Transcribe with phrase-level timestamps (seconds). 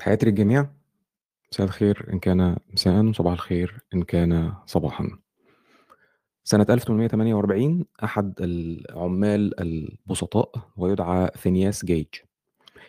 [0.00, 0.66] تحياتي للجميع.
[1.52, 5.18] مساء الخير إن كان مساء صباح الخير إن كان صباحا.
[6.44, 12.06] سنة 1848 أحد العمال البسطاء ويدعى فينياس جيج.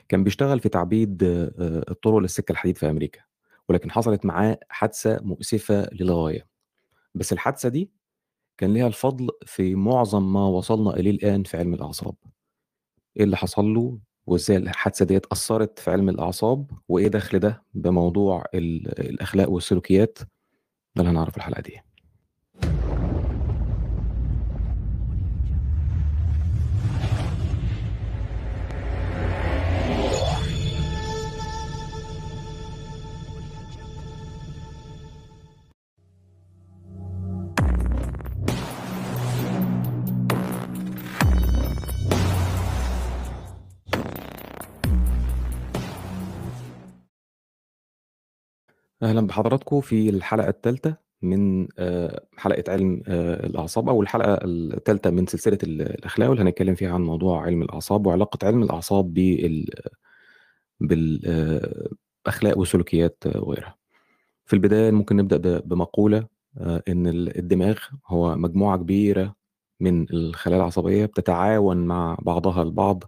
[0.10, 3.22] كان بيشتغل في تعبيد آه، الطرق للسكة الحديد في أمريكا
[3.70, 6.48] ولكن حصلت معاه حادثة مؤسفة للغاية.
[7.16, 7.92] بس الحادثة دي
[8.58, 12.16] كان ليها الفضل في معظم ما وصلنا إليه الآن في علم الأعصاب.
[13.18, 14.00] إيه اللي حصل له؟
[14.32, 20.20] وإزاي الحادثة ديت أثرت في علم الأعصاب وإيه دخل ده بموضوع ال- الأخلاق والسلوكيات؟
[20.96, 21.82] ده اللي هنعرفه الحلقة دي.
[49.04, 55.26] أهلا بحضراتكم في الحلقة الثالثة من آه، حلقة علم آه، الأعصاب أو الحلقة الثالثة من
[55.28, 59.70] سلسلة ال- الأخلاق واللي هنتكلم فيها عن موضوع علم الأعصاب وعلاقة علم الأعصاب بال
[60.80, 63.76] بالأخلاق والسلوكيات آه، وغيرها.
[64.46, 66.28] في البداية ممكن نبدأ بمقولة
[66.88, 69.36] إن ال- الدماغ هو مجموعة كبيرة
[69.80, 73.04] من الخلايا العصبية بتتعاون مع بعضها البعض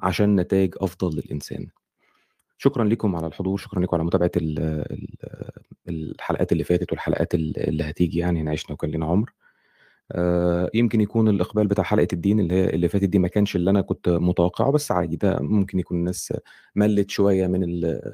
[0.00, 1.66] عشان نتائج أفضل للإنسان.
[2.58, 4.02] شكرا لكم على الحضور شكرا لكم على
[4.36, 4.98] ال-
[5.88, 9.32] الحلقات اللي فاتت والحلقات ال- اللي هتيجي يعني عشنا وكان لنا عمر.
[10.12, 13.70] آه، يمكن يكون الإقبال بتاع حلقة الدين اللي هي اللي فاتت دي ما كانش اللي
[13.70, 16.32] أنا كنت متوقعه بس عادي ده ممكن يكون الناس
[16.76, 17.60] ملت شوية من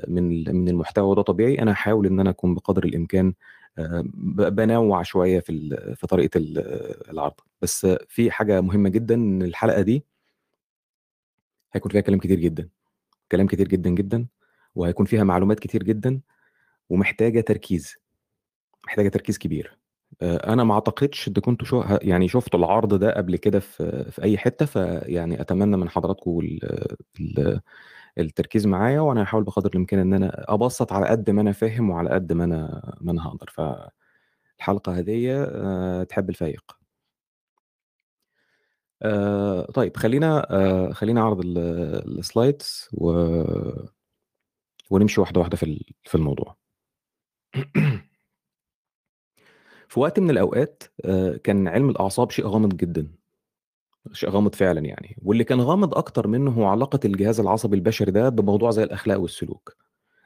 [0.09, 1.59] من من المحتوى وده طبيعي.
[1.62, 3.34] أنا هحاول إن أنا أكون بقدر الإمكان
[3.78, 4.05] آه،
[4.50, 6.59] بنوع شوية في في طريقة ال-
[7.11, 7.34] العرض.
[7.62, 10.05] بس في حاجة مهمة جدا إن الحلقة دي
[11.72, 12.69] هيكون فيها كلام كتير جدا.
[13.33, 14.27] كلام كتير جدا جدا
[14.75, 16.20] وهيكون فيها معلومات كتير جدا
[16.91, 17.97] ومحتاجة تركيز
[18.86, 19.78] محتاجة تركيز كبير.
[20.22, 24.22] آه، أنا ما أعتقدش إن كنتوا شو يعني شفتوا العرض ده قبل كده في في
[24.22, 27.60] أي حتة فيعني أتمنى من حضراتكم ال- ال-
[28.19, 32.10] التركيز معايا وأنا هحاول بقدر الإمكان إن أنا أبسط على قد ما أنا فاهم وعلى
[32.10, 33.50] قد ما أنا ما أنا هقدر.
[33.50, 36.84] فالحلقة هذه آه، تحب الفايق.
[39.04, 41.59] آه، طيب خلينا آه، خلينا أعرض ال-
[42.19, 43.10] السلايدز و...
[44.91, 46.56] ونمشي واحدة واحدة في في الموضوع.
[49.88, 53.09] في وقت من الأوقات آه، كان علم الأعصاب شيء غامض جدا
[54.12, 55.16] شيء غامض فعلا يعني.
[55.22, 59.76] واللي كان غامض أكتر منه هو علاقة الجهاز العصبي البشري ده بموضوع زي الأخلاق والسلوك.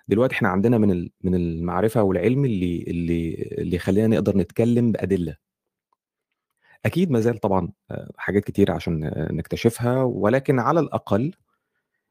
[0.09, 5.37] دلوقتي إحنا عندنا من من المعرفة والعلم اللي اللي اللي يخلينا نقدر نتكلم بأدلة.
[6.85, 11.33] أكيد ما زال طبعا آه، حاجات كتير عشان آه، نكتشفها ولكن على الأقل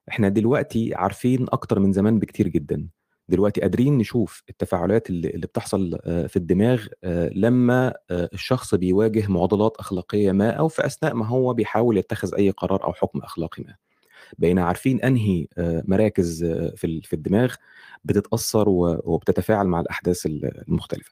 [0.09, 2.87] إحنا دلوقتي عارفين أكتر من زمان بكتير جدا.
[3.29, 6.87] دلوقتي قادرين نشوف التفاعلات اللي بتحصل آه، في الدماغ
[7.35, 12.83] لما الشخص بيواجه معضلات أخلاقية ما أو في أثناء ما هو بيحاول يتخذ أي قرار
[12.83, 13.75] أو حكم أخلاقي ما.
[14.37, 16.43] بقينا عارفين أنهي مراكز
[16.75, 17.55] في ال- في الدماغ
[18.03, 21.11] بتتأثر وبتتفاعل مع الأحداث المختلفة.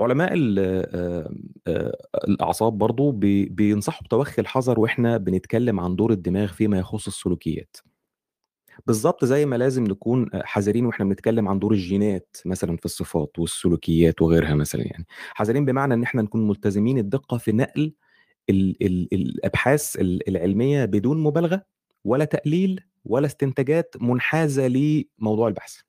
[0.00, 1.30] علماء آه،
[1.66, 1.96] آه،
[2.28, 7.76] الأعصاب برضو بي- بينصحوا بتوخي الحذر وإحنا بنتكلم عن دور الدماغ فيما يخص السلوكيات.
[8.86, 14.22] بالظبط زي ما لازم نكون حذرين وإحنا بنتكلم عن دور الجينات مثلا في الصفات والسلوكيات
[14.22, 15.06] وغيرها مثلا يعني.
[15.34, 17.92] حذرين بمعنى إن إحنا نكون ملتزمين الدقة في نقل
[18.50, 21.62] ال ال الأبحاث ال- العلمية بدون مبالغة
[22.04, 25.80] ولا تقليل ولا استنتاجات منحازة لموضوع البحث.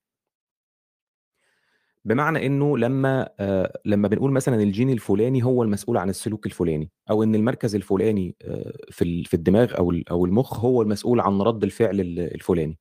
[2.10, 7.24] بمعنى إنه لما آه لما بنقول مثلا الجين الفلاني هو المسؤول عن السلوك الفلاني أو
[7.24, 12.00] إن المركز الفلاني آه في في الدماغ أو أو المخ هو المسؤول عن رد الفعل
[12.00, 12.78] ال- الفلاني.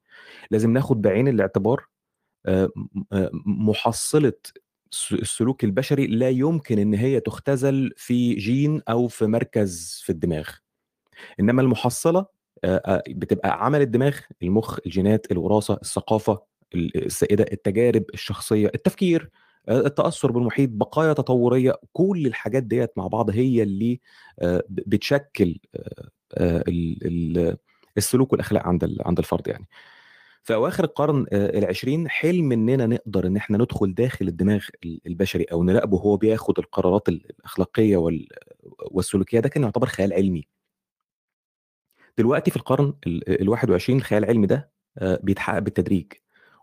[0.51, 1.85] لازم ناخد بعين الاعتبار
[2.47, 2.69] آه،
[3.13, 4.33] آه، محصلة
[4.93, 10.49] الس- السلوك البشري لا يمكن إن هي تختزل في جين أو في مركز في الدماغ.
[11.41, 12.27] إنما المحصلة
[12.65, 16.43] آه، آه، بتبقى عمل الدماغ المخ الجينات الوراثة الثقافة
[16.75, 19.31] ال- السائدة التجارب الشخصية التفكير
[19.69, 24.01] التأثر بالمحيط بقايا تطورية كل الحاجات ديت مع بعض هي اللي
[24.69, 25.59] بتشكل
[26.37, 27.57] ال- ال-
[27.97, 29.69] السلوك والأخلاق عند عند الفرد يعني.
[30.43, 35.63] في أواخر القرن العشرين حلم إننا نقدر إن إحنا ندخل داخل الدماغ ال- البشري أو
[35.65, 38.29] نراقبه وهو بياخد القرارات ال- الأخلاقية وال-
[38.91, 40.47] والسلوكية ده كان يعتبر خيال علمي.
[42.19, 44.71] دلوقتي في القرن ال ال 21 الخيال العلمي ده
[45.03, 46.13] بيتحقق بالتدريج.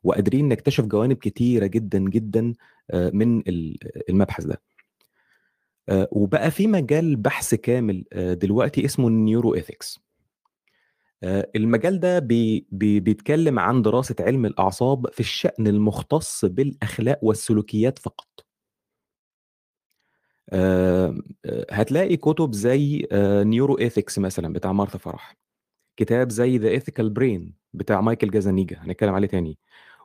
[0.05, 2.53] وقادرين نكتشف جوانب كتيرة جدا جدا
[2.91, 3.77] آه، من ال-
[4.09, 4.61] المبحث ده.
[5.89, 9.99] آه، وبقى في مجال بحث كامل آه، دلوقتي اسمه ال neuroethics
[11.55, 18.45] المجال ده بي بي بيتكلم عن دراسة علم الأعصاب في الشأن المختص بالأخلاق والسلوكيات فقط.
[21.71, 23.07] هتلاقي كتب زي
[23.43, 25.35] Neuroethics مثلا بتاع مارثا فرح.
[25.97, 29.57] كتاب زي The Ethical Brain بتاع مايكل جازانيجا هنتكلم عليه تاني.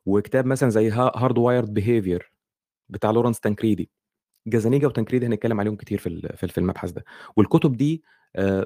[0.06, 2.32] وكتاب مثلا زي Hardwired Behavior
[2.88, 3.90] بتاع لورنس تانكريدي
[4.46, 7.04] جازانيجا وتانكريدي هنتكلم عليهم كتير في في المبحث ده.
[7.36, 8.02] والكتب دي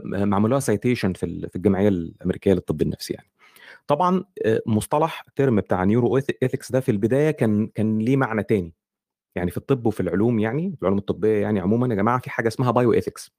[0.05, 3.31] معمول لها citation في في الجمعية الأمريكية للطب النفسي يعني.
[3.87, 4.25] طبعا
[4.67, 8.75] مصطلح term بتاع neuroethics ده في البداية كان كان ليه معنى تاني.
[9.37, 12.71] يعني في الطب وفي العلوم يعني العلوم الطبية يعني عموما يا جماعة في حاجة اسمها
[12.71, 13.31] bioethics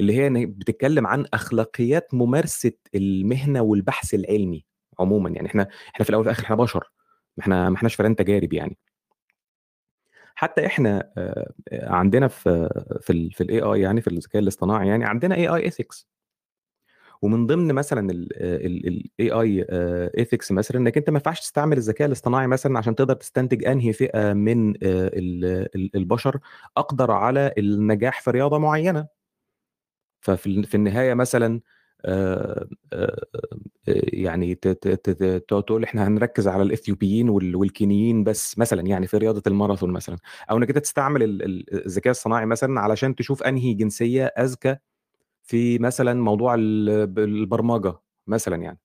[0.00, 4.64] اللي هي بتتكلم عن أخلاقيات ممارسة المهنة والبحث العلمي
[5.00, 5.30] عموما.
[5.30, 6.90] يعني إحنا إحنا في الأول وفي الآخر إحنا بشر.
[7.38, 8.76] ما إحنا ما إحناش فئران تجارب يعني.
[10.34, 11.12] حتى إحنا
[11.72, 12.68] عندنا في
[13.00, 16.08] في ال في ال AI يعني في الذكاء الاصطناعي يعني عندنا AI ethics
[17.22, 19.66] ومن ضمن مثلا ال AI
[20.18, 24.32] ethics مثلا إنك أنت ما ينفعش تستعمل الذكاء الاصطناعي مثلا عشان تقدر تستنتج أنهي فئة
[24.32, 24.74] من
[25.94, 26.38] البشر
[26.76, 29.06] أقدر على النجاح في رياضة معينة.
[30.20, 31.60] ففي في النهاية مثلا
[34.12, 34.54] يعني
[35.48, 40.16] تقول إحنا هنركز على الإثيوبيين والكينيين بس مثلا يعني في رياضة الماراثون مثلا.
[40.50, 41.22] أو إنك أنت تستعمل
[41.72, 44.76] الذكاء الصناعي مثلا علشان تشوف أنهي جنسية أذكى
[45.42, 47.94] في مثلا موضوع البرمجة
[48.26, 48.78] مثلا يعني.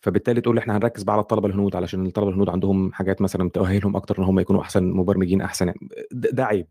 [0.00, 3.96] فبالتالي تقول إحنا هنركز بقى على الطلبه الهنود علشان الطلبه الهنود عندهم حاجات مثلا تؤهلهم
[3.96, 5.88] أكتر إن هم يكونوا أحسن مبرمجين أحسن يعني.
[6.12, 6.66] ده عيب.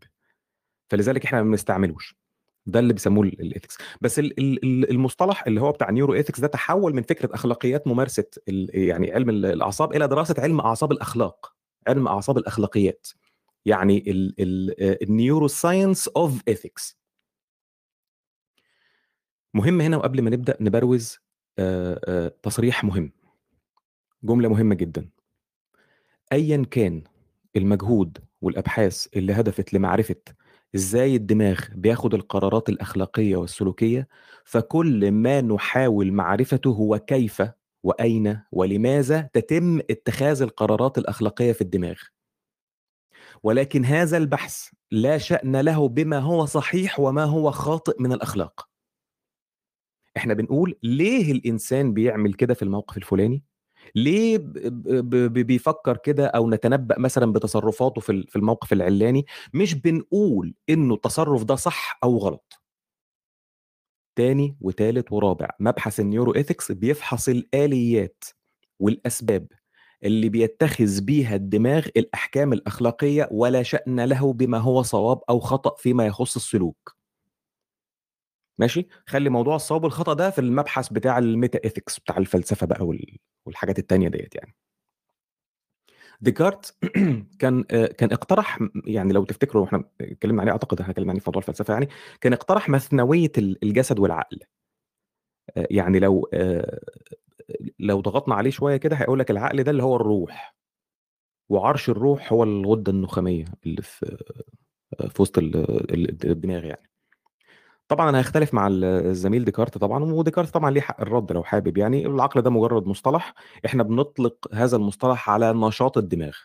[0.90, 2.16] فلذلك إحنا ما بنستعملوش.
[2.66, 7.34] ده اللي بيسموه ال ethics بس المصطلح اللي هو بتاع neuroethics ده تحول من فكرة
[7.34, 11.54] أخلاقيات ممارسة يعني علم الأعصاب إلى دراسة علم أعصاب الأخلاق
[11.86, 13.06] علم أعصاب الأخلاقيات.
[13.66, 14.04] يعني
[15.02, 16.98] ال neuroscience of ethics
[19.54, 21.18] مهم هنا وقبل ما نبدأ نبروز
[22.42, 23.12] تصريح مهم.
[24.22, 25.08] جملة مهمة جدا.
[26.32, 27.02] ايا كان
[27.56, 30.16] المجهود والأبحاث اللي هدفت لمعرفة
[30.74, 34.08] إزاي الدماغ بياخد القرارات الأخلاقية والسلوكية
[34.44, 37.42] فكل ما نحاول معرفته هو كيف
[37.82, 41.96] وأين ولماذا تتم اتخاذ القرارات الأخلاقية في الدماغ.
[43.42, 48.68] ولكن هذا البحث لا شأن له بما هو صحيح وما هو خاطئ من الأخلاق.
[50.16, 53.44] إحنا بنقول ليه الإنسان بيعمل كده في الموقف الفلاني؟
[53.94, 54.38] ليه
[55.28, 61.98] بيفكر كده أو نتنبأ مثلا بتصرفاته في الموقف الفلاني؟ مش بنقول إنه التصرف ده صح
[62.04, 62.60] أو غلط.
[64.16, 68.24] تاني وتالت ورابع مبحث ال neuroethics بيفحص الآليات
[68.80, 69.46] والأسباب
[70.04, 76.06] اللي بيتخذ بيها الدماغ الأحكام الأخلاقية ولا شأن له بما هو صواب أو خطأ فيما
[76.06, 76.96] يخص السلوك.
[78.58, 82.84] ماشي؟ خلي موضوع الصواب والخطأ ده في المبحث بتاع ال metaethics بتاع الفلسفة بقى
[83.46, 84.54] والحاجات التانية ديت يعني.
[86.20, 86.74] ديكارت
[87.40, 87.62] كان
[87.98, 91.72] كان اقترح يعني لو تفتكروا إحنا اتكلمنا عليه أعتقد إحنا اتكلمنا عليه في موضوع الفلسفة
[91.74, 91.88] يعني
[92.20, 94.38] كان اقترح مثنوية الجسد والعقل.
[95.56, 96.28] يعني لو
[97.78, 100.54] لو ضغطنا عليه شوية كده هيقول لك العقل ده اللي هو الروح.
[101.50, 104.18] وعرش الروح هو الغدة النخامية اللي في
[105.10, 106.88] في وسط الدماغ يعني.
[107.88, 112.06] طبعا أنا هختلف مع الزميل ديكارت طبعا وديكارت طبعا ليه حق الرد لو حابب يعني.
[112.06, 113.34] العقل ده مجرد مصطلح
[113.66, 116.36] إحنا بنطلق هذا المصطلح على نشاط الدماغ.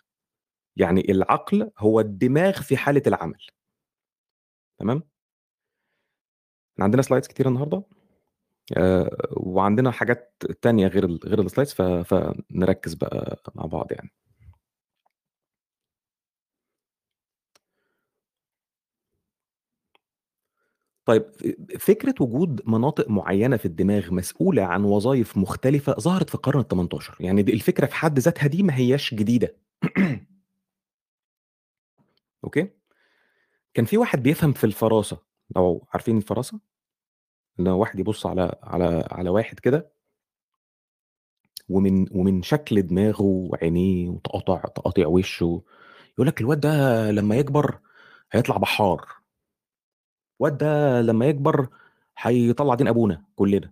[0.75, 3.39] يعني العقل هو الدماغ في حالة العمل.
[4.79, 5.03] تمام؟
[6.73, 7.83] إحنا عندنا slides كتير النهارده؟
[8.77, 11.73] آه وعندنا حاجات تانية غير ال غير ال slides
[12.05, 14.11] فنركز بقى مع بعض يعني.
[21.09, 21.25] طيب
[21.79, 27.41] فكرة وجود مناطق معينة في الدماغ مسؤولة عن وظائف مختلفة ظهرت في القرن ال18 يعني
[27.43, 29.55] دي الفكرة في حد ذاتها دي ما هياش جديدة.
[32.43, 32.69] Okay؟
[33.73, 35.17] كان في واحد بيفهم في الفراسة.
[35.55, 36.59] لو عارفين الفراسة؟
[37.59, 39.91] لو واحد يبص على على على واحد كده.
[41.69, 45.63] ومن ومن شكل دماغه وعينيه وتقاطع تقاطيع وشه.
[46.13, 47.79] يقول لك الواد ده لما يكبر
[48.31, 49.18] هيطلع بحار.
[50.39, 51.67] الواد ده لما يكبر
[52.17, 53.71] هيطلع دين أبونا كلنا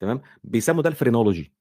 [0.00, 1.52] تمام؟ بيسموا ده ال phrenology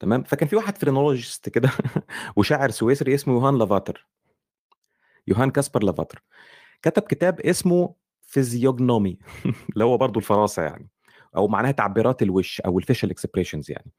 [0.00, 1.70] تمام؟ فكان في واحد phrenologist كده
[2.36, 4.06] وشاعر سويسري اسمه يوهان لافاتر
[5.28, 6.22] يوهان كاسبر لافاتر
[6.82, 9.18] كتب كتاب اسمه Physiognomy
[9.72, 10.88] اللي هو برضه الفراسه يعني
[11.36, 13.92] أو معناها تعبيرات الوش أو ال facial expressions يعني.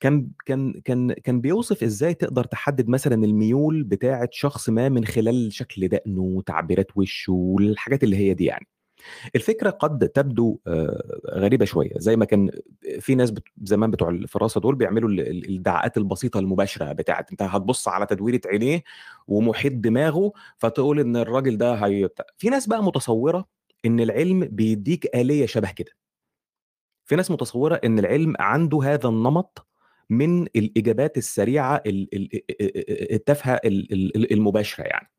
[0.00, 5.52] كان كان كان كان بيوصف إزاي تقدر تحدد مثلا الميول بتاعة شخص ما من خلال
[5.52, 8.66] شكل دقنه وتعبيرات وشه والحاجات اللي هي دي يعني.
[9.36, 12.50] الفكرة قد تبدو آآ غريبة شوية، زي ما كان
[13.00, 17.88] في ناس زمان بتوع الفراسة دول بيعملوا ال ال الادعاءات البسيطة المباشرة بتاعة أنت هتبُص
[17.88, 18.82] على تدويرة عينيه
[19.28, 23.44] ومحيط دماغه، فتقول إن الراجل ده هي في ناس بقى متصوّرة
[23.86, 25.92] إن العلم بيدّيك آلية شبه كده.
[27.06, 29.66] في ناس متصوّرة إن العلم عنده هذا النمط
[30.10, 32.28] من الإجابات السريعة ال ال
[32.60, 35.10] آآ التافهة ال ال المباشرة يعني.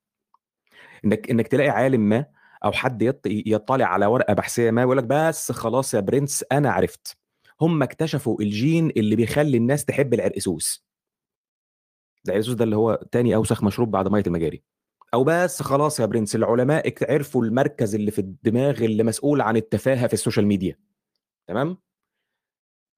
[1.06, 2.26] إنك إنك تلاقي عالم ما
[2.66, 6.72] أو حد يط يطّلع على ورقة بحثية ما ويقول لك بس خلاص يا برنس أنا
[6.72, 7.18] عرفت،
[7.62, 10.84] هم اكتشفوا الجين اللي بيخلّي الناس تحب العرقسوس.
[12.28, 14.64] العرقسوس ده اللي هو تاني أوسخ مشروب بعد مَيّة المجاري.
[15.14, 20.08] أو بس خلاص يا برنس العلماء عرفوا المركز اللي في الدماغ اللي مسؤول عن التفاهة
[20.08, 20.78] في ال social media،
[21.48, 21.78] تمام؟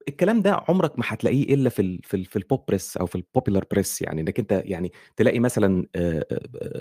[0.08, 3.06] الكلام ده عمرك ما هتلاقيه إلا في ال في ال في ال pop press أو
[3.06, 5.86] في ال popular press يعني إنك أنت يعني تلاقي مثلًا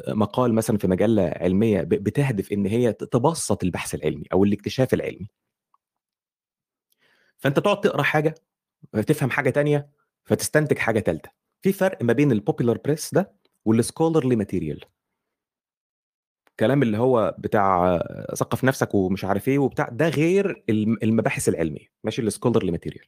[0.09, 5.27] مقال مثلًا في مجلة علمية بتهدف إن هي تبسّط البحث العلمي أو الاكتشاف العلمي.
[7.39, 8.35] فأنت تقعد تقرأ حاجة،
[8.93, 9.89] فتفهم حاجة تانية،
[10.25, 11.29] فتستنتج حاجة تالتة.
[11.61, 13.33] في فرق ما بين الpopular press ده
[13.69, 14.92] والscholarly material.
[16.53, 17.97] الكلام اللي هو بتاع
[18.35, 23.05] ثقّف نفسك ومش عارف إيه وبتاع، ده غير الم المباحث العلمية، ماشي الscholarly material.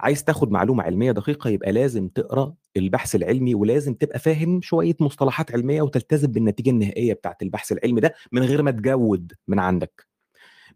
[0.00, 5.52] عايز تاخد معلومة علمية دقيقة يبقى لازم تقرأ البحث العلمي ولازم تبقى فاهم شوية مصطلحات
[5.52, 10.09] علمية وتلتزم بالنتيجة النهائية بتاعة البحث العلمي ده من غير ما تجوّد من عندك.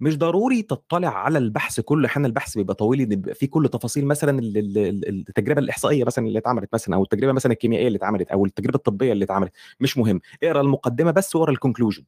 [0.01, 4.39] مش ضروري تطّلع على البحث كُلّه، أحيانًا البحث بيبقى طويل بيبقى فيه كل تفاصيل مثلًا
[4.39, 8.31] ال ال ال التجربة الإحصائية مثلًا اللي اتعملت مثلًا أو التجربة مثلًا الكيميائية اللي اتعملت
[8.31, 12.05] أو التجربة الطبية اللي اتعملت، مش مهم، اقرأ المقدمة بس واقرأ الconclusion.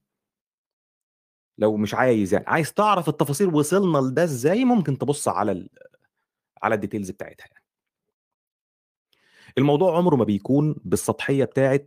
[1.58, 5.68] لو مش عايز يعني، عايز تعرف التفاصيل وصلنا لده إزاي، ممكن تبُص على ال
[6.62, 7.62] على الdetails بتاعتها يعني.
[9.58, 11.80] الموضوع عمره ما بيكون بالسطحية بتاعة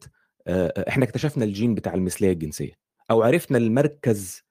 [0.47, 2.71] آآ إحنا اكتشفنا الجين بتاع المثلية الجنسية،
[3.11, 4.43] أو عرفنا المركز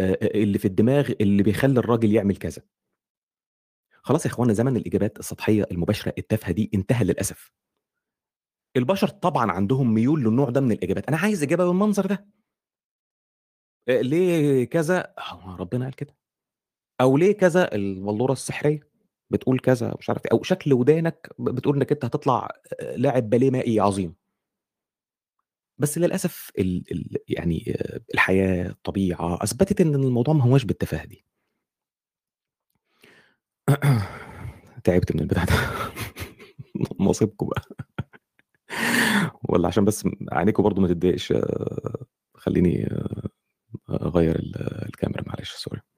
[0.00, 2.62] اللي في الدماغ اللي بيخلّي الراجل يعمل كذا.
[4.02, 7.52] خلاص يا إخوانا زمن الإجابات السطحية المباشرة التافهة دي انتهى للأسف.
[8.76, 12.26] البشر طبعًا عندهم ميول للنوع ده من الإجابات، أنا عايز إجابة بالمنظر ده.
[13.88, 16.16] ليه كذا؟ هو ربنا قال كده.
[17.00, 18.80] أو ليه كذا؟ البلورة السحرية
[19.30, 22.48] بتقول كذا مش عارف إيه، أو شكل ودانك بتقول إنك أنت هتطلع
[22.96, 24.14] لاعب باليه مائي عظيم.
[25.78, 27.76] بس للأسف ال ال يعني
[28.14, 31.24] الحياة، الطبيعة، أثبتت إن الموضوع ما هواش بالتفاهة دي.
[34.84, 35.52] تعبت من البتاع ده.
[37.00, 37.62] نصيبكم بقى.
[39.44, 41.32] والّا عشان بس عينيكم برضه ما تتضايقش
[42.34, 42.88] خلّيني
[43.90, 44.56] أغيّر ال
[44.88, 45.95] الكاميرا معلش sorry.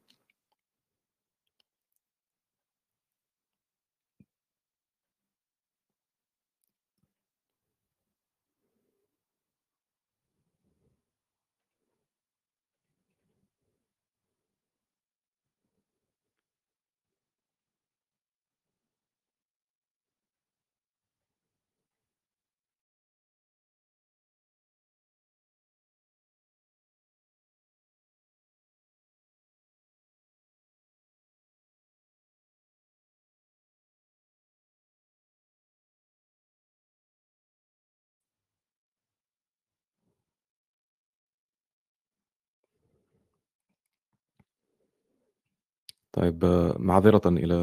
[46.19, 46.45] طيب
[46.79, 47.55] معذرةً إلى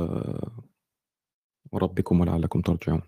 [1.74, 3.02] ربكم ولعلكم ترجعون.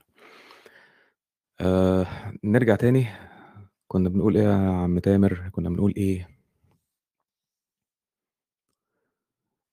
[1.61, 2.05] آآ
[2.43, 3.07] نرجع تاني،
[3.87, 6.29] كنا بنقول إيه يا عم تامر، كنا بنقول إيه؟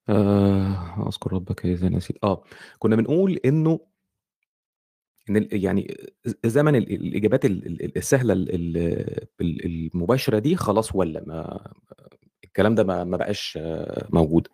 [0.08, 2.44] آآ أذكر ربك إذا نسيت، آه،
[2.78, 3.40] كنا بنقول
[5.30, 5.96] إن ال يعني
[6.44, 8.76] زمن ال الإجابات ال ال السهلة ال ال
[9.40, 9.64] ال
[9.94, 11.72] المباشرة دي خلاص ولّى ما
[12.44, 13.58] الكلام ده ما بقاش
[14.12, 14.48] موجود.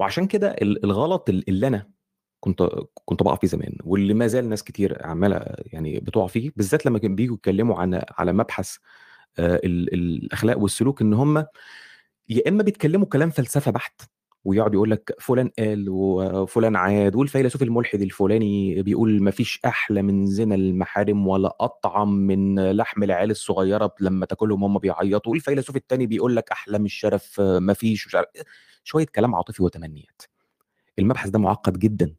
[0.00, 1.90] وعشان كده ال الغلط ال اللي أنا
[2.40, 2.62] كنت
[3.04, 6.98] كنت باقع فيه زمان واللي ما زال ناس كتير عمّالة يعني بتُقع فيه، بالذات لمّا
[6.98, 8.76] كانوا بييجوا يتكلموا عن على مبحث
[9.38, 11.46] آآ ال الأخلاق والسلوك، إن هم
[12.28, 14.02] يا إما بيتكلموا كلام فلسفة بحت،
[14.44, 20.26] ويقعد يقول لك فلان قال وفلان عاد، والفيلسوف الملحد الفلاني بيقول ما فيش أحلى من
[20.26, 26.36] زنا المحارم ولا أطعم من لحم العيال الصغيرة لمّا تاكلهم وهُم بيعيطوا، والفيلسوف التاني بيقول
[26.36, 28.28] لك أحلى من الشرف ما فيش ومش عارف
[28.86, 30.22] شوية كلام عاطفي وتمنيات.
[30.98, 32.14] المبحث ده معقد جدًا،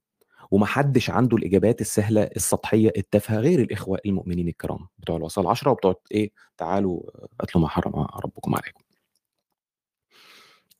[0.51, 5.95] وما حدش عنده الإجابات السهلة السطحية التافهة غير الإخوة المؤمنين الكرام بتوع الوصايا ال10 وبتوع
[6.11, 7.03] إيه، تعالوا
[7.41, 7.93] أتلوا ما حرم
[8.25, 8.83] ربكم عليكم.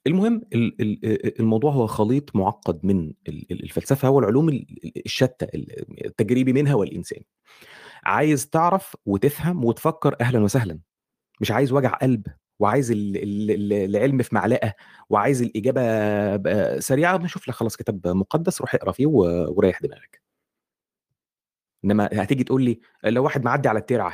[0.08, 0.41] المهم
[1.39, 4.65] الموضوع هو خليط معقد من ال ال الفلسفة والعلوم ال
[5.06, 7.25] الشتى ال التجريبي منها والإنساني.
[8.06, 10.79] عايز تعرف وتفهم وتفكر أهلًا وسهلًا،
[11.41, 12.27] مش عايز وجع قلب
[12.59, 14.73] وعايز ال ال ال العلم في معلقة
[15.09, 15.81] وعايز الإجابة
[16.35, 20.21] ب سريعة، باشوف لك خلاص كتاب مقدس روح اقرأ فيه وريّح دماغك.
[21.85, 24.13] إنما هتيجي تقول لي لو واحد معدّي على الترعة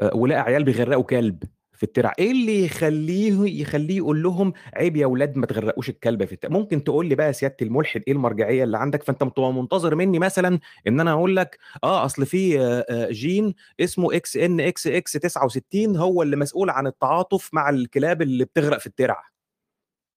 [0.00, 1.44] آآ ولقى عيال بيغرّقوا كلب
[1.80, 6.32] في الترعة، إيه اللي يخلّيه يخلّيه يقول لهم عيب يا ولاد ما تغرّقوش الكلب في
[6.32, 9.94] الت ممكن تقول لي بقى يا سيادة المُلحد إيه المرجعية اللي عندك، فأنت بتبقى منتظر
[9.94, 16.36] منّي مثلًا إن أنا أقول لك آه أصل في آآ جين اسمه XNXX69 هو اللي
[16.36, 19.24] مسؤول عن التعاطف مع الكلاب اللي بتغرق في الترعة.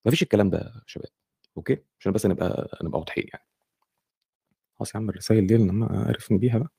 [0.05, 1.07] ما فيش الكلام ده يا شباب،
[1.57, 3.45] okay؟ عشان بس نبقى نبقى واضحين يعني.
[4.79, 6.69] خلاص يا عم الرسايل دي لمّا عرفني بيها بقى.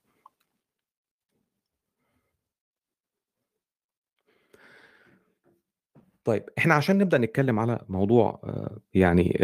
[6.25, 9.37] طيب إحنا عشان نبدأ نتكلم على موضوع آآ يعني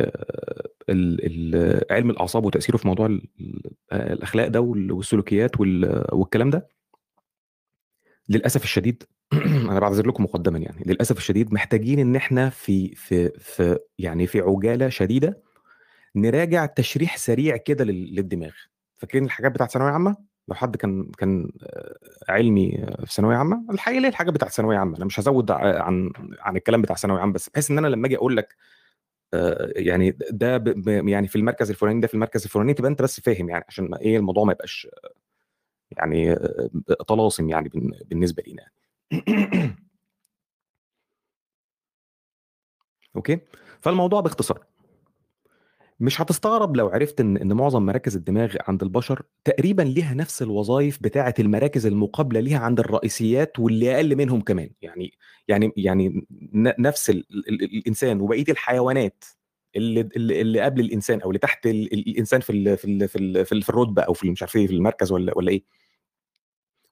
[0.89, 3.07] ال علم الأعصاب وتأثيره في موضوع
[3.91, 6.67] آآ الأخلاق ده وال والسلوكيات وال والكلام ده
[8.29, 9.03] للأسف الشديد
[9.69, 14.39] أنا باعتذر لكم مقدمًا يعني، للأسف الشديد محتاجين إن إحنا في في في يعني في
[14.39, 15.41] عُجالة شديدة
[16.15, 18.53] نراجع تشريح سريع كده لل للدماغ.
[18.97, 21.51] فاكرين الحاجات بتاعة ثانوية عامة؟ لو حد كان كان
[22.29, 22.71] علمي
[23.05, 26.11] في ثانوية عامة، الحقيقة اللي هي الحاجات بتاعة ثانوية عامة، أنا مش هازوّد ع عن
[26.39, 28.55] عن الكلام بتاع ثانوية عامة، بس بحيث إن أنا لمّا آجي أقول لك
[29.35, 33.21] آآ يعني ده ب يعني في المركز الفلاني، ده في المركز الفلاني، تبقى أنت بس
[33.21, 34.87] فاهم يعني عشان ما إيه الموضوع ما يبقاش
[35.97, 36.35] يعني
[37.09, 38.63] طلاسم يعني بالن بالنسبة لينا
[39.11, 39.25] يعني.
[43.15, 43.39] أوكي؟
[43.81, 44.59] فالموضوع باختصار
[46.01, 50.99] مش هتستغرب لو عرفت إن إن معظم مراكز الدماغ عند البشر تقريبًا ليها نفس الوظايف
[51.03, 55.13] بتاعة المراكز المقابلة ليها عند الرئيسيات واللي أقل منهم كمان، يعني
[55.47, 56.25] يعني يعني
[56.79, 59.23] نفس ال ال الإنسان وبقية الحيوانات
[59.75, 63.45] اللي اللي قبل الإنسان أو اللي تحت ال الإنسان في ال في ال في ال
[63.45, 65.63] في في الرُتبة أو في مش عارف إيه، في المركز والّا والّا إيه.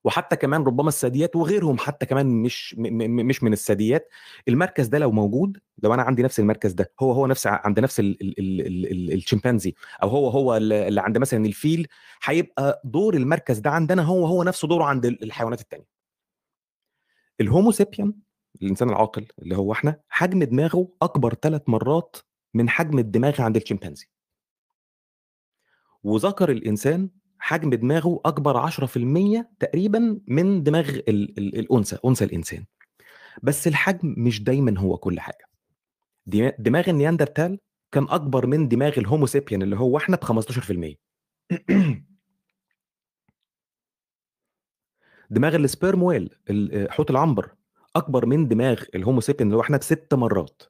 [0.03, 4.09] وحتى كمان ربما الثدييات وغيرهم حتى كمان مش مش من الثدييات،
[4.47, 7.99] المركز ده لو موجود، لو أنا عندي نفس المركز ده، هو، هو نفس عند نفس
[7.99, 11.87] ال ال ال ال ال الشمبانزي أو هو، هو ال اللي عند مثلًا الفيل،
[12.23, 15.87] هيبقى دور المركز ده عندنا هو، هو نفس دوره عند ال الحيوانات التانية.
[17.43, 18.11] الhomo sapien
[18.61, 22.17] الإنسان العاقل اللي هو إحنا، حجم دماغه أكبر 3 مرات
[22.53, 24.07] من حجم الدماغ عند الشمبانزي.
[26.03, 27.09] وذكر الإنسان
[27.39, 32.65] حجم دماغه أكبر 10% تقريبًا من دماغ ال ال الأنثى، أنثى الإنسان.
[33.43, 35.19] بس الحجم مش دايمًا هو كل.
[36.27, 37.59] دما دماغ النياندرتال
[37.91, 38.93] كان أكبر من دماغ
[39.27, 40.95] sapien اللي هو إحنا ب15%.
[45.31, 47.51] دماغ الsperm whale ال حوت العنبر
[47.95, 50.61] أكبر من دماغ sapien اللي هو إحنا ب6 مرات.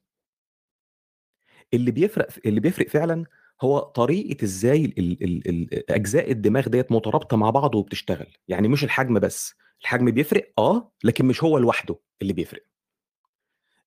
[1.73, 3.25] اللي بيفرق اللي بيفرق فعلًا
[3.61, 8.83] هو طريقة إزاي ال ال ال أجزاء الدماغ ديّة مترابطة مع بعض وبتشتغل، يعني مش
[8.83, 12.63] الحجم بس، الحجم بيفرق آه، لكن مش هو لوحده اللي بيفرق.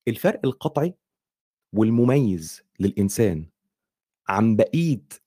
[0.08, 0.94] الفرق القطعي
[1.74, 3.46] والمميز للإنسان
[4.28, 4.56] عن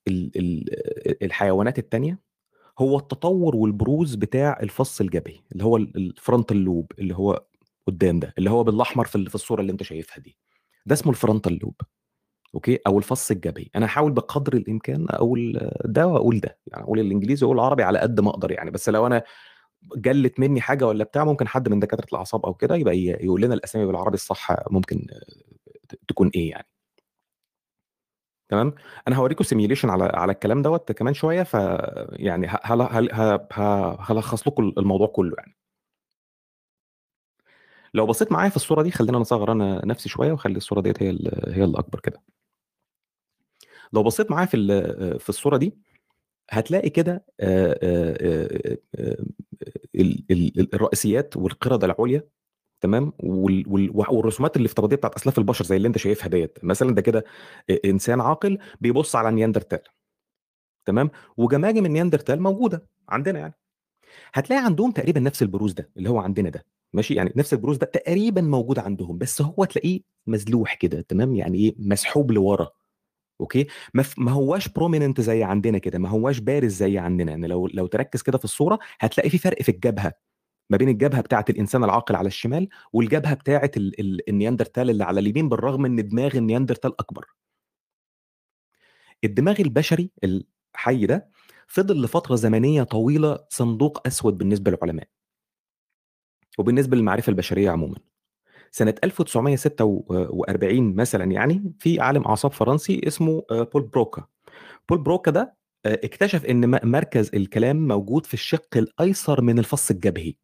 [0.07, 0.69] ال
[1.23, 2.19] الحيوانات التانية،
[2.79, 7.45] هو التطور والبروز بتاع الفَص الجبهي، اللي هو ال الfrontal lobe اللي هو
[7.87, 10.37] قدّام ده، اللي هو بالأحمر في ال في الصورة اللي أنت شايفها دي.
[10.85, 11.85] ده اسمه الfrontal lobe
[12.55, 13.65] أوكي، أو الفَص الجبهي.
[13.75, 18.19] أنا هاحاول بقدر الإمكان أقول ده وأقول ده، يعني أقول الإنجليزي وأقول العربي على قد
[18.19, 19.23] ما أقدر يعني، بس لو أنا
[19.97, 23.53] جَلِّت منّي حاجة والّا بتاع ممكن حد من دكاترة الأعصاب أو كده يبقى يقول لنا
[23.55, 25.07] الأسامي بالعربي الصح ممكن
[26.09, 26.67] تكون إيه يعني.
[28.49, 28.73] تمام؟
[29.07, 33.61] أنا هاوريكم simulation على على الكلام دوّة كمان شوية، فيعني ه هل هل ه ه
[34.11, 35.55] هالخّص لكم الموضوع كلّه يعني.
[37.93, 41.09] لو بصيت معايا في الصورة دي خلّينا نصغّر أنا نفسي شوية وأخلّي الصورة ديّة هي
[41.47, 42.21] هي الأكبر كده.
[43.93, 44.57] لو بصيت معايا في
[45.19, 45.77] في الصورة دي،
[46.51, 47.25] هتلاقي كده
[50.73, 52.23] الرئيسيات والقردة العُليا
[52.81, 57.01] تمام، وال وال والرسومات الافتراضية بتاعة أسلاف البشر زي اللي أنت شايفها ديّة، مثلًا ده
[57.03, 57.25] كده
[57.71, 59.79] أ إنسان عاقل بيبُص على نياندرتال.
[60.87, 63.53] تمام، وجماجم النياندرتال موجودة عندنا يعني.
[64.33, 67.85] هتلاقي عندهم تقريبًا نفس البروز ده، اللي هو عندنا ده، ماشي، يعني نفس البروز ده
[67.87, 72.69] تقريبًا موجود عندهم، بس هو تلاقيه مزلوح كده تمام، يعني إيه، مسحوب لورا
[73.41, 77.47] okay، ما ف ما هواش prominent زي عندنا كده، ما هواش بارز زي عندنا، يعني
[77.47, 80.13] لو لو تركّز كده في الصورة هتلاقي في فرق في الجبهة،
[80.71, 85.19] ما بين الجبهة بتاعة الإنسان العاقل على الشمال، والجبهة بتاعة ال ال النياندرتال اللي على
[85.19, 87.25] اليمين، بالرغم إن دماغ النياندرتال أكبر.
[89.23, 91.29] الدماغ البشري الحي ده،
[91.67, 95.07] فضل لفترة زمنية طويلة صندوق أسود بالنسبة للعلماء.
[96.57, 97.97] وبالنسبة للمعرفة البشرية عمومًا.
[98.71, 104.25] سنة 1946 مثلًا يعني، في عالم أعصاب فرنسي اسمه آآ بول بروكا.
[104.89, 110.35] بول بروكا ده آآ اكتشف م مركز الكلام موجود في الشِق الأيسر من الفَص الجبهي.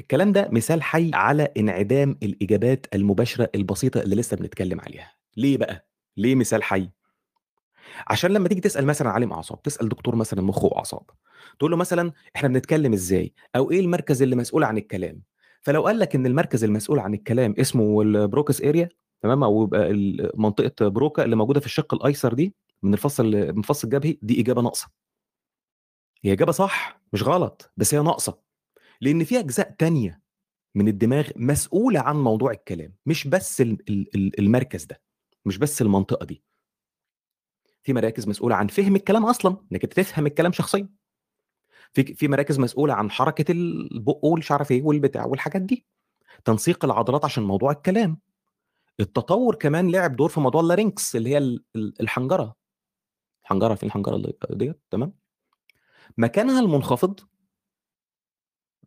[0.00, 5.88] الكلام ده مثال حي على انعدام الإجابات المباشرة البسيطة اللي لسه بنتكلم عليها، ليه بقى؟
[6.16, 6.90] ليه مثال حي؟
[8.08, 11.02] عشان لمّا تيجي تسأل مثلًا عالم أعصاب، تسأل دكتور مثلًا مُخ وأعصاب،
[11.58, 15.22] تقول له مثلًا إحنا بنتكلم إزاي؟ أو إيه المركز اللي مسؤول عن الكلام؟
[15.66, 18.86] فلو قال لك إن المركز المسؤول عن الكلام اسمه ال Broca's area
[19.22, 23.84] تمام، ال منطقة بروكا اللي موجودة في الشق الأيسر دي من الفص ال من الفص
[23.84, 24.88] الجبهي، دي إجابة ناقصة.
[26.24, 28.38] هي إجابة صح، مش غلط، بس هي ناقصة،
[29.00, 30.22] لإن في أجزاء تانية
[30.76, 35.02] من الدماغ مسؤولة عن موضوع الكلام، مش بس ال ال ال المركز ده،
[35.46, 36.42] مش بس المنطقة دي.
[37.82, 40.88] في مراكز مسؤولة عن فهم الكلام أصلًا، إنك أنت تفهم الكلام شخصيًا.
[41.94, 45.86] في في مراكز مسؤولة عن حركة البُق والمش عارف إيه والبتاع والحاجات دي،
[46.44, 48.18] تنسيق العضلات عشان موضوع الكلام.
[49.00, 52.56] التطور كمان لعب دور في موضوع الlarynx اللي هي ال ال الحنجرة.
[53.44, 55.14] الحنجرة فين الحنجرة ال ديّة تمام؟
[56.18, 57.20] مكانها المنخفض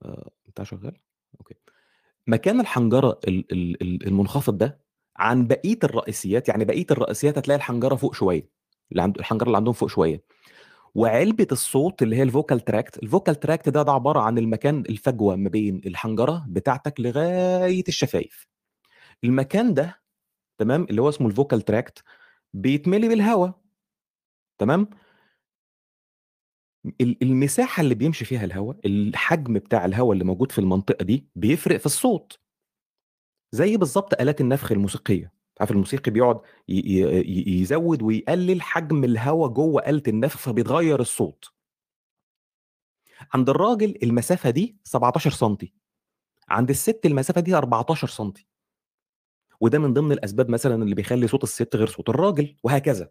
[0.03, 0.97] آآ بتاع شغال؟
[1.39, 1.55] أوكي.
[2.27, 4.81] مكان الحنجرة ال ال ال المنخفض ده
[5.17, 8.49] عن بقية الرئيسيات، يعني بقية الرئيسيات هتلاقي الحنجرة فوق شوية،
[8.91, 10.23] اللي عند الحنجرة اللي عندهم فوق شوية.
[10.97, 15.49] وعلبة الصوت اللي هي الvocal tract، الvocal tract ده ده عبارة عن المكان الفجوة ما
[15.49, 18.47] بين الحنجرة بتاعتك لغاية الشفايف.
[19.23, 20.01] المكان ده
[20.59, 22.03] تمام، اللي هو اسمه الvocal tract
[22.53, 23.49] بيتملي بالهوا.
[24.59, 24.89] تمام؟
[27.01, 31.77] ال المساحة اللي بيمشي فيها الهوا، الحجم بتاع الهوا اللي موجود في المنطقة دي بيفرق
[31.77, 32.39] في الصوت.
[33.51, 36.39] زي بالضبط آلات النفخ الموسيقية، عارف الموسيقي بيقعد
[36.69, 41.45] يزوّد ويقلل حجم الهوا جوّه آلة النفخ فبيتغيّر الصوت.
[43.33, 45.73] عند الراجل المسافة دي 17 سنتي،
[46.49, 48.47] عند الست المسافة دي 14 سنتي.
[49.61, 53.09] وده من ضمن الأسباب مثلًا اللي بيخلّي صوت الست غير صوت الراجل وهكذا.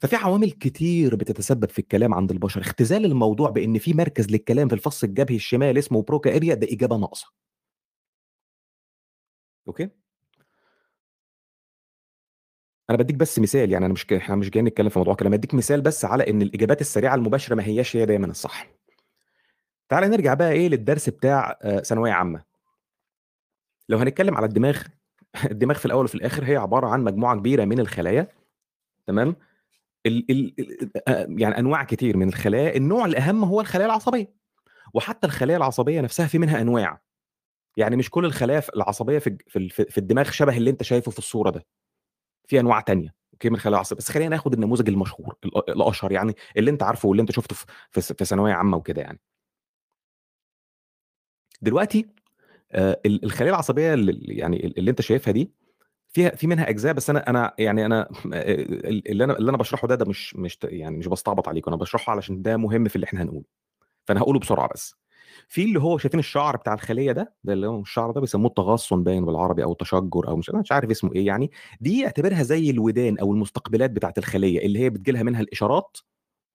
[0.00, 4.74] ففي عوامل كتير بتتسبب في الكلام عند البشر، اختزال الموضوع بإن في مركز للكلام في
[4.74, 7.26] الفص الجبهي الشمال اسمه broca area ده إجابة ناقصة.
[9.68, 9.90] okay؟
[12.90, 15.54] أنا بادّيك بس مثال، يعني أنا مش إحنا مش جايين نتكلم في موضوع كلام، بادّيك
[15.54, 18.66] مثال بس على إن الإجابات السريعة المباشرة ما هياش هي دايمًا الصح.
[19.88, 22.42] تعالَ نرجع بقى إيه للدرس بتاع آآ ثانوية عامة.
[23.88, 24.82] لو هنتكلم على الدماغ،
[25.50, 28.28] الدماغ في الأول وفي الآخر هي عبارة عن مجموعة كبيرة من الخلايا
[29.06, 29.36] تمام؟
[30.06, 34.34] ال ال ال آآ يعني أنواع كتير من الخلايا، النوع الأهم هو الخلايا العصبية.
[34.94, 37.00] وحتى الخلايا العصبية نفسها في منها أنواع.
[37.76, 39.38] يعني مش كل الخلايا العصبية في
[39.70, 41.66] في الدماغ شبه اللي أنت شايفه في الصورة ده.
[42.48, 46.34] في أنواع تانية أوكي من الخلايا العصبية، بس خلّينا ناخد النموذج المشهور الأ الأشهر يعني
[46.58, 47.56] اللي أنت عارفه واللي أنت شُفته
[47.92, 49.20] في ث في ثانوية عامة وكده يعني.
[51.62, 52.06] دلوقتي
[52.72, 55.52] آآ ال الخلايا العصبية ال ال يعني ال اللي أنت شايفها دي،
[56.10, 59.88] فيها في منها أجزاء بس أنا أنا يعني آآ ال اللي أنا اللي أنا باشرحه
[59.88, 63.04] ده، ده مش مش يعني مش باستعبط عليكم، أنا باشرحه علشان ده مهم في اللي
[63.06, 63.44] إحنا هنقوله.
[64.08, 64.96] فأنا هاقوله بسرعة بس.
[65.48, 69.02] في اللي هو شايفين الشعر بتاع الخلية ده، ده اللي هو الشعر ده بيسموه التغصن
[69.04, 73.32] باين بالعربي أو التشجُّر أو مش عارف اسمه إيه يعني، دي اعتبرها زي الودان أو
[73.32, 75.98] المستقبلات بتاعة الخلية، اللي هي بتيجي لها منها الإشارات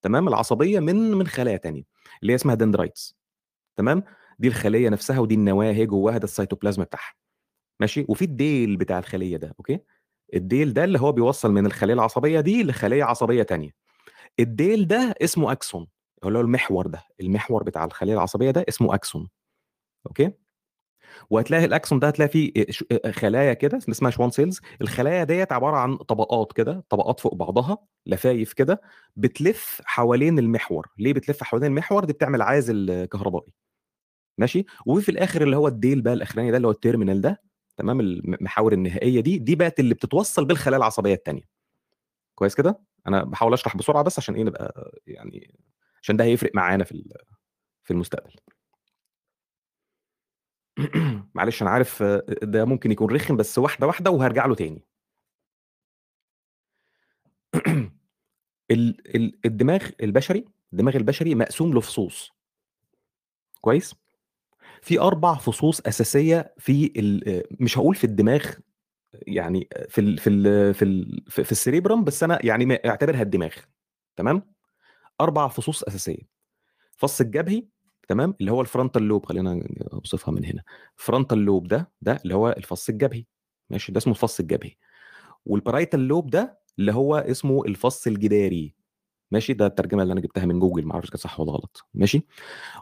[0.03, 1.83] تمام، العصبية من من خلايا تانية،
[2.21, 3.13] اللي هي اسمها dendrites
[3.77, 4.03] تمام،
[4.39, 7.13] دي الخلية نفسها ودي النواة أهي جواها ده السيتوبلازم بتاعها.
[7.81, 9.79] ماشي، وفي الديل بتاع الخلية ده أوكي،
[10.35, 13.71] الديل ده اللي هو بيوصّل من الخلية العصبية دي لخلية عصبية تانية.
[14.39, 15.87] الديل ده اسمه axon.
[16.27, 19.29] اللي هو المحور ده، المحور بتاع الخلية العصبية ده اسمه axon
[20.07, 20.31] okay،
[21.29, 25.47] وهتلاقي ال axon ده هتلاقي فيه ش آآ خلايا كده اسمها schwann cells الخلايا ديّة
[25.51, 28.81] عبارة عن طبقات كده، طبقات فوق بعضها، لفايف كده،
[29.15, 33.53] بتلِف حوالين المحور، ليه بتلِف حوالين المحور؟ دي بتعمل عازل كهربائي
[34.37, 37.41] ماشي، وفي الآخر اللي هو الديل بقى الأخراني ده اللي هو ال terminal ده
[37.77, 41.43] تمام، الم المحاور النهائية دي، دي بقت اللي بتتوصّل بالخلايا العصبية التانية.
[42.35, 45.55] كويس كده؟ أنا باحاول أشرح بسرعة بس عشان إيه نبقى يعني
[46.03, 47.03] عشان ده هيفرق معانا في
[47.83, 48.33] في المستقبل.
[51.35, 52.03] معلش أنا عارف
[52.43, 54.83] ده ممكن يكون رخم بس واحدة، واحدة وهارجع له تاني.
[58.71, 62.31] ال ال الدماغ البشري الدماغ البشري مقسوم لفصوص.
[63.61, 63.95] كويس؟
[64.81, 66.93] في 4 فصوص أساسية في
[67.27, 68.45] آآ مش هاقول في الدماغ
[69.13, 73.53] يعني في ال في ال في ال في الcerebrum بس أنا يعني أعتبرها الدماغ
[74.15, 74.53] تمام؟
[75.21, 76.29] 4 فصوص أساسية.
[76.95, 77.65] الفص الجبهي
[78.09, 80.63] تمام، اللي هو الfrontal lobe خلّينا أوصفها من هنا.
[81.01, 83.25] frontal lobe ده، ده اللي هو الفص الجبهي
[83.69, 84.71] ماشي، ده اسمه الفص الجبهي.
[85.49, 88.75] والparietal lobe ده اللي هو اسمه الفص الجداري
[89.31, 92.27] ماشي، ده الترجمة اللي أنا جبتها من جوجل ما أعرفش كانت صح والّا غلط ماشي.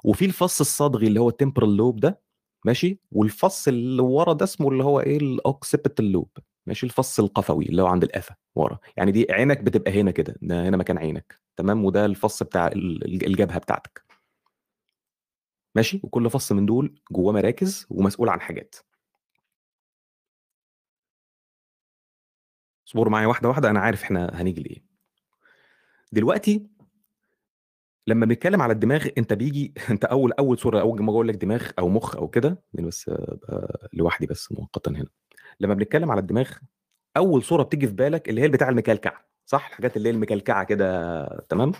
[0.03, 2.21] وفي الفص الصدغي اللي هو الtemporal lobe ده
[2.65, 7.81] ماشي، والفص اللي ورا ده اسمه اللي هو إيه الoccipital lobe ماشي، الفص القفوي اللي
[7.81, 11.85] هو عند القفا ورا، يعني دي عينك بتبقى هنا كده، ده هنا مكان عينك تمام،
[11.85, 14.03] وده الفص بتاع ال الج الجبهة بتاعتك.
[15.75, 18.75] ماشي؟ وكل فص من دول جواه مراكز ومسؤول عن حاجات.
[22.87, 24.83] اصبروا معايا واحدة واحدة أنا عارف إحنا هنيجي لإيه.
[26.11, 26.67] دلوقتي
[28.07, 31.69] لما بنتكلم على الدماغ أنت بيجي أنت أول أول صورة أول ما أقول لك دماغ
[31.79, 35.07] أو مخ أو كده يعني بس ابقى لوحدي بس مؤقتا هنا.
[35.59, 36.49] لما بنتكلم على الدماغ
[37.17, 41.25] أول صورة بتيجي في بالك اللي هي بتاع المكلكع صح؟ الحاجات اللي هي المكلكعة كده
[41.49, 41.71] تمام؟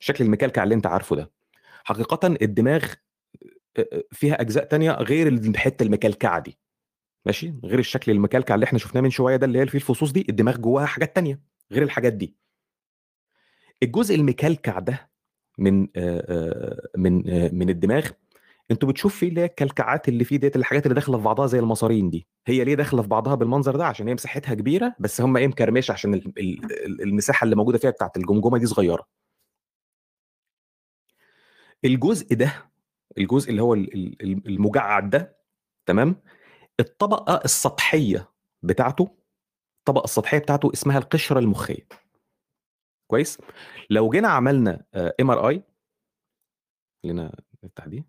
[0.00, 1.30] الشكل المكلكع اللي أنت عارفه ده.
[1.84, 2.84] حقيقه الدماغ
[4.12, 6.58] فيها أجزاء تانية غير الحته المكلكعة دي.
[7.26, 10.26] ماشي؟ غير الشكل المكلكع اللي إحنا شفناه من شوية ده اللي هي فيه الفصوص دي
[10.28, 11.40] الدماغ جواها حاجات تانية
[11.72, 12.36] غير الحاجات دي.
[13.82, 15.10] الجزء المكلكع ده
[15.58, 15.80] من
[16.96, 17.22] من
[17.58, 18.10] من الدماغ
[18.70, 21.58] أنتوا بتشوف فيه اللي هي الكلكعات اللي فيه ديت الحاجات اللي داخلة في بعضها زي
[21.58, 25.36] المصارين دي هي ليه داخلة في بعضها بالمنظر ده؟ عشان هي مساحتها كبيرة بس هم
[25.36, 26.32] إيه مكرمشة عشان
[27.00, 29.06] المساحة اللي موجودة فيها بتاعت الجمجمة دي صغيرة.
[31.84, 32.70] الجزء ده
[33.18, 35.36] الجزء اللي هو المجعد ده
[35.86, 36.22] تمام؟
[36.80, 38.30] الطبقة السطحية
[38.62, 39.16] بتاعته
[39.78, 41.86] الطبقة السطحية بتاعته اسمها القشرة المخية.
[43.10, 43.38] كويس؟
[43.90, 44.84] لو جينا عملنا
[45.20, 45.62] MRI
[47.02, 48.04] خلينا نفتح دي.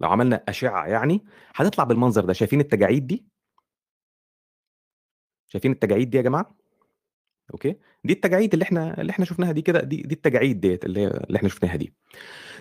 [0.00, 2.32] لو عملنا أشعة يعني هتطلع بالمنظر ده.
[2.32, 3.26] شايفين التجاعيد دي؟
[5.46, 6.56] شايفين التجاعيد دي يا جماعة؟
[7.52, 7.76] okay.
[8.04, 11.36] دي التجاعيد اللي إحنا اللي إحنا شفناها دي كده دي دي التجاعيد ديت اللي اللي
[11.36, 11.94] إحنا شفناها دي.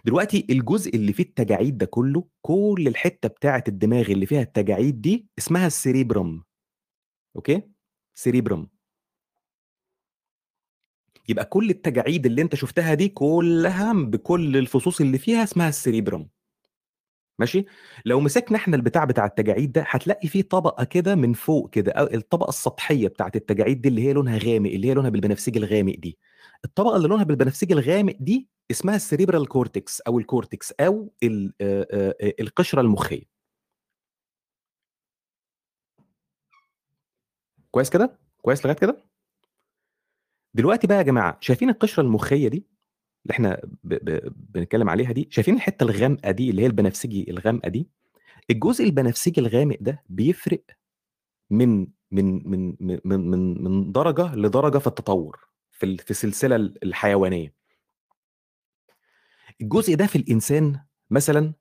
[0.06, 5.28] دلوقتي الجزء اللي فيه التجاعيد ده كله كل الحتة بتاعة الدماغ اللي فيها التجاعيد دي
[5.38, 6.44] اسمها ال cerebrum.
[7.36, 7.62] okay؟
[8.18, 8.68] cerebrum.
[11.30, 16.30] يبقى كل التجاعيد اللي أنت شفتها دي كلها بكل الفصوص اللي فيها اسمها ال cerebrum.
[17.44, 17.66] ماشي؟
[18.06, 22.06] لو مسكنا إحنا البتاع بتاع التجاعيد ده هتلاقي فيه طبقة كده من فوق كده أو
[22.06, 26.18] الطبقة السطحية بتاعت التجاعيد دي اللي هي لونها غامق اللي هي لونها بالبنفسجي الغامق دي.
[26.66, 31.14] الطبقة اللي لونها بالبنفسجي الغامق دي اسمها ال cerebral cortex أو ال cortex أو
[32.42, 33.24] القشرة المخية.
[37.72, 39.04] كويس كده؟ كويس لغاية كده؟
[40.54, 42.73] دلوقتي بقى يا جماعة شايفين القشرة المخية دي؟
[43.24, 47.70] اللي إحنا ب ب بنتكلم عليها دي شايفين الحتة الغامقة دي اللي هي البنفسجي الغامقة
[47.70, 47.88] دي؟
[48.50, 50.64] الجزء البنفسجي الغامق ده بيفرق
[51.50, 55.40] من من من من من من درجة لدرجة في التطور
[55.72, 57.54] في في السلسلة الحيوانية.
[59.62, 61.54] الجزء ده في الإنسان مثلا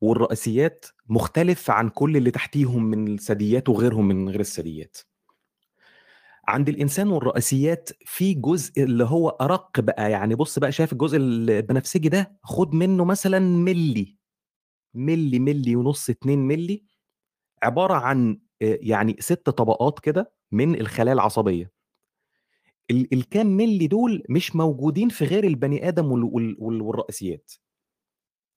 [0.00, 4.96] والرئيسيات مختلف عن كل اللي تحتيهم من الثدييات وغيرهم من غير الثدييات
[6.52, 10.10] عند الإنسان والرئيسيات في جزء اللي هو أرق بقى.
[10.10, 14.16] يعني بص بقى شايف الجزء البنفسجي ده خد منه مثلا ملي
[14.94, 16.84] ملي ملي ونص 2 ملي
[17.62, 21.72] عبارة عن يعني ست طبقات كده من الخلايا العصبية.
[22.90, 26.12] الكام ملي دول مش موجودين في غير البني آدم
[26.58, 27.52] والرئيسيات.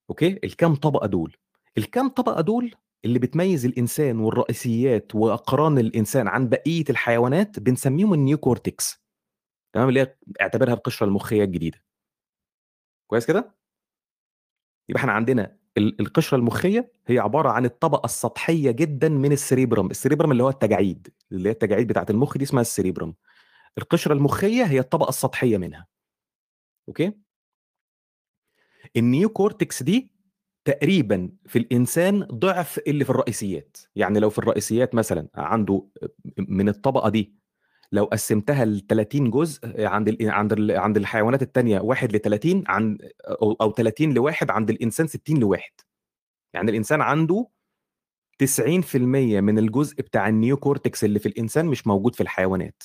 [0.09, 1.35] okay؟ الكام طبقة دول.
[1.77, 9.05] الكام طبقة دول اللي بتميز الإنسان والرئيسيات وأقران الإنسان عن بقية الحيوانات بنسميهم ال neocortex
[9.73, 11.83] تمام؟ اللي هي اعتبرها القشرة المخية الجديدة.
[13.07, 13.55] كويس كده؟
[14.89, 19.91] يبقى إحنا عندنا القشرة المخية هي عبارة عن الطبقة السطحية جدا من ال cerebrum.
[19.91, 23.15] ال cerebrum اللي هو التجاعيد اللي هي التجاعيد بتاعه المخ دي اسمها ال cerebrum.
[23.77, 25.87] القشرة المخية هي الطبقة السطحية منها.
[26.87, 27.13] okay؟
[28.97, 30.14] ال neocortex دي
[30.65, 33.77] تقريبا في الإنسان ضعف اللي في الرئيسيات.
[33.95, 35.87] يعني لو في الرئيسيات مثلا عنده
[36.37, 37.35] من الطبقة دي
[37.91, 42.63] لو قسمتها ل 30 جزء عند ال عند ال عند الحيوانات الثانية 1 ل 30
[42.67, 42.97] عن
[43.61, 45.71] أو 30 لواحد عند الإنسان 60 لواحد.
[46.53, 47.47] يعني الإنسان عنده
[48.43, 48.95] 90%
[49.41, 52.83] من الجزء بتاع ال neocortex اللي في الإنسان مش موجود في الحيوانات.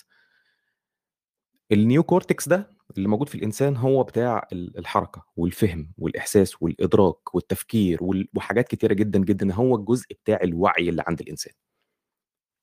[1.73, 7.99] ال neocortex ده اللي موجود في الإنسان هو بتاع الحركة والفهم والإحساس والإدراك والتفكير
[8.37, 11.53] وحاجات كتيرة جدا جدا هو الجزء بتاع الوعي اللي عند الإنسان.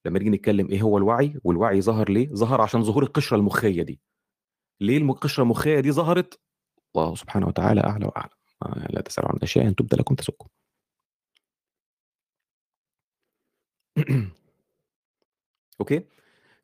[0.06, 4.02] لما نيجي نتكلم إيه هو الوعي؟ والوعي ظهر ليه؟ ظهر عشان ظهور القشرة المخية دي.
[4.82, 6.40] ليه القشرة المخية دي ظهرت؟
[6.96, 8.38] الله سبحانه وتعالى أعلى وأعلم
[8.90, 10.48] لا تسألوا عن أشياء إن تبد لكم تسؤكم.
[15.80, 16.17] okay؟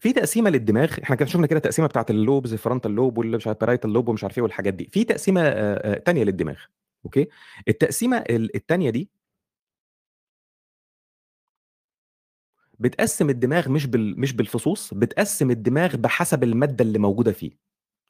[0.03, 3.47] في تقسيمة للدماغ إحنا كده شفنا كده تقسيمة بتاعت ال lobes frontal lobe واللي مش
[3.47, 4.85] عارف lobe ومش عارف إيه والحاجات دي.
[4.91, 5.41] في تقسيمة
[5.97, 6.59] تانية للدماغ.
[7.05, 7.27] okay؟
[7.67, 9.09] التقسيمة التانية دي
[12.79, 17.51] بتقسم الدماغ مش بال مش بالفصوص بتقسم الدماغ بحسب المادة اللي موجودة فيه.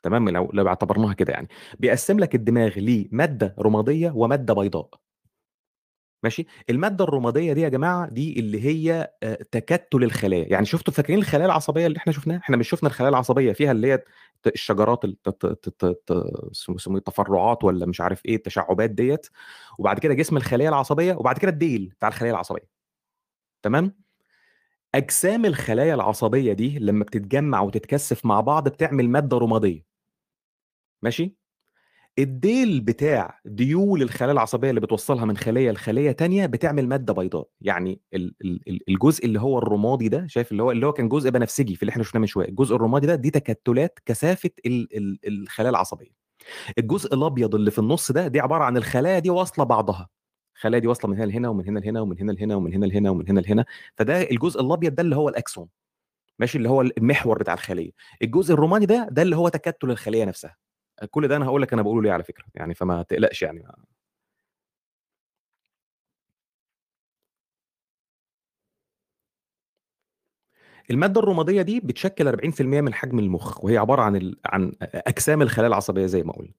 [0.04, 1.48] تمام؟ لو لو اعتبرناها كده يعني.
[1.80, 5.03] بيقسم لك الدماغ لمادة رمادية ومادة بيضاء.
[6.24, 10.46] ماشي؟ المادة الرمادية دي يا جماعة دي اللي هي آه، تكتل الخلايا.
[10.52, 13.88] يعني شفتوا فاكرين الخلايا العصبية اللي إحنا شفناها؟ إحنا مش شفنا الخلايا العصبية فيها اللي
[13.94, 14.04] هي
[14.48, 16.12] الشجرات الت- ت- ت- ت- ت-
[16.52, 19.28] اسمه اسمه إيه؟ التفرعات ولا مش عارف إيه التشعبات ديت.
[19.78, 22.68] وبعد كده جسم الخليه العصبية وبعد كده الديل بتاع الخليه العصبية.
[23.64, 23.96] تمام؟
[24.96, 29.86] أجسام الخلايا العصبية دي لما بتتجمع وتتكثف مع بعض بتعمل مادة رمادية.
[31.02, 31.36] ماشي؟
[32.20, 37.48] الديل بتاع ديول الخلايا العصبية اللي بتوصلها من خلية لخلية تانية بتعمل مادة بيضاء.
[37.62, 41.10] يعني ال- ال- ال- الجزء اللي هو الرمادي ده شايف اللي هو اللي هو كان
[41.10, 42.48] جزء بنفسجي في اللي إحنا شفناه من شوية.
[42.48, 46.12] الجزء الرمادي ده دي تكتلات كثافة ال- ال- الخلايا العصبية.
[46.78, 50.10] الجزء الأبيض اللي في النص ده دي عبارة عن الخلايا دي واصلة بعضها.
[50.56, 53.10] الخلايا دي واصلة من هنا لهنا ومن هنا لهنا ومن هنا لهنا ومن هنا لهنا
[53.10, 53.66] ومن هنا لهنا.
[53.98, 55.68] فده الجزء الأبيض ده اللي هو الأكسون.
[56.40, 57.92] ماشي؟ اللي هو المحور بتاع الخلية.
[58.22, 60.56] الجزء الروماني ده ده اللي هو تكتل الخلية نفسها.
[61.12, 63.64] كل ده أنا هقول لك أنا بقوله ليه على فكرة يعني فما تقلقش يعني.
[70.92, 74.36] المادة الرمادية دي بتشكل 40% من حجم المخ وهي عبارة عن ال...
[74.46, 76.54] عن اجسام الخلايا العصبية زي ما قلنا.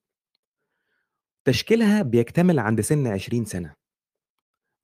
[1.45, 3.84] تشكيلها بيكتمل عند سن 20 سنة.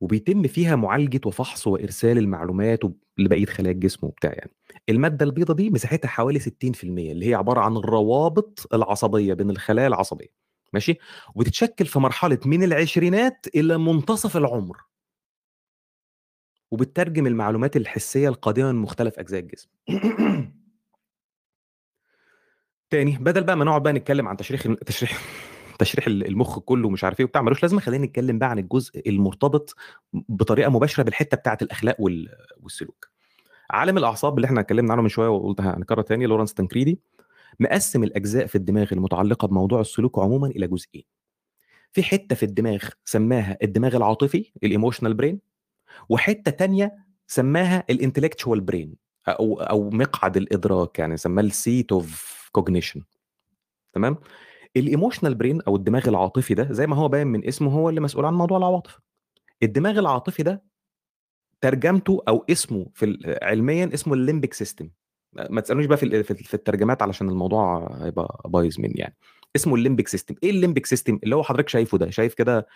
[0.00, 2.80] وبيتم فيها معالجة وفحص وإرسال المعلومات
[3.18, 4.50] لبقية خلايا الجسم وبتاع يعني.
[4.88, 6.48] المادة البيضاء دي مساحتها حوالي 60%
[6.84, 10.28] اللي هي عبارة عن الروابط العصبية بين الخلايا العصبية.
[10.72, 10.98] ماشي؟
[11.34, 14.76] وبتتشكل في مرحلة من العشرينات إلى منتصف العمر.
[16.70, 19.68] وبتترجم المعلومات الحسية القادمه من مختلف أجزاء الجسم.
[22.90, 25.18] تاني بدل بقى ما نقعد بقى نتكلم عن تشريح تشريح
[25.80, 29.74] تشريح المخ كله ومش عارف إيه وبتاع ملوش لازمة خلينا نتكلم بقى عن الجزء المرتبط
[30.12, 32.28] بطريقة مباشرة بالحتة بتاعة الأخلاق وال-
[32.60, 33.08] والسلوك.
[33.70, 37.00] عالم الأعصاب اللي إحنا اتكلمنا عنه من شوية وقلت هنكرر تاني لورنس تنكريدي
[37.60, 41.04] مقسم الأجزاء في الدماغ المتعلقة بموضوع السلوك عموما إلى جزئين.
[41.92, 45.40] في حتة في الدماغ سماها الدماغ العاطفي ال emotional brain
[46.08, 48.94] وحتة تانية سماها ال intellectual brain
[49.28, 53.02] أو أو مقعد الإدراك يعني سماه ال seat of cognition
[53.92, 54.16] تمام؟
[54.76, 58.00] ال emotional brain أو الدماغ العاطفي ده زي ما هو باين من اسمه هو اللي
[58.00, 58.98] مسؤول عن موضوع العواطف.
[59.62, 60.62] الدماغ العاطفي ده
[61.60, 64.90] ترجمته أو اسمه في علميا اسمه ال limbic system
[65.50, 69.16] ما تسالونيش بقى في في الترجمات علشان الموضوع هيبقى بايظ مني يعني.
[69.56, 72.10] اسمه ال limbic system إيه ال limbic system اللي هو حضرتك شايفه ده.
[72.10, 72.66] شايف كده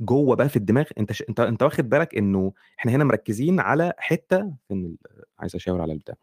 [0.00, 0.84] جوه بقى في الدماغ.
[0.98, 1.22] أنت ش...
[1.28, 4.96] أنت أنت واخد بالك إنه إحنا هنا مركزين على حتة إن.
[5.38, 6.14] عايز أشاور على البتاع.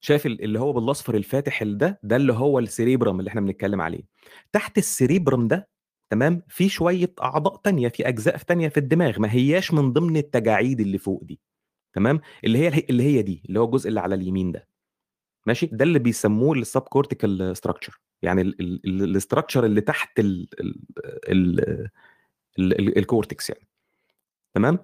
[0.00, 3.40] شايف ال- اللي هو بالأصفر الفاتح ال ده ده اللي هو ال cerebrum اللي إحنا
[3.40, 4.02] بنتكلم عليه.
[4.52, 5.68] تحت ال cerebrum ده
[6.10, 10.80] تمام في شوية أعضاء تانية في أجزاء تانية في الدماغ ما هياش من ضمن التجاعيد
[10.80, 11.40] اللي فوق دي
[11.92, 14.68] تمام؟ اللي هي اللي هي دي اللي هو الجزء اللي على اليمين ده.
[15.46, 20.76] ماشي؟ ده اللي بيسموه ال subcortical structure يعني ال structure اللي تحت ال ال
[21.28, 21.60] ال
[22.58, 23.68] ال ال ال cortex يعني.
[24.54, 24.78] تمام؟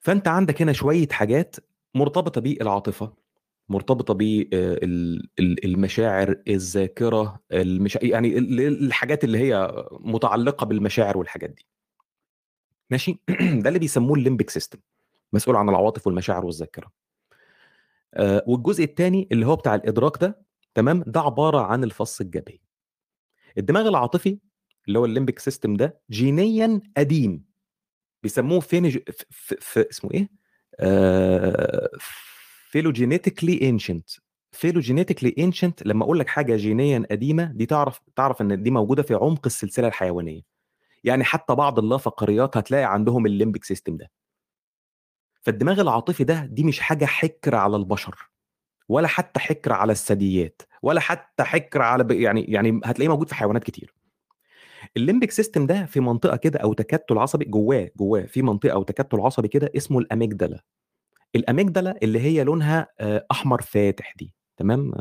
[0.00, 1.56] فأنت عندك هنا شوية حاجات
[1.94, 3.21] مرتبطة بالعاطفة
[3.68, 4.14] مرتبطة
[5.38, 7.98] بالمشاعر الذاكرة المش...
[8.02, 11.66] يعني ال- ال- الحاجات اللي هي متعلقة بالمشاعر والحاجات دي.
[12.90, 13.20] ماشي؟
[13.62, 14.78] ده اللي بيسموه ال limbic system
[15.32, 16.90] مسؤول عن العواطف والمشاعر والذاكرة.
[18.14, 20.42] آه، والجزء الثاني اللي هو بتاع الإدراك ده
[20.74, 22.58] تمام؟ ده عبارة عن الفص الجبهي.
[23.58, 24.38] الدماغ العاطفي
[24.88, 27.44] اللي هو ال limbic system ده جينيا قديم
[28.22, 29.24] بيسموه فينج ف...
[29.30, 29.54] ف...
[29.60, 29.78] ف...
[29.78, 30.28] اسمه إيه؟
[30.80, 31.88] آه...
[32.72, 34.10] phylogenetically ancient
[34.52, 39.14] phylogenetically ancient لما أقول لك حاجة جينيا قديمة دي تعرف تعرف إن دي موجودة في
[39.14, 40.42] عمق السلسلة الحيوانية.
[41.04, 44.10] يعني حتى بعض اللافقريات هتلاقي عندهم ال limbic system ده.
[45.42, 48.30] فالدماغ العاطفي ده دي مش حاجة حكر على البشر
[48.88, 52.22] ولا حتى حكر على الثدييات ولا حتى حكر على.
[52.22, 53.94] يعني يعني هتلاقيه موجود في حيوانات كتير.
[54.96, 58.82] ال limbic system ده في منطقة كده أو تكتل عصبي جواه جواه في منطقة أو
[58.82, 60.62] تكتل عصبي كده اسمه ال amygdala.
[61.36, 64.92] الاميجدلا اللي هي لونها آه، أحمر فاتح دي تمام؟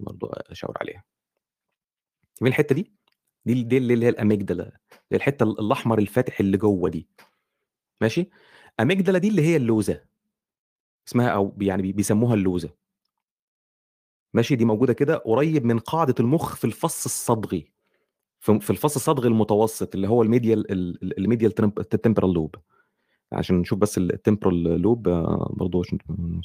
[0.00, 1.04] برضو أشاور عليها.
[2.40, 2.92] من الحتة دي؟
[3.44, 4.80] دي دي اللي هي الاميجدلا
[5.12, 7.08] الحتة الأحمر الفاتح اللي جوه دي.
[8.00, 8.30] ماشي؟
[8.80, 10.04] اميجدلا دي اللي هي اللوزة.
[11.08, 12.70] اسمها أو يعني بيسموها اللوزة.
[14.34, 17.72] ماشي؟ دي موجودة كده قريب من قاعدة المخ في الفص الصدغي.
[18.40, 20.72] في الفص الصدغي المتوسط اللي هو الميديال
[21.18, 21.52] ال medial
[22.02, 22.56] temporal lobe.
[23.32, 25.02] عشان نشوف بس ال temporal lobe
[25.50, 25.98] برضه عشان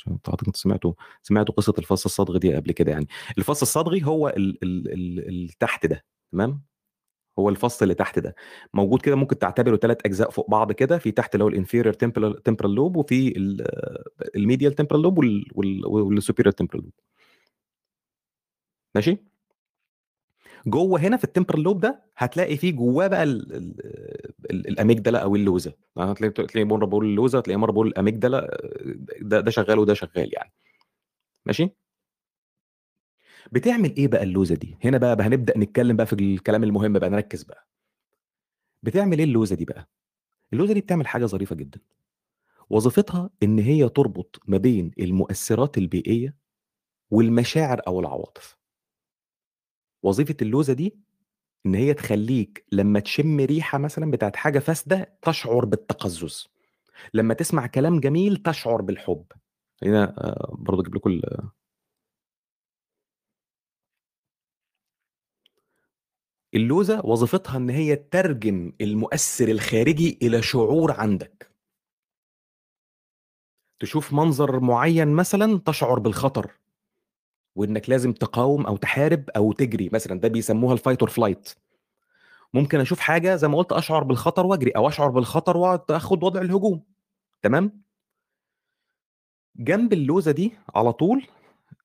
[0.08, 3.08] اعتقد انت سمعتوا سمعتوا قصة الفص الصدغي دي قبل كده يعني.
[3.38, 6.62] الفص الصدغي هو ال ال ال اللي تحت ده تمام؟
[7.40, 8.36] هو الفص اللي تحت ده.
[8.73, 10.98] موجود كده ممكن تعتبره ثلاث أجزاء فوق بعض كده.
[10.98, 13.33] في تحت اللي هو ال inferior temporal lobe وفي
[14.35, 15.17] ال medial temporal lobe
[15.85, 16.93] وال superior temporal lobe
[18.96, 19.17] ماشي؟
[20.65, 23.75] جوه هنا في التمبرال لوب ده هتلاقي فيه جواه بقى ال ال
[24.51, 25.73] ال الاميجدلا أو اللوزة.
[25.97, 28.57] يعني هتلاقي تلاقي مره بقول اللوزة تلاقي مره بقول الاميجدلا
[29.21, 30.51] ده ده شغال وده شغال يعني.
[31.45, 31.69] ماشي؟
[33.51, 37.43] بتعمل إيه بقى اللوزة دي؟ هنا بقى هنبدأ نتكلم بقى في الكلام المهم بقى نركز
[37.43, 37.67] بقى.
[38.83, 39.89] بتعمل إيه اللوزة دي بقى؟
[40.53, 41.79] اللوزة دي بتعمل حاجة ظريفة جدا.
[42.69, 46.35] وظيفتها إن هي تربط ما بين المؤثرات البيئية
[47.11, 48.57] والمشاعر أو العواطف.
[50.06, 50.95] وظيفة اللوزة دي
[51.65, 56.47] إن هي تخليك لما تشم ريحة مثلا بتاعت حاجة فاسدة تشعر بالتقزز.
[57.13, 59.25] لما تسمع كلام جميل تشعر بالحب.
[59.83, 61.49] هنا آه، برضه أجيب لكم ال-
[66.53, 71.51] اللوزة وظيفتها إن هي تترجم المؤثر الخارجي إلى شعور عندك.
[73.79, 76.51] تشوف منظر معين مثلا تشعر بالخطر.
[77.56, 81.54] وإنك لازم تقاوم أو تحارب أو تجري مثلا ده بيسموها ال fight or flight
[82.53, 86.83] ممكن أشوف حاجة زي ما قلت أشعر بالخطر وأجري أو أشعر بالخطر واخد وضع الهجوم.
[87.41, 87.81] تمام؟
[89.56, 91.27] جنب اللوزة دي على طول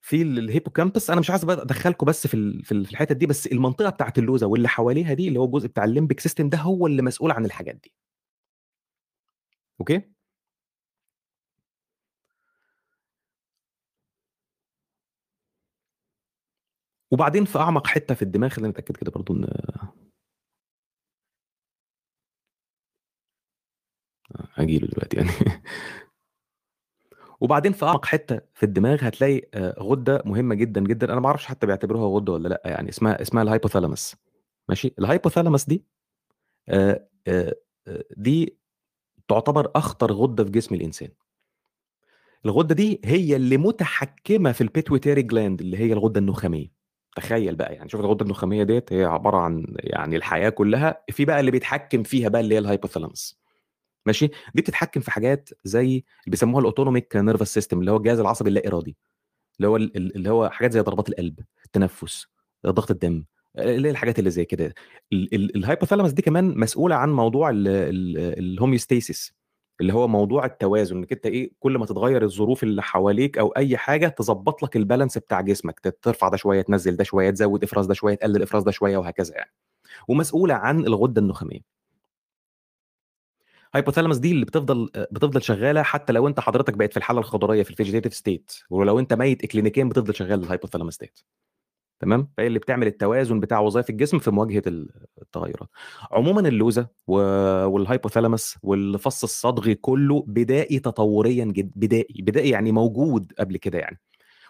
[0.01, 3.27] في ال- ال hippocampus أنا مش عايز ادخلكم بس في في ال- في الحته دي
[3.27, 6.59] بس المنطقة بتاعت اللوزة واللي حواليها دي اللي هو الجزء بتاع ال limbic system ده
[6.59, 7.93] هو اللي مسؤول عن الحاجات دي.
[9.81, 10.03] Okay؟
[17.11, 19.47] وبعدين في أعمق حتة في الدماغ خلينا نتأكد كده برضو إن
[24.55, 25.31] هجيله دلوقتي يعني.
[27.41, 31.13] وبعدين في أعمق حتة في الدماغ هتلاقي آه، غدة مهمة جدا جدا.
[31.13, 34.17] أنا ما أعرفش حتى بيعتبروها غدة ولا لأ يعني اسمها اسمها ال hypothalamus
[34.69, 35.85] ماشي؟ ال hypothalamus دي
[36.69, 37.55] آه، آه،
[38.17, 38.57] دي
[39.29, 41.09] تعتبر أخطر غدة في جسم الإنسان.
[42.45, 46.80] الغدة دي هي اللي متحكمة في ال pituitary gland اللي هي الغدة النخامية.
[47.17, 51.41] تخيل بقى يعني شوف الغدة النخامية ديت هي عبارة عن يعني الحياة كلها في بقى
[51.41, 53.41] اللي بيتحكم فيها بقى اللي هي ال hypothalamus
[54.07, 58.21] ماشي؟ دي بتتحكم في حاجات زي اللي بيسموها ال autonomic nervous system اللي هو الجهاز
[58.21, 58.97] العصبي اللا إرادي
[59.57, 62.27] اللي هو ال- ال- اللي هو حاجات زي ضربات القلب التنفس
[62.67, 63.25] ضغط الدم
[63.59, 64.75] اللي هي الحاجات اللي زي كده.
[65.13, 69.40] ال- ال- ال hypothalamus دي كمان مسؤولة عن موضوع ال- ال- ال homeostasis
[69.81, 73.77] اللي هو موضوع التوازن إنك أنت إيه كل ما تتغير الظروف اللي حواليك أو أي
[73.77, 77.87] حاجة تظبط لك ال balance بتاع جسمك ترفع ده شوية تنزل ده شوية تزود إفراز
[77.87, 79.51] ده شوية تقلل إفراز ده شوية وهكذا يعني.
[80.09, 81.61] ومسؤولة عن الغدة النخامية.
[83.75, 87.71] hypothalamus دي اللي بتفضل بتفضل شغالة حتى لو أنت حضرتك بقيت في الحالة الخضريه في
[87.71, 91.21] ال vegetative state ولو أنت ميت اكلينيكيا بتفضل شغال ال hypothalamus ديت
[92.01, 95.69] تمام؟ فهي اللي بتعمل التوازن بتاع وظائف الجسم في مواجهة ال- التغيرات.
[96.13, 103.57] عموما اللوزة وال hypothalamus والفص الصدغي كله بدائي تطوريا جدا بدائي بدائي يعني موجود قبل
[103.57, 104.01] كده يعني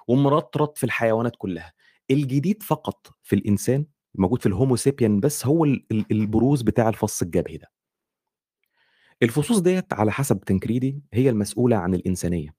[0.08, 1.72] ومرطرط في الحيوانات كلها.
[2.10, 6.88] الجديد فقط في الإنسان موجود في ال Homo sapien بس هو ال- ال- البروز بتاع
[6.88, 7.70] الفص الجبهي ده.
[9.22, 12.54] الفصوص ديت على حسب تانكريدي هي المسؤولة عن الإنسانية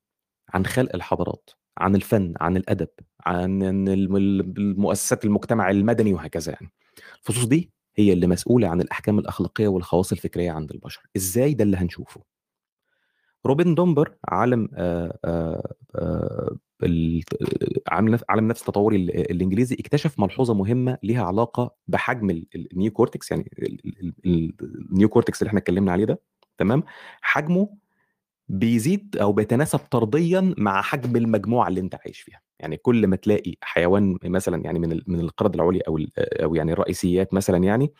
[0.49, 1.49] عن خلق الحضارات.
[1.77, 2.87] عن الفن عن الأدب
[3.25, 6.71] عن المؤسسات المجتمع المدني وهكذا يعني.
[7.19, 11.01] الفصوص دي هي اللي مسؤولة عن الأحكام الأخلاقية والخواص الفكرية عند البشر.
[11.17, 12.21] إزاي ده اللي هنشوفه؟
[13.45, 17.23] روبن دنبار عالم آه آه آه ال-
[17.89, 22.73] عالم نف- عالم نفس التطوري ال- الإنجليزي اكتشف ملحوظة مهمة ليها علاقة بحجم ال- ال-
[22.73, 24.53] ال neocortex يعني ال- ال- ال-
[24.91, 26.21] ال neocortex اللي إحنا اتكلمنا عليه ده
[26.57, 26.83] تمام؟
[27.21, 27.69] حجمه
[28.51, 32.41] بيزيد أو بيتناسب طرديا مع حجم المجموعة اللي أنت عايش فيها.
[32.59, 37.33] يعني كل ما تلاقي حيوان مثلا يعني من من القرد العليا أو أو يعني الرئيسيات
[37.33, 37.93] مثلا يعني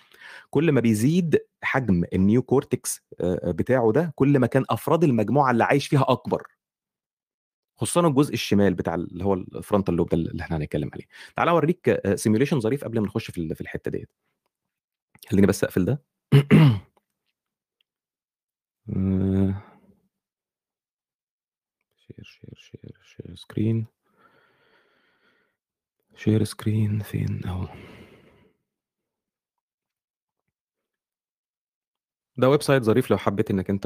[0.50, 5.64] كل ما بيزيد حجم ال neocortex آه، بتاعه ده كل ما كان أفراد المجموعة اللي
[5.64, 6.44] عايش فيها أكبر.
[7.78, 11.06] خصوصا الجزء الشمال بتاع اللي هو ال frontal lobe ده اللي إحنا هنتكلم عليه.
[11.36, 14.10] تعال أوريك simulation ظريف قبل ما نخش في في الحتة ديت.
[15.30, 16.02] خليني بس أقفل ده.
[18.90, 19.71] آه،
[22.24, 23.86] share share share screen.
[26.16, 27.68] Share screen فين أهو؟
[32.38, 33.86] ده website ظريف لو حبيت إنك أنت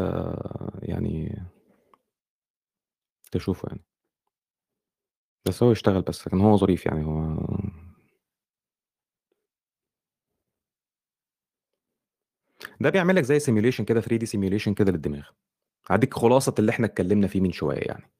[0.81, 1.41] يعني
[3.31, 3.83] تشوفه يعني.
[5.47, 7.37] بس هو يشتغل بس لكن هو ظريف يعني هو
[12.81, 15.29] ده بيعمل لك زي simulation كده 3D simulation كده للدماغ.
[15.89, 18.11] هديك خلاصة اللي إحنا اتكلمنا فيه من شوية يعني.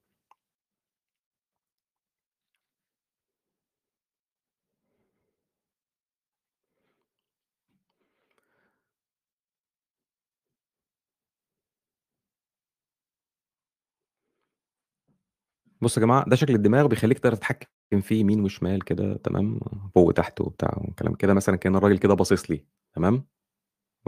[15.86, 17.68] بصوا يا جماعة ده شكل الدماغ بيخليك تقدر تتحكم
[18.02, 19.60] فيه يمين وشمال كده تمام
[19.96, 22.66] فوق وتحت وبتاع وكلام كده مثلا كأن الراجل كده باصص لي
[22.96, 23.26] تمام؟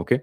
[0.00, 0.20] okay؟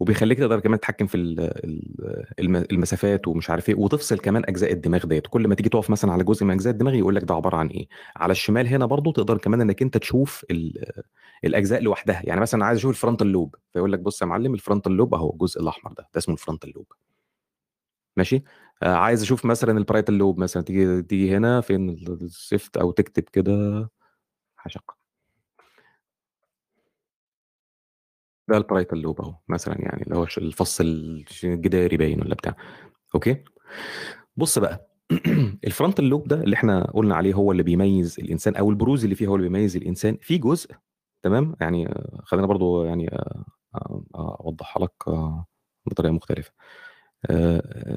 [0.00, 4.72] وبيخليك تقدر كمان تتحكم في ال- ال- الم- المسافات ومش عارف إيه وتفصل كمان أجزاء
[4.72, 5.26] الدماغ ديت.
[5.26, 7.66] كل ما تيجي تقف مثلا على جزء من أجزاء الدماغ يقول لك ده عبارة عن
[7.68, 10.84] إيه؟ على الشمال هنا برضو تقدر كمان إنك أنت تشوف ال-
[11.44, 12.20] الأجزاء لوحدها.
[12.24, 15.14] يعني مثلا عايز أشوف ال frontal lobe فيقول لك بص يا معلم ال frontal lobe
[15.14, 16.86] أهو الجزء الأحمر ده ده اسمه ال frontal lobe
[18.16, 18.42] ماشي؟
[18.82, 23.88] عايز أشوف مثلا ال parietal lobe مثلا تيجي تيجي هنا فين السيفت أو تكتب كده؟
[24.56, 24.96] حشق
[28.48, 32.56] ده ال parietal lobe أهو مثلا يعني اللي هو الفص الجداري باين ولا بتاع.
[33.14, 33.44] okay؟
[34.36, 34.88] بص بقى
[35.66, 39.16] ال frontal lobe ده اللي إحنا قلنا عليه هو اللي بيميز الإنسان أو البروز اللي
[39.16, 40.70] فيه هو اللي بيميز الإنسان في جزء.
[41.24, 43.44] تمام؟ يعني آه، خلينا برضو يعني آه،
[43.76, 45.46] آه، آه، أوضحها لك آه،
[45.86, 46.52] بطريقة مختلفة.
[46.52, 46.91] آه،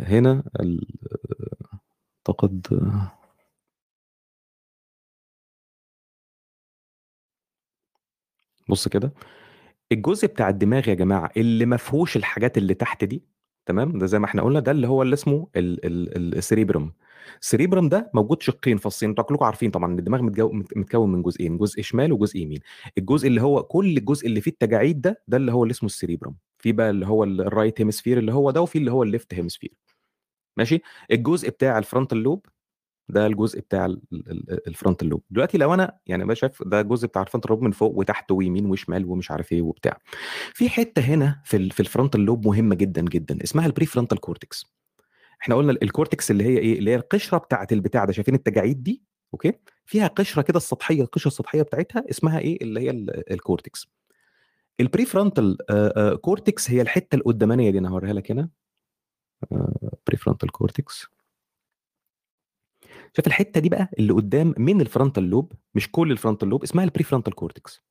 [0.08, 0.86] هنا ال-
[2.28, 3.12] اعتقد آه،
[8.70, 9.14] بص كده.
[9.92, 13.24] الجزء بتاع الدماغ يا جماعة اللي ما فيهوش الحاجات اللي تحت دي
[13.66, 16.43] تمام؟ ده زي ما إحنا قلنا ده اللي هو اللي اسمه ال- ال- ال- ال
[16.43, 16.94] cerebrum.
[17.42, 20.22] ال cerebrum ده موجود شقين فصين أنتوا كلكم عارفين طبعا إن الدماغ
[20.76, 22.60] متكون من جزئين جزء شمال وجزء يمين.
[22.98, 25.93] الجزء اللي هو كل الجزء اللي فيه التجاعيد ده ده اللي هو اللي اسمه ال
[25.93, 26.36] cerebrum.
[26.66, 29.10] في بقى اللي هو ال- ال right hemisphere اللي هو ده وفي اللي هو ال
[29.10, 29.74] left hemisphere
[30.58, 32.46] ماشي؟ الجزء بتاع ال frontal lobe
[33.10, 36.82] ده الجزء بتاع ال- ال- ال frontal lobe دلوقتي لو أنا يعني بقى شايف ده
[36.82, 39.98] الجزء بتاع ال frontal lobe من فوق وتحت ويمين وشمال ومش عارف إيه وبتاع.
[40.54, 44.66] في حتة هنا في في ال frontal lobe مهمة جدا جدا اسمها ال prefrontal cortex
[45.42, 48.12] إحنا قلنا ال- ال cortex اللي هي إيه؟ اللي هي القشرة بتاعه البتاع ده.
[48.14, 49.04] شايفين التجاعيد دي؟
[49.34, 49.54] okay؟
[49.86, 53.88] فيها قشرة كده السطحية القشرة السطحية بتاعتها اسمها إيه؟ اللي هي ال- ال cortex ال
[54.80, 55.58] prefrontal
[56.22, 58.50] cortex هي الحتة القدامانية دي أنا هوريها لك هنا.
[60.08, 61.08] prefrontal cortex
[63.14, 66.64] شايف الحتة دي بقى اللي قدام من ال frontal lobe مش كل ال frontal lobe
[66.64, 67.84] اسمها ال prefrontal cortex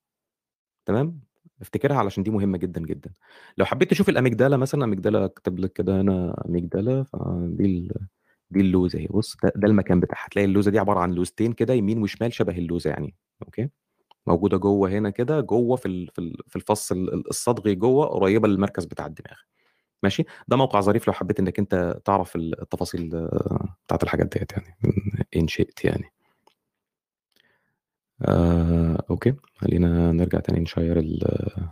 [0.86, 1.20] تمام؟
[1.60, 3.12] افتكرها علشان دي مهمة جدا جدا.
[3.58, 7.90] لو حبيت تشوف ال amygdala مثلا amygdala أكتب لك كده هنا amygdala فدي ال...
[8.50, 9.06] دي اللوزة أهي.
[9.06, 10.26] بص ده, ده المكان بتاعها.
[10.26, 13.14] هتلاقي اللوزة دي عبارة عن لوزتين كده يمين وشمال شبه اللوزة يعني.
[13.42, 13.68] okay؟
[14.26, 16.06] موجودة جوه هنا كده جوه في.
[16.06, 19.36] في ال- في الفص ال- الصدغي جوه قريبة للمركز بتاع الدماغ.
[20.02, 24.76] ماشي؟ ده موقع ظريف لو حبيت إنك أنت تعرف التفاصيل آه، بتاعت الحاجات ديت يعني
[25.36, 26.12] إن شئت يعني.
[28.22, 29.34] آه، okay.
[29.56, 31.68] خلينا نرجع تاني ن share ال-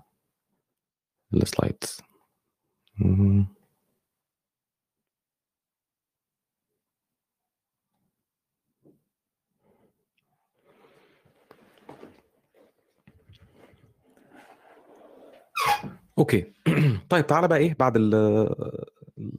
[1.34, 2.00] ال slides.
[16.18, 16.52] أوكي.
[17.10, 18.14] طيب تعالى بقى إيه بعد ال-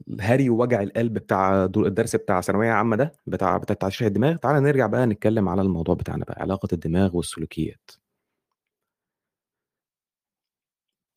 [0.08, 4.86] الهري ووجع القلب بتاع الدرس بتاع ثانوية عامة ده بتاع بتاع تشريح الدماغ تعالى نرجع
[4.86, 7.90] بقى نتكلم على الموضوع بتاعنا بقى علاقة الدماغ والسلوكيات.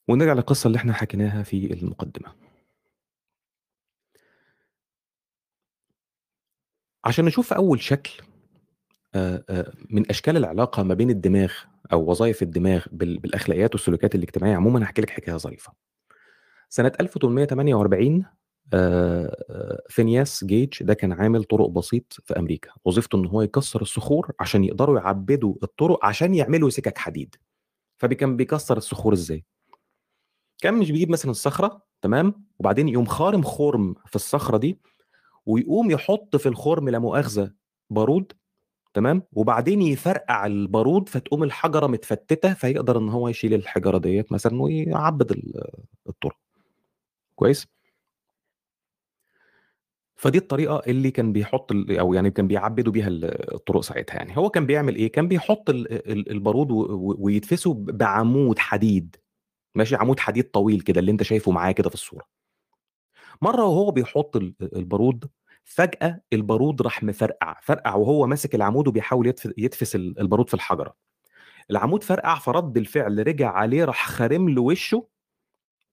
[0.07, 2.33] ونرجع للقصة اللي إحنا حكيناها في المقدمة.
[7.05, 8.21] عشان نشوف أول شكل
[9.89, 11.53] من أشكال العلاقة ما بين الدماغ
[11.93, 15.73] أو وظائف الدماغ بال- بالأخلاقيات والسلوكيات الاجتماعية عموما هحكي لك حكاية ظريفة.
[16.69, 18.25] سنة 1848
[18.73, 22.69] آه، آه، فينياس جيج ده كان عامل طرق بسيط في أمريكا.
[22.85, 27.35] وظيفته إن هو يكسر الصخور عشان يقدروا يعبدوا الطرق عشان يعملوا سكك حديد.
[27.97, 29.45] فكان بيكسر الصخور إزاي؟
[30.61, 34.79] كان مش بيجيب مثلا الصخره تمام؟ وبعدين يقوم خارم خرم في الصخرة دي
[35.45, 37.53] ويقوم يحط في الخرم لا مؤاخذة
[37.89, 38.33] بارود
[38.93, 45.31] تمام؟ وبعدين يفرقع البارود فتقوم الحجرة متفتتة فيقدر إن هو يشيل الحجرة ديت مثلا ويعبد
[45.31, 45.71] ال-
[46.09, 46.37] الطرق
[47.35, 47.67] كويس؟
[50.15, 54.37] فدي الطريقة اللي كان بيحط أو يعني كان بيعبدوا بيها ال- الطرق ساعتها يعني.
[54.37, 56.67] هو كان بيعمل إيه؟ كان بيحط ال- ال- البارود
[57.19, 59.15] ويدفسه بعمود حديد.
[59.75, 62.25] ماشي؟ عمود حديد طويل كده اللي أنت شايفه معاه كده في الصورة.
[63.41, 65.25] مرة وهو بيحط ال- البارود
[65.69, 70.95] فجأة البارود راح مفرقع فرقع وهو ماسك العمود وبيحاول يدف- يدفس ال- البارود في الحجرة.
[71.71, 75.07] العمود فرقع فرد الفعل رجع عليه راح خارم له وشه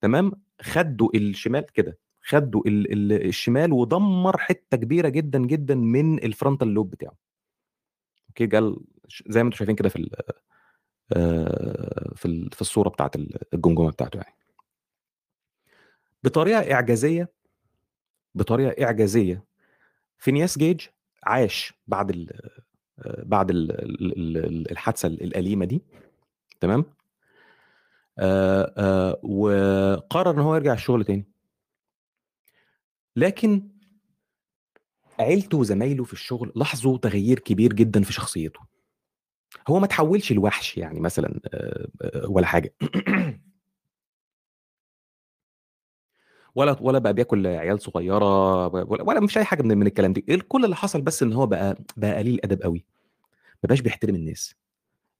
[0.00, 6.30] تمام؟ خده الشمال كده خده ال- ال- الشمال ودمر حتة كبيرة جدا جدا من ال
[6.30, 7.16] frontal lobe بتاعه.
[8.28, 8.76] okay؟ قال
[9.26, 10.10] زي ما أنتم شايفين كده في
[11.12, 13.16] آه، في في الصورة بتاعت
[13.54, 14.34] الجمجمة بتاعته يعني.
[16.24, 17.32] بطريقة إعجازية
[18.34, 19.44] بطريقة إعجازية
[20.24, 20.80] فينياس جيج
[21.24, 22.30] عاش بعد ال
[22.98, 25.82] آه، بعد ال- ال- ال- الحادثة الأليمة دي
[26.60, 26.84] تمام
[28.18, 31.26] آه، آه، وقرر إن هو يرجع الشغل تاني
[33.16, 33.68] لكن
[35.20, 38.60] عيلته وزمايله في الشغل لاحظوا تغيير كبير جدًا في شخصيته.
[39.68, 41.88] هو ما اتحولش لوحش يعني مثلًا آآ
[42.28, 42.74] ولا حاجة.
[46.54, 50.12] ولا ولا بقى بياكل عيال صغيرة ولا ولا ما فيش أي حاجة من من الكلام
[50.12, 52.84] دي، كل اللي حصل بس إن هو بقى بقى قليل الأدب أوي،
[53.64, 54.54] ما بقاش بيحترم الناس،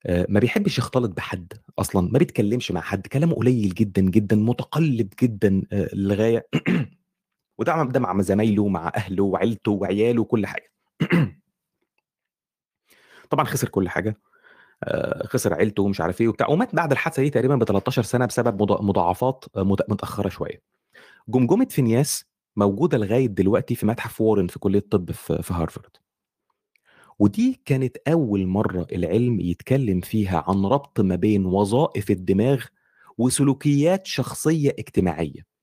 [0.07, 5.09] آآ ما بيحبش يختلط بحد أصلًا، ما بيتكلمش مع حد، كلامه قليل جدًا، جدًا، متقلب
[5.22, 6.49] جدًا آآ للغاية.
[7.59, 10.72] وده ده مع زمايله ومع أهله وعيلته وعياله وكل حاجة.
[13.30, 14.16] طبعًا خسر كل حاجة،
[14.85, 18.62] آآ خسر عيلته ومش عارف إيه وبتاع، ومات بعد الحادثة دي تقريبًا ب13 سنة بسبب
[18.62, 20.28] مضا مضاعفات مت متأخرة
[21.29, 22.25] جمجمة فينياس
[22.57, 25.97] موجودة لغاية دلوقتي في متحف وارن في كلية الطب في هارفارد.
[27.18, 32.64] ودي كانت أول مرّة العلم يتكلم فيها عن ربط ما بين وظائف الدماغ
[33.18, 35.54] وسلوكيات شخصية اجتماعية.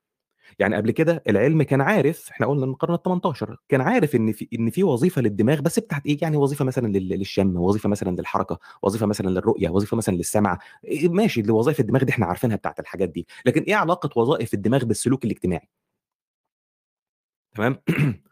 [0.60, 4.48] يعني قبل كده العلم كان عارف إحنا قُلنا من القرن ال18 كان عارف إن في
[4.60, 8.60] إن في وظيفة للدماغ بس بتاعة إيه، يعني وظيفة مثلًا لل للشم، وظيفة مثلًا للحركة،
[8.84, 10.54] وظيفة مثلًا للرؤية، وظيفة مثلًا للسمع،
[10.86, 14.54] آآ ماشي دي وظايف الدماغ دي إحنا عارفينها بتاعة الحاجات دي، لكن إيه علاقة وظائف
[14.54, 15.68] الدماغ بالسلوك الاجتماعي؟
[17.56, 17.78] تمام؟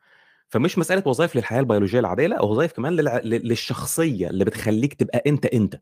[0.49, 5.23] فمش مسألة وظايف للحياة البيولوجية العادية، لأ وظايف كمان للع ل للشخصية اللي بتخلّيك تبقى
[5.27, 5.75] أنت، أنت،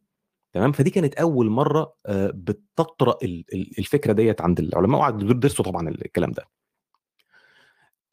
[0.57, 5.65] تمام؟ فدي كانت أول مرّة آآ بتطرأ ال ال الفكرة ديّة عند العلماء وقعدوا درسوا
[5.65, 6.45] طبعًا الكلام ده.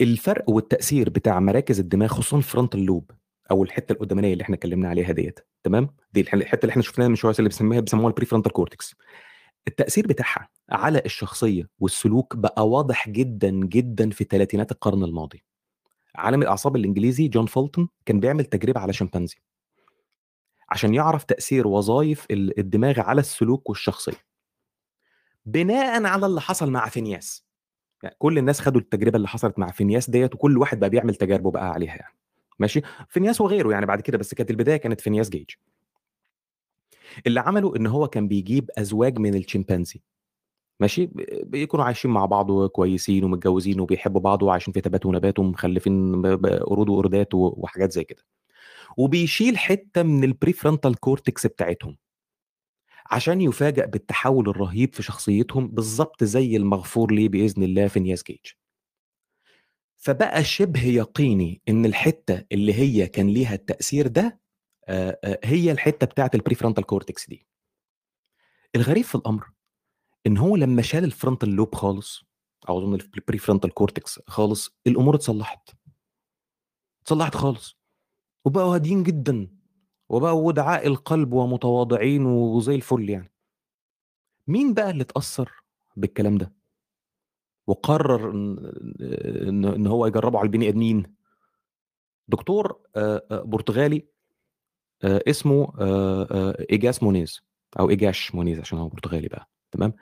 [0.01, 3.15] الفرق والتأثير بتاع مراكز الدماغ خصوصًا الfrontal lobe
[3.51, 7.09] أو الحتة القدامانية اللي إحنا اتكلمنا عليها ديّة، تمام؟ دي الح الحتة اللي إحنا شُفناها
[7.09, 8.95] من شوية اللي بنسميها بيسموها الprefrontal cortex.
[9.69, 15.45] التأثير بتاعها على الشخصية والسلوك بقى واضح جدًا، جدًا في تلاتينات القرن الماضي.
[16.17, 19.37] عالم الأعصاب الإنجليزي جون فولتون كان بيعمل تجربة على شمبانزي.
[20.71, 24.25] عشان يعرف تأثير وظايف ال الدماغ على السلوك والشخصية.
[25.47, 27.45] بناءً على اللي حصل مع فينياس.
[28.03, 31.51] يعني كل الناس خدوا التجربة اللي حصلت مع فينياس ديّة وكل واحد بقى بيعمل تجاربه
[31.51, 32.15] بقى عليها يعني،
[32.59, 35.51] ماشي؟ فينياس وغيره يعني بعد كده، بس كانت البداية كانت فينياس جيج.
[37.27, 40.03] اللي عمله إن هو كان بيجيب أزواج من الشمبانزي،
[40.81, 41.11] ماشي؟
[41.43, 47.29] بيكونوا عايشين مع بعض وكويسين ومتجوزين وبيحبوا بعض وعايشين في تبات ونبات ومخلفين قرود وقردات
[47.35, 48.23] وحاجات زي كده.
[48.97, 51.97] وبيشيل حتة من ال prefrontal cortex بتاعتهم.
[53.11, 58.47] عشان يُفاجأ بالتحول الرهيب في شخصيتهم بالضبط زي المغفور ليه بإذن الله فينياس جيج.
[59.97, 64.41] فبقى شبه يقيني إن الحتة اللي هي كان ليها التأثير ده
[64.89, 67.47] آآ آآ هي الحتة بتاعة الprefrontal cortex دي.
[68.77, 69.51] الغريب في الأمر
[70.27, 72.25] إن هو لمّا شال الfrontal lobe خالص
[72.69, 75.71] أظن الف الprefrontal cortex خالص، الأمور اتصلّحت.
[77.03, 77.79] اتصلّحت خالص.
[78.45, 79.49] وبقوا هاديين جدًا،
[80.09, 83.33] وبقوا ودعاء القلب ومتواضعين وزي الفل يعني.
[84.49, 85.53] مين بقى اللي اتأثّر
[85.97, 86.55] بالكلام ده؟
[87.67, 91.15] وقرر إن إن هو يجرّبه على البني آدمين؟
[92.29, 94.07] دكتور آآ آآ برتغالي
[95.05, 95.73] آآ اسمه
[96.71, 97.43] إيجاس مونيز
[97.81, 99.93] أو إيجاش مونيز عشان هو برتغالي بقى، تمام؟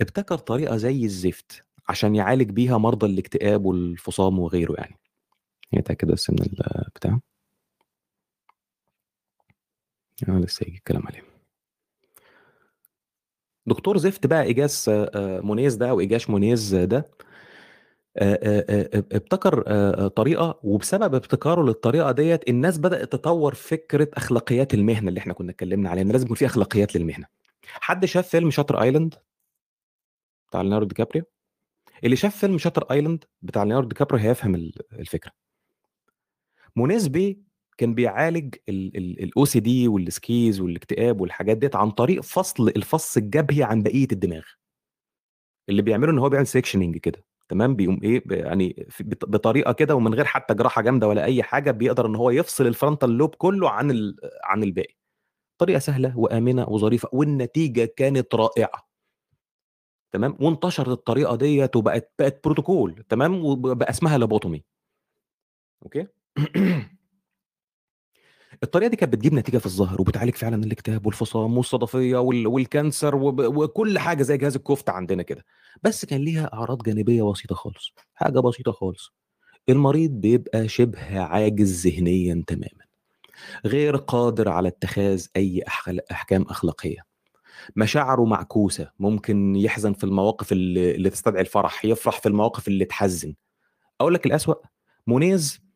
[0.00, 4.96] ابتكر طريقة زي الزفت عشان يعالج بيها مرضى الاكتئاب والفصام وغيره يعني.
[5.74, 6.38] نتأكد بس من
[6.86, 7.20] البتاع.
[10.28, 11.22] آه لسه هييجي الكلام عليه.
[13.66, 17.10] دكتور زفت بقى إيجاس آآ مونيز ده أو إيجاش مونيز ده
[18.16, 25.20] آآ ابتكر آآ طريقة وبسبب ابتكاره للطريقة ديّة الناس بدأت تطوّر فكرة أخلاقيات المهنة اللي
[25.20, 27.26] إحنا كنا اتكلمنا عليها، إن لازم يكون في أخلاقيات للمهنة.
[27.66, 29.14] حد شاف فيلم Shutter Island؟
[30.48, 31.22] بتاع ليوناردو دي كابريو؟
[32.04, 35.32] اللي شاف فيلم شاتر أيلاند بتاع ليوناردو دي كابريو هيفهم ال الفكرة.
[37.78, 43.82] كان بيعالج ال ال الOCD والschiz والاكتئاب والحاجات ديّة عن طريق فصل الفص الجبهي عن
[43.82, 44.44] بقية الدماغ.
[45.68, 49.94] اللي بيعمله إن هو بيعمل sectioning كده، تمام؟ بيقوم ب يعني ف بط بطريقة كده
[49.94, 53.70] ومن غير حتى جراحة جامدة ولا أي حاجة، بيقدر إن هو يفصل الfrontal lobe كله
[53.70, 54.94] عن ال عن الباقي.
[55.58, 58.88] طريقة سهلة وآمنة وظريفة والنتيجة كانت رائعة.
[60.12, 64.60] تمام؟ وانتشرت الطريقة ديّة وبقت بقت بروتوكول تمام؟ وب بقى اسمها lobotomy.
[65.82, 66.06] أوكي؟
[68.62, 73.16] الطريقة دي كانت بتجيب نتيجة في الظاهر وبتعالج فعلًا الاكتئاب والفصام والصدفية وال وال cancer
[73.16, 75.44] وكل حاجة زي جهاز الكفتة عندنا كده،
[75.82, 79.12] بس كان ليها أعراض جانبية بسيطة خالص، حاجة بسيطة خالص.
[79.68, 82.84] المريض بيبقى شبه عاجز ذهنيًا تمامًا،
[83.66, 87.00] غير قادر على اتخاذ أي أحل أحكام أخلاقية.
[87.76, 93.34] مشاعره معكوسة، ممكن يحزن في المواقف ال اللي تستدعي الفرح، يفرح في المواقف اللي تحزن.
[94.00, 94.54] أقول لك الأسوأ،
[95.06, 95.67] مونيز آآ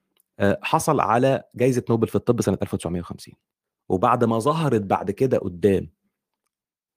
[0.63, 3.35] حصل على جايزة نوبل في الطب سنة 1950
[3.89, 5.91] وبعد ما ظهرت بعد كده قدّام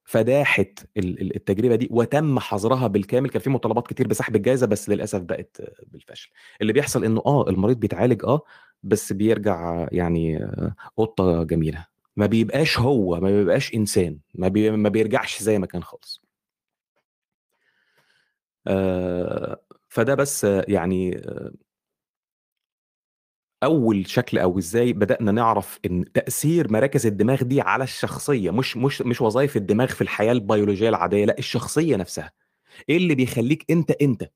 [0.05, 0.65] فداحة
[0.97, 5.21] ال ال التجربة دي وتم حظرها بالكامل، كان في مطالبات كتير بسحب الجايزة بس للأسف
[5.21, 6.31] بقت بالفشل.
[6.61, 8.41] اللي بيحصل إنه آه، المريض بيتعالج آه،
[8.83, 10.49] بس بيرجع يعني
[10.97, 11.87] قطة جميلة.
[12.15, 16.21] ما بيبقاش هو ما بيبقاش إنسان ما, بي ما بيرجعش زي ما كان خالص.
[18.67, 21.21] آه فده بس يعني
[23.65, 29.01] أول شكل أو إزاي بدأنا نعرف إن تأثير مراكز الدماغ دي على الشخصية مش مش
[29.01, 32.31] مش وظائف الدماغ في الحياة البيولوجية العادية لأ الشخصية نفسها
[32.89, 34.29] إيه اللي بيخليك أنت أنت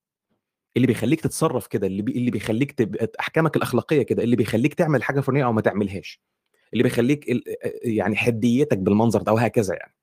[0.77, 2.11] اللي بيخليك تتصرف كده اللي بي...
[2.11, 6.21] اللي بيخليك تبقى أحكامك الأخلاقية كده اللي بيخليك تعمل حاجة فلانية أو ما تعملهاش
[6.73, 7.25] اللي بيخليك.
[7.83, 9.93] يعني حديتك بالمنظر ده وهكذا يعني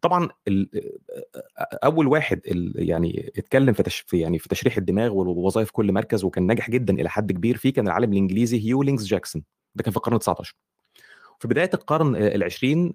[0.00, 0.28] طبعا.
[1.84, 2.40] أول واحد.
[2.74, 4.04] يعني اتكلم في, تش...
[4.12, 7.86] يعني في تشريح الدماغ ووظائف كل مركز وكان ناجح جدا إلى حد كبير فيه كان
[7.86, 9.42] العالم الإنجليزي هيولينجز جاكسون
[9.74, 10.54] ده كان في القرن 19
[11.40, 12.94] في بداية القرن العشرين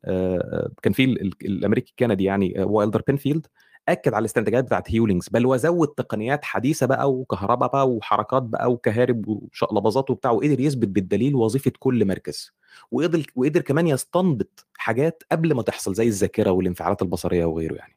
[0.81, 1.03] كان في
[1.41, 3.47] الأمريكي الكندي يعني وايلدر بينفيلد
[3.89, 9.27] اكد على الاستنتاجات بتاعت هيولينجز بل وزود تقنيات حديثة بقى وكهرباء بقى وحركات بقى وكهارب
[9.27, 12.51] وشقلباظات وبتاع وقدر يثبت بالدليل وظيفة كل مركز.
[12.91, 17.95] وقدر وقدر كمان يستنبط حاجات قبل ما تحصل زي الذاكرة والانفعالات البصرية وغيره يعني.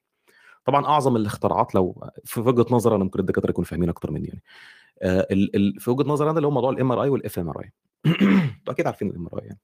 [0.64, 4.42] طبعا أعظم الاختراعات لو في وجهة نظر أنا ممكن الدكاترة يكونوا فاهمين أكتر مني يعني.
[5.02, 7.72] آه ال ال في وجهة نظر أنا اللي هو موضوع ال MRI وال fMRI
[8.68, 9.58] أكيد عارفين ال MRI يعني.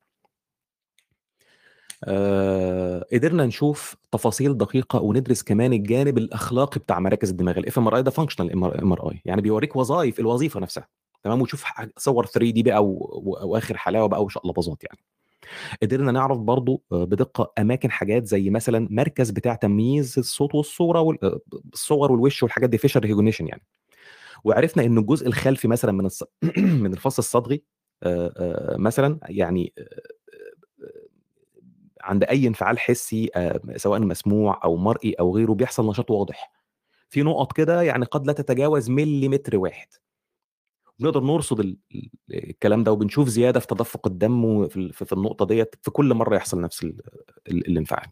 [2.05, 7.96] آه قدرنا نشوف تفاصيل دقيقة وندرس كمان الجانب الأخلاقي بتاع مراكز الدماغ الاف ام ار
[7.96, 10.88] اي ده فانكشنال ام ار اي يعني بيوريك وظائف الوظيفة نفسها.
[11.22, 11.64] تمام؟ وتشوف
[11.96, 14.98] صور 3D بقى واخر حلاوة بقى وشقلباظات يعني.
[15.82, 22.42] قدرنا نعرف برضو بدقة أماكن حاجات زي مثلا مركز بتاع تمييز الصوت والصورة والصور والوش
[22.42, 23.62] والحاجات دي feature recognition يعني.
[24.44, 26.22] وعرفنا إن الجزء الخلفي مثلا من الص...
[26.59, 27.62] من الفص الصدغي
[28.78, 29.72] مثلا يعني
[32.03, 33.30] عند أي انفعال حسي
[33.76, 36.53] سواء مسموع أو مرئي أو غيره بيحصل نشاط واضح.
[37.09, 39.86] في نقط كده يعني قد لا تتجاوز مليمتر واحد.
[40.98, 41.76] بنقدر نرصد
[42.30, 46.86] الكلام ده وبنشوف زيادة في تدفق الدم في النقطة ديت في كل مرة يحصل نفس
[47.48, 48.09] الانفعال.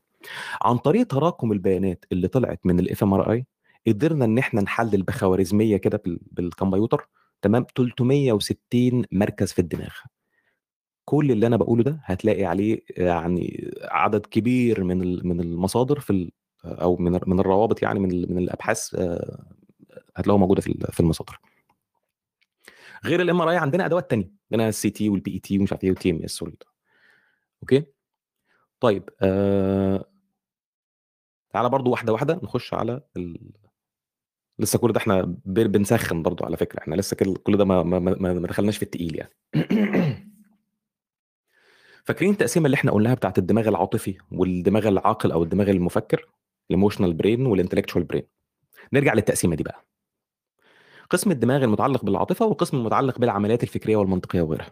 [0.63, 3.47] عن طريق تراكم البيانات اللي طلعت من ال fMRI
[3.87, 7.09] قدرنا إن إحنا نحلل بخوارزمية كده بالكمبيوتر
[7.43, 9.95] تمام؟ 360 مركز في الدماغ.
[11.05, 16.31] كل اللي أنا بقوله ده هتلاقي عليه يعني عدد كبير من من المصادر في
[16.65, 18.95] أو من من الروابط يعني من من الأبحاث
[20.17, 21.41] هتلاقوها موجودة في المصادر.
[23.05, 26.11] غير ال MRI عندنا أدوات تانية عندنا ال CT وال PET ومش عارف إيه وال
[26.11, 26.45] TMS
[27.63, 27.85] okay؟
[28.81, 30.05] طيب آه...
[31.51, 33.53] تعالى برضو واحدة واحدة نخش على ال...
[34.59, 37.99] لسه كل ده إحنا بنسخن برضو على فكرة إحنا لسه كل ده ما, ما,
[38.33, 39.35] ما دخلناش في التقيل يعني.
[42.11, 46.27] فاكرين التقسيمة اللي إحنا قلناها بتاعت الدماغ العاطفي والدماغ العاقل أو الدماغ المفكر؟
[46.71, 48.23] ال emotional brain وال intellectual brain
[48.93, 49.85] نرجع للتقسيمة دي بقى.
[51.11, 54.71] قسم الدماغ المتعلق بالعاطفة والقسم المتعلق بالعمليات الفكرية والمنطقية وغيرها.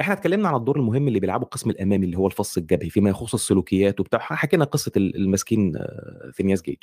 [0.00, 3.34] إحنا اتكلمنا عن الدور المهم اللي بيلعبه القسم الأمامي اللي هو الفص الجبهي فيما يخص
[3.34, 4.20] السلوكيات وبتاع.
[4.20, 5.72] حكينا قصة المسكين
[6.32, 6.78] فينياس جيج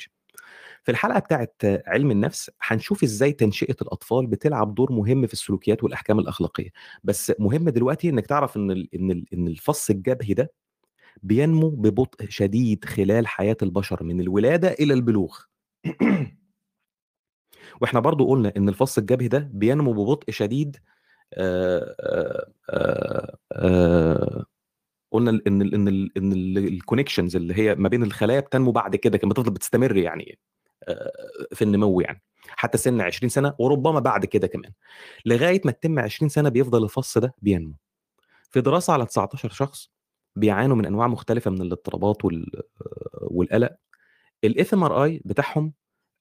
[0.84, 1.54] في الحلقة بتاعت
[1.86, 6.70] علم النفس هنشوف إزاي تنشئه الاطفال بتلعب دور مهم في السلوكيات والاحكام الاخلاقيه
[7.04, 10.52] بس مهم دلوقتي انك تعرف ان ان ان الفص الجبهي ده
[11.22, 15.38] بينمو ببطء شديد خلال حياه البشر من الولاده إلى البلوغ
[17.80, 20.76] وإحنا برضو قلنا ان الفص الجبهي ده بينمو ببطء شديد
[21.34, 21.94] آآ
[23.52, 24.44] آآ
[25.12, 28.96] قلنا ان ال ان ال ان ال connections اللي هي ما بين الخلايا بتنمو بعد
[28.96, 30.38] كده كما تفضل بتستمر يعني
[31.52, 34.72] في النمو يعني حتى سن 20 سنة وربما بعد كده كمان
[35.26, 37.74] لغاية ما تتم 20 سنة بيفضل الفص ده بينمو.
[38.50, 39.90] في دراسة على 19 شخص
[40.36, 42.16] بيعانوا من أنواع مختلفة من الاضطرابات
[43.22, 43.76] والقلق
[44.44, 45.72] ال fMRI بتاعهم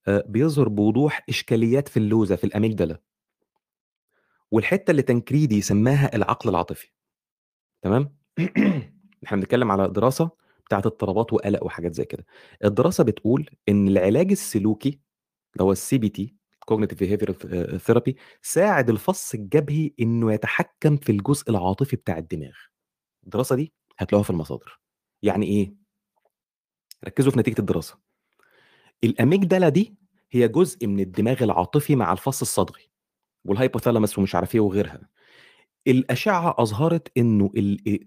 [0.07, 3.01] بيظهر بوضوح إشكاليات في اللوزة في ال amygdala
[4.51, 6.91] والحتة اللي تنكريدي سماها العقل العاطفي.
[7.81, 8.15] تمام؟
[9.25, 10.29] إحنا بنتكلم على دراسة
[10.67, 12.25] بتاعت اضطرابات وقلق وحاجات زي كده.
[12.65, 14.89] الدراسة بتقول إن العلاج السلوكي
[15.53, 17.31] اللي هو ال CBT cognitive behavior
[17.77, 22.53] therapy ساعد الفص الجبهي إنه يتحكم في الجزء العاطفي بتاع الدماغ.
[23.23, 24.79] الدراسة دي هتلاقوها في المصادر.
[25.23, 25.73] يعني إيه؟
[27.05, 27.97] ركزوا في نتيجة الدراسة.
[29.03, 29.95] ال amygdala دي
[30.31, 32.89] هي جزء من الدماغ العاطفي مع الفص الصدغي
[33.45, 35.09] وال hypothalamus ومش عارف إيه وغيرها.
[35.87, 37.51] الأشعة أظهرت إنه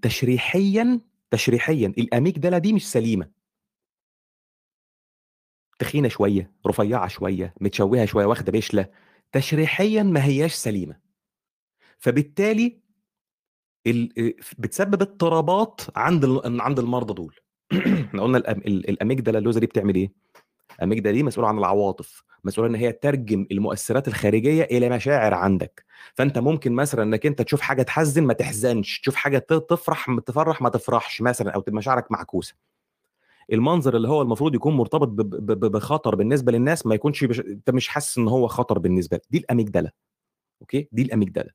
[0.02, 1.00] تشريحيا
[1.30, 1.92] تشريحيا.
[1.98, 3.30] الاميجدالا دي مش سليمة.
[5.78, 8.86] تخينة شوية رفيعة شوية متشوهة شوية واخدة بشلة.
[9.32, 11.00] تشريحيا ما هياش سليمة.
[11.98, 12.80] فبالتالي
[14.58, 17.36] بتسبب اضطرابات عند عند المرضى دول.
[18.06, 20.12] إحنا قلنا الاميجدالا اللوزه دي بتعمل إيه؟
[20.78, 25.84] الاميجدالا دي مسؤوله عن العواطف مسؤوله إن هي تترجم المؤثرات الخارجية إلى مشاعر عندك.
[26.14, 30.62] فأنت ممكن مثلا إنك أنت تشوف حاجة تحزن ما تحزنش تشوف حاجة ت- تفرح تفرح
[30.62, 32.54] ما تفرحش مثلا أو تبقى مشاعرك معكوسة.
[33.52, 35.08] المنظر اللي هو المفروض يكون مرتبط
[35.66, 37.40] بخطر بالنسبة للناس ما يكونش بش...
[37.40, 39.22] أنت مش حاسس إن هو خطر بالنسبة لك.
[39.30, 39.92] دي الاميجدالا
[40.62, 41.50] أوكي؟ دي الاميجدالا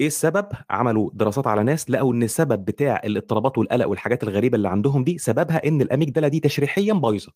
[0.00, 4.68] إيه السبب؟ عملوا دراسات على ناس لقوا إن السبب بتاع الإضطرابات والقلق والحاجات الغريبة اللي
[4.68, 7.32] عندهم دي سببها إن الاميجدالا دي تشريحيا بايظة.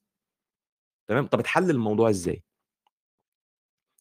[1.09, 2.43] تمام؟ طب اتحل الموضوع إزاي؟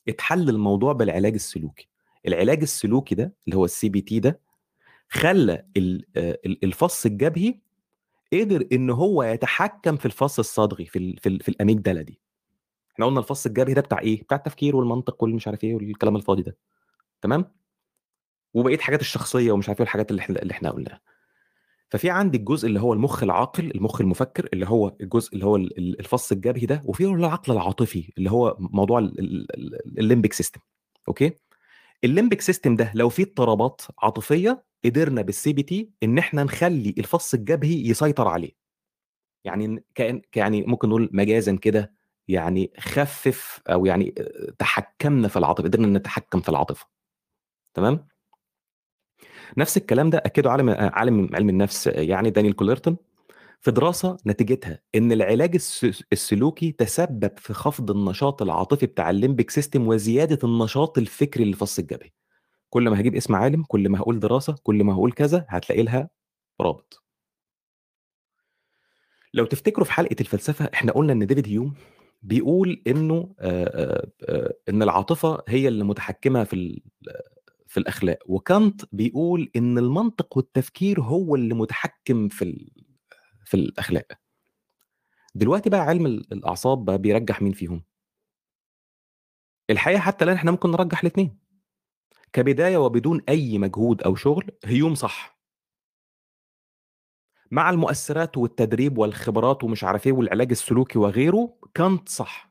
[0.08, 1.90] اتحل الموضوع بالعلاج السلوكي.
[2.28, 4.40] العلاج السلوكي ده اللي هو ال CBT ده
[5.10, 7.60] خلى ال- ال- الفص الجبهي
[8.34, 12.20] قدر إن هو يتحكم في الفص الصدغي في ال في, في ال amygdala دي.
[12.92, 16.42] إحنا قلنا الفص الجبهي ده بتاع إيه؟ بتاع التفكير والمنطق والمش عارف إيه والكلام الفاضي
[16.42, 16.58] ده.
[17.22, 17.52] تمام؟
[18.54, 21.02] وبقية حاجات الشخصية ومش عارف إيه الحاجات اللي إحنا اللي إحنا قلناها.
[21.90, 25.78] ففي عندي الجزء اللي هو المخ العاقل المخ المفكر اللي هو الجزء اللي هو ال-
[25.78, 30.34] ال- الفص الجبهي ده وفي العقل العاطفي اللي هو موضوع ال- ال- ال- ال limbic
[30.34, 30.60] system
[31.08, 31.32] okay؟
[32.04, 37.34] ال limbic system ده لو فيه اضطرابات عاطفية قدرنا بال CBT إن إحنا نخلي الفص
[37.34, 38.52] الجبهي يسيطر عليه.
[39.44, 41.94] يعني كأن يعني ممكن نقول مجازا كده
[42.28, 44.12] يعني خفف أو يعني
[44.60, 46.88] تحكمنا في العاطفة قدرنا نتحكم في العاطفة.
[47.74, 48.08] تمام؟
[49.58, 52.98] نفس الكلام ده أكده عالم عالم علم النفس يعني دانيال كوليرتون
[53.62, 59.50] في دراسة نتيجتها إن العلاج الس- السلوكي تسبب في خفض النشاط العاطفي بتاع ال limbic
[59.52, 62.12] system وزيادة النشاط الفكري للفص الجبهي.
[62.70, 66.10] كل ما هجيب اسم عالم كل ما هقول دراسة كل ما هقول كذا هتلاقي لها
[66.62, 67.04] رابط.
[69.34, 71.74] لو تفتكروا في حلقة الفلسفة إحنا قلنا إن ديفيد هيوم
[72.22, 76.82] بيقول إنه آه، آه، إن العاطفة هي اللي متحكمة في
[77.76, 82.72] في الأخلاق وكانت بيقول إن المنطق والتفكير هو اللي متحكم في
[83.46, 84.08] في الأخلاق.
[85.36, 87.84] دلوقتي بقى علم ال- الأعصاب بقى بيرجح مين فيهم؟
[89.70, 91.40] الحقيقة حتى الآن إحنا ممكن نرجح الاثنين
[92.34, 95.40] كبداية وبدون أي مجهود أو شغل هيوم صح.
[97.52, 102.45] مع المؤثرات والتدريب والخبرات ومش عارف إيه والعلاج السلوكي وغيره كانت صح.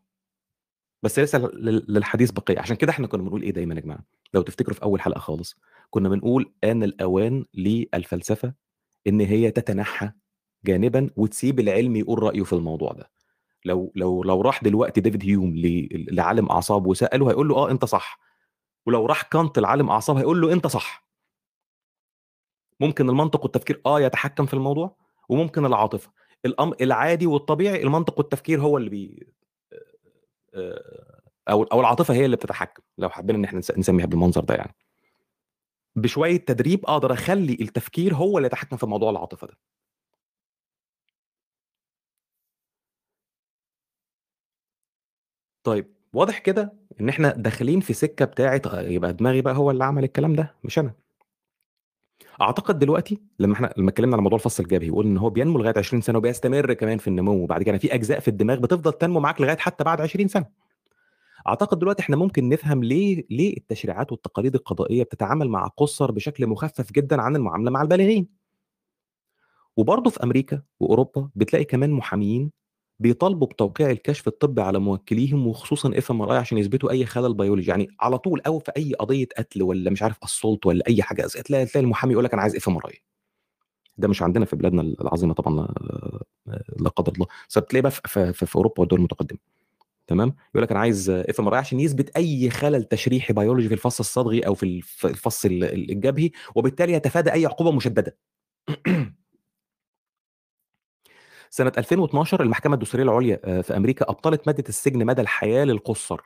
[1.05, 2.59] بس لسه لل- للحديث بقية.
[2.61, 5.57] عشان كده إحنا كنا بنقول إيه دايما يا جماعة؟ لو تفتكروا في أول حلقة خالص
[5.91, 8.55] كنا بنقول آن الأوان للفلسفة
[9.07, 10.11] إن هي تتنحى
[10.65, 13.11] جانبا وتسيب العلم يقول رأيه في الموضوع ده.
[13.65, 15.55] لو لو لو راح دلوقتي ديفيد هيوم
[15.93, 18.19] لعالم أعصاب وسأله هيقول له آه أنت صح.
[18.87, 21.05] ولو راح كانت لعالم أعصاب هيقول له أنت صح.
[22.81, 24.97] ممكن المنطق والتفكير آه يتحكم في الموضوع
[25.29, 26.11] وممكن العاطفة.
[26.45, 29.27] الامر العادي والطبيعي المنطق والتفكير هو اللي بي
[31.49, 34.75] أو أو العاطفة هي اللي بتتحكم لو حابين إن إحنا نس- نسميها بالمنظر ده يعني.
[35.97, 39.59] بشوية تدريب أقدر أخلي التفكير هو اللي يتحكم في موضوع العاطفة ده.
[45.65, 49.85] طيب واضح كده إن إحنا داخلين في سكة بتاعة آه، يبقى دماغي بقى هو اللي
[49.85, 50.95] عمل الكلام ده مش أنا.
[52.41, 55.75] أعتقد دلوقتي لما إحنا لما اتكلمنا على موضوع الفص الجبهي وقلنا إن هو بينمو لغاية
[55.79, 59.41] 20 سنة وبيستمر كمان في النمو وبعد كده في أجزاء في الدماغ بتفضل تنمو معاك
[59.41, 60.47] لغاية حتى بعد 20 سنة.
[61.49, 66.93] أعتقد دلوقتي إحنا ممكن نفهم ليه ليه التشريعات والتقاليد القضائية بتتعامل مع قُصّر بشكل مخفف
[66.93, 68.29] جدا عن المعاملة مع البالغين.
[69.77, 72.51] وبرضه في أمريكا وأوروبا بتلاقي كمان محاميين
[73.01, 77.71] بيطالبوا بتوقيع الكشف الطبي على موكليهم وخصوصا fMRI عشان يثبتوا أي خلل بيولوجي.
[77.71, 81.23] يعني على طول أو في أي قضية قتل ولا مش عارف assault ولا أي حاجة
[81.27, 83.03] تلاقي تلاقي المحامي يقول لك أنا عايز fMRI
[83.99, 85.69] ده مش عندنا في بلادنا العظيمة طبعا
[86.77, 87.27] لا- قدر الله.
[87.49, 89.39] بس بتلاقي بقى في, في, في أوروبا والدول المتقدمة.
[90.07, 94.41] تمام؟ يقول لك أنا عايز fMRI عشان يثبت أي خلل تشريحي بيولوجي في الفص الصدغي
[94.47, 98.17] أو في الف- الفص ال- ال- الجبهي وبالتالي يتفادى أي عقوبة مشددة.
[101.57, 106.23] سنة 2012 المحكمة الدستورية العليا آه، في أمريكا أبطلت مادة السجن مدى الحياة للقُصّر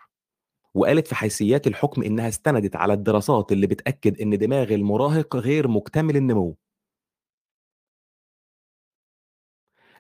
[0.75, 6.17] وقالت في حيثيات الحكم إنها استندت على الدراسات اللي بتأكد إن دماغ المراهق غير مكتمل
[6.17, 6.57] النمو.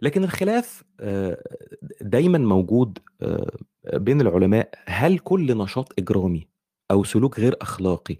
[0.02, 1.42] لكن الخلاف آه،
[2.00, 3.58] دايما موجود آه،
[3.94, 6.48] بين العلماء هل كل نشاط إجرامي
[6.90, 8.16] أو سلوك غير أخلاقي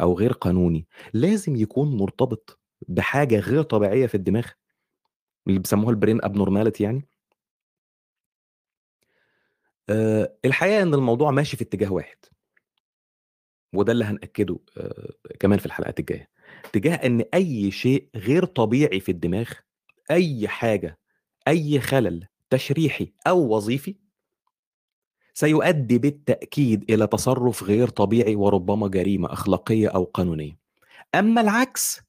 [0.00, 4.46] أو غير قانوني لازم يكون مرتبط بحاجة غير طبيعية في الدماغ؟
[5.46, 7.08] اللي بيسموها ال brain abnormality يعني.
[9.90, 12.16] آه، الحقيقة إن الموضوع ماشي في اتجاه واحد.
[13.72, 16.28] وده اللي هنأكده آه، كمان في الحلقات الجاية.
[16.64, 19.50] اتجاه إن أي شيء غير طبيعي في الدماغ
[20.10, 20.98] أي حاجة
[21.48, 23.96] أي خلل تشريحي أو وظيفي
[25.34, 30.58] سيؤدي بالتأكيد إلى تصرف غير طبيعي وربما جريمة أخلاقية أو قانونية.
[31.14, 32.00] أما العكس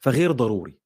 [0.00, 0.78] فغير ضروري.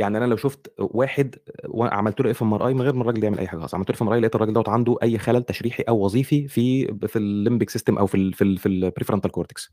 [0.00, 1.36] يعني أنا لو شُفت واحد
[1.68, 4.34] وعملت له FMRI من غير ما الراجل يعمل أي حاجة أصلًا، عملت له FMRI لقيت
[4.34, 8.32] الراجل دوّة عنده أي خلل تشريحي أو وظيفي في في الlimbic system أو في ال
[8.34, 9.70] في ال في الprefrontal cortex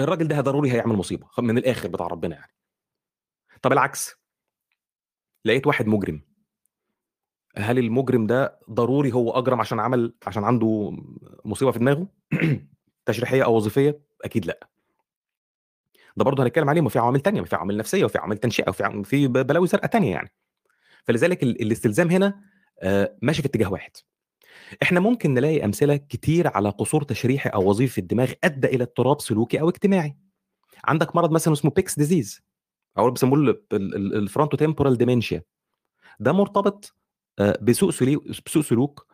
[0.00, 2.52] الراجل ده ضروري هيعمل مصيبة، خ من الآخر بتاع ربنا يعني.
[3.62, 4.16] طب العكس
[5.44, 6.20] لقيت واحد مجرم.
[7.56, 10.92] هل المجرم ده ضروري هو أجرم عشان عمل عشان عنده
[11.44, 12.08] مصيبة في دماغه
[13.06, 14.75] تشريحية أو وظيفية؟ أكيد لأ.
[16.16, 18.68] ده برضه هنتكلم عليه ما في عوامل تانية، ما في عوامل نفسية وفي عوامل تنشئة
[18.68, 20.32] وفي عم في بلاوي زرقا تانية يعني.
[21.04, 22.40] فلذلك ال الاستلزام هنا
[22.82, 23.90] آآ ماشي في اتجاه واحد.
[24.82, 29.20] إحنا ممكن نلاقي أمثلة كتير على قصور تشريحي أو وظيفي في الدماغ أدّى إلى اضطراب
[29.20, 30.16] سلوكي أو اجتماعي.
[30.84, 32.40] عندك مرض مثلًا اسمه Pick's disease
[32.98, 35.40] أو بيسموه ال ال ال الfrontotemporal dementia
[36.20, 36.94] ده مرتبط
[37.38, 37.90] آآ بسوء
[38.62, 39.06] سلوك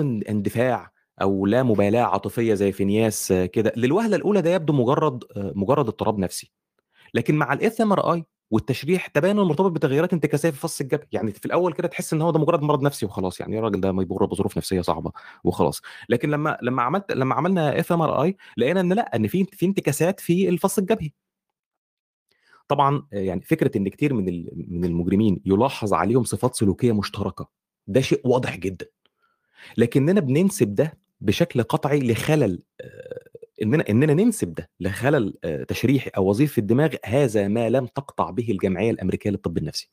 [0.00, 0.92] ان اندفاع
[1.22, 5.86] أو لا مبالاة عاطفية زي في نياس كده، للوهلة الأولى ده يبدو مجرد آآ مجرد
[5.88, 6.52] اضطراب نفسي.
[7.14, 11.72] لكن مع الFMRI والتشريح تبين إنه مرتبط بتغيرات انتكاسية في فص الجبهي، يعني في الأول
[11.72, 14.80] كده تحس إن هو ده مجرد مرض نفسي وخلاص، يعني الراجل ده مجبور بظروف نفسية
[14.80, 15.12] صعبة
[15.44, 15.80] وخلاص.
[16.08, 20.48] لكن لمّا لمّا عملت لمّا عملنا FMRI لقينا إن لأ، إن في في انتكاسات في
[20.48, 21.10] الفص الجبهي.
[22.68, 27.48] طبعًا يعني فكرة إن كتير من من المجرمين يُلاحظ عليهم صفات سلوكية مشتركة،
[27.86, 28.86] ده شيء واضح جدًا.
[29.78, 33.28] لكننا بننسب ده بشكل قطعي لخلل آآ
[33.62, 38.30] إننا إننا ننسب ده لخلل آآ تشريحي أو وظيفي في الدماغ، هذا ما لم تقطع
[38.30, 39.90] به الجمعية الأمريكية للطب النفسي.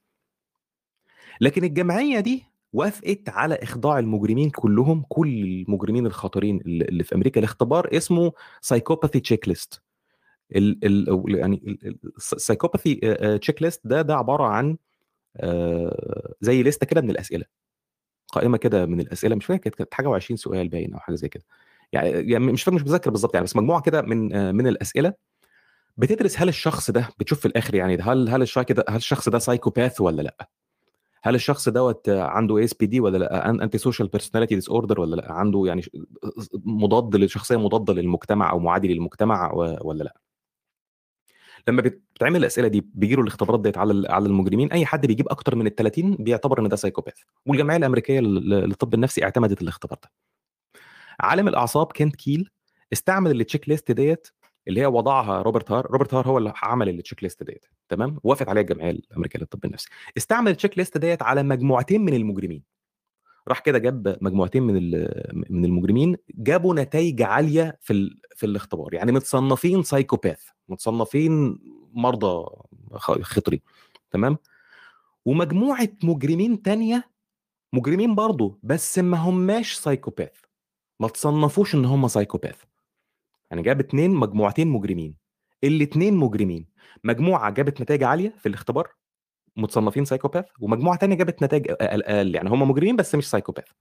[1.41, 7.39] لكن الجمعية دي وافقت على إخضاع المجرمين كلّهم، كل المجرمين الخطيرين ال اللي في أمريكا
[7.39, 8.31] لاختبار اسمه
[10.55, 14.77] ال ال أو يعني ال ال الس psychopathy آآ checklist ده ده عبارة عن
[15.37, 17.45] آآ زي ليستة كده من الأسئلة.
[18.27, 21.43] قائمة كده من الأسئلة مش فاكر كانت حاجة و20 سؤال باين أو حاجة زي كده.
[21.93, 25.13] يعني يعني مش فاكر مش متذكر بالضبط يعني، بس مجموعة كده من من الأسئلة
[25.97, 29.39] بتدرس هل الشخص ده بتشوف في الآخر يعني هل هل الش كده هل الشخص ده
[29.39, 30.49] psychopath والّا لأ؟
[31.23, 35.81] هل الشخص دوّة عنده ASPD والّا لأ؟ أن antisocial personality disorder والّا لأ؟ عنده يعني
[36.65, 40.15] مضاد لشخصية مضادة للمجتمع أو معادي للمجتمع و والّا لأ؟
[41.67, 45.29] لمّا بتتعمل الأسئلة دي بييجي له الاختبارات ديّة على ال على المجرمين، أي حد بيجيب
[45.29, 46.75] أكتر من ال30 بيعتبر إن ده
[47.45, 50.11] والجمعية الأمريكية لل للطب النفسي اعتمدت الاختبار ده.
[51.19, 52.49] عالم الأعصاب كنت كيل
[52.93, 54.21] استعمل الcheck list ديّة
[54.67, 57.59] اللي هي وضعها روبرت هار، روبرت هار هو اللي عمل الcheck list ديّة
[57.89, 59.89] تمام، وافقت عليها الجمعية الأمريكية للطب النفسي.
[60.17, 62.63] استعمل الcheck list ديّة على مجموعتين من المجرمين.
[63.47, 65.11] راح كده جاب مجموعتين من ال
[65.49, 71.59] من المجرمين، جابوا نتايج عالية في ال في الاختبار، يعني متصنفين psychopath متصنفين
[71.93, 72.45] مرضى
[73.21, 73.61] خطري
[74.11, 74.37] تمام،
[75.25, 77.11] ومجموعة مجرمين تانية
[77.73, 80.45] مجرمين برضه بس ما هماش psychopath
[80.99, 82.65] ما اتصنفوش إن هم psychopath.
[83.51, 85.15] يعني جاب 2 مجموعتين مجرمين،
[85.65, 86.67] ال2 مجرمين،
[87.03, 88.87] مجموعة جابت نتايج عالية في الاختبار
[89.55, 93.73] متصنفين psychopath ومجموعة تانية جابت نتايج أقل أقل، يعني هم مجرمين بس مش psychopath.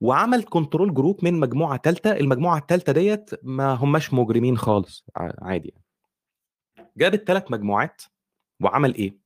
[0.00, 5.84] وعمل control group من مجموعة تالتة، المجموعة التالتة ديّة ما هماش مجرمين خالص عادي يعني.
[6.96, 8.02] جاب ال3 مجموعات
[8.62, 9.18] وعمل إيه؟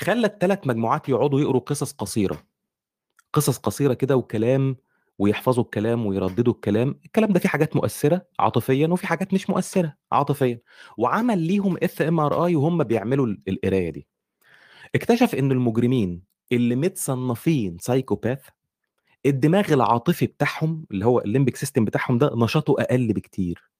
[0.00, 2.42] خلّى ال3 مجموعات يقعدوا يقروا قصص قصيرة.
[3.32, 4.76] قصص قصيرة كده وكلام
[5.18, 10.60] ويحفظوا الكلام ويرددوا الكلام، الكلام ده فيه حاجات مؤثرة عاطفيًا وفيه حاجات مش مؤثرة عاطفيًا،
[10.98, 14.08] وعمل ليهم FMRI وهُم بيعملوا ال القراية دي.
[14.94, 16.22] اكتشف إن المجرمين
[16.52, 18.50] اللي متصنفين psychopath
[19.26, 23.70] الدماغ العاطفي بتاعهم اللي هو الlimbic system بتاعهم ده نشاطه أقل بكتير.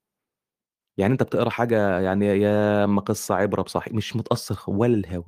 [0.98, 5.24] يعني أنت بتقرأ حاجة يعني يا أمّا قصة عبرة بصح مش متأثر خ ولا الهوا،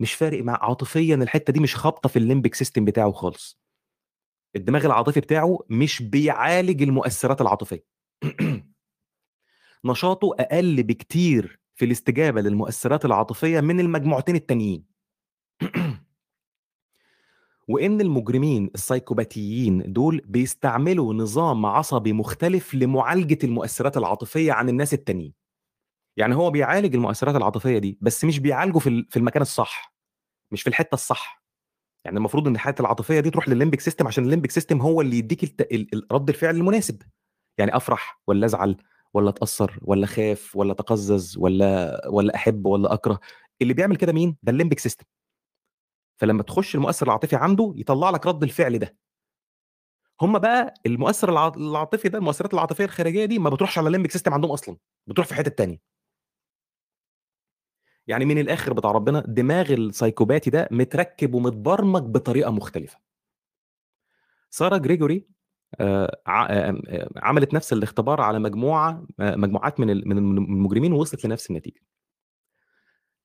[0.00, 3.58] مش فارق معاه عاطفيًا الحتة دي مش خابطة في الlimbic system بتاعه خالص.
[4.56, 7.84] الدماغ العاطفي بتاعه مش بيعالج المؤثرات العاطفية.
[9.84, 14.84] نشاطه أقل بكتير في الاستجابة للمؤثرات العاطفية من المجموعتين التانيين.
[17.68, 25.34] وإن المجرمين السايكوباتيين دول بيستعملوا نظام عصبي مختلف لمعالجة المؤثرات العاطفية عن الناس التانيين.
[26.18, 29.94] يعني هو بيعالج المؤثرات العاطفية دي، بس مش بيعالجه في ال في المكان الصح،
[30.52, 31.44] مش في الحتة الصح.
[32.04, 35.62] يعني المفروض إن الحالة العاطفية دي تروح للlimbic system عشان الlimbic system هو اللي يدّيك
[36.12, 37.02] رد الفعل المناسب.
[37.58, 38.76] يعني أفرح والّا أزعل
[39.14, 43.20] والّا أتأثر والّا أخاف والّا أتقزز والّا والّا أحب والّا أكره،
[43.62, 45.17] اللي بيعمل كده مين؟ ده الlimbic system.
[46.18, 48.96] فلمّا تخش المؤثر العاطفي عنده يطلّع لك رد الفعل ده.
[50.20, 54.32] هم بقى المؤثر الع العاطفي ده المؤثرات العاطفية الخارجية دي ما بتروحش على الlimbic system
[54.32, 55.78] عندهم أصلًا، بتروح في حتت تانية.
[58.06, 62.98] يعني من الآخر بتاع ربنا دماغ السايكوباتي ده متركب ومتبرمج بطريقة مختلفة.
[64.50, 65.26] سارة جريجوري
[66.26, 70.92] ع آمم آآ عملت نفس الاختبار على مجموعة آآ مجموعات من ال من الم المجرمين
[70.92, 71.80] ووصلت لنفس النتيجة.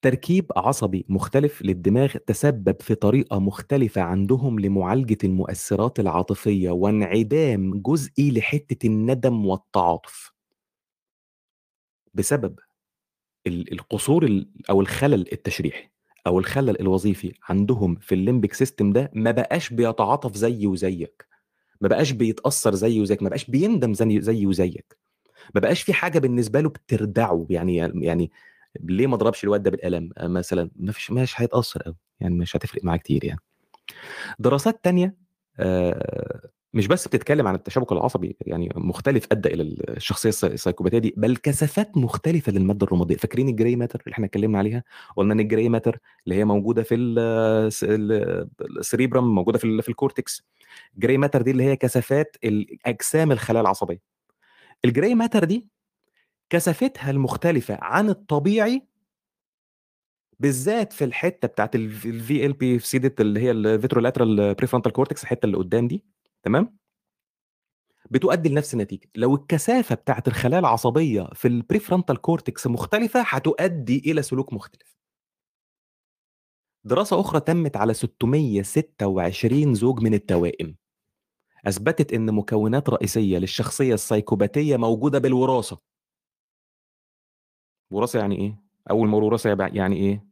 [0.03, 8.87] تركيب عصبي مختلف للدماغ تسبب في طريقة مختلفة عندهم لمعالجة المؤثرات العاطفية وانعدام جزئي لحتة
[8.87, 10.33] الندم والتعاطف.
[12.13, 12.59] بسبب
[13.47, 15.89] ال- القصور ال- أو الخلل التشريحي
[16.27, 21.27] أو الخلل الوظيفي عندهم في ال limbic system ده ما بقاش بيتعاطف زي وزيك.
[21.81, 23.23] ما بقاش بيتأثر زي وزيك.
[23.23, 24.97] ما بقاش بيندم زي وزيك.
[25.55, 27.47] ما بقاش في حاجة بالنسبة له بتردعه.
[27.49, 28.31] يعني يعني
[28.79, 32.55] ليه ما ضربش الواد ده بالقلم؟ آه، مثلا ما فيش مش هيتأثر قوي يعني مش
[32.55, 33.39] هتفرق معاه كتير يعني.
[34.39, 35.15] دراسات تانية
[35.59, 41.13] آه، مش بس بتتكلم عن التشابك العصبي يعني مختلف ادى إلى الشخصية الس- السايكوباتية دي
[41.17, 43.15] بل كثافات مختلفة للمادة الرمادية.
[43.15, 44.83] فاكرين ال gray matter اللي إحنا اتكلمنا عليها؟
[45.15, 47.19] قلنا إن ال gray matter اللي هي موجودة في ال-
[47.83, 48.47] ال-
[48.79, 50.43] ال cerebrum موجودة في في ال cortex.
[50.95, 53.99] ال gray matter دي اللي هي كثافات الاجسام الخلايا العصبية.
[54.85, 55.67] ال gray matter دي
[56.49, 58.87] كثافتها المختلفة عن الطبيعي
[60.39, 65.87] بالذات في الحتة بتاعت ال VLPC اللي هي ال ventrolateral prefrontal cortex الحتة اللي قدام
[65.87, 66.03] دي
[66.43, 66.77] تمام؟
[68.11, 69.09] بتؤدي لنفس النتيجة.
[69.15, 74.97] لو الكثافة بتاعت الخلايا العصبية في ال prefrontal cortex مختلفة هتؤدي إلى سلوك مختلف.
[76.85, 80.75] دراسة أخرى تمت على 626 زوج من التوائم.
[81.65, 85.92] أثبتت إن مكونات رئيسية للشخصية السايكوباتية موجودة بالوراثة.
[87.93, 88.59] وراثه يعني إيه؟
[88.91, 90.25] أول ما وراثه يعني إيه؟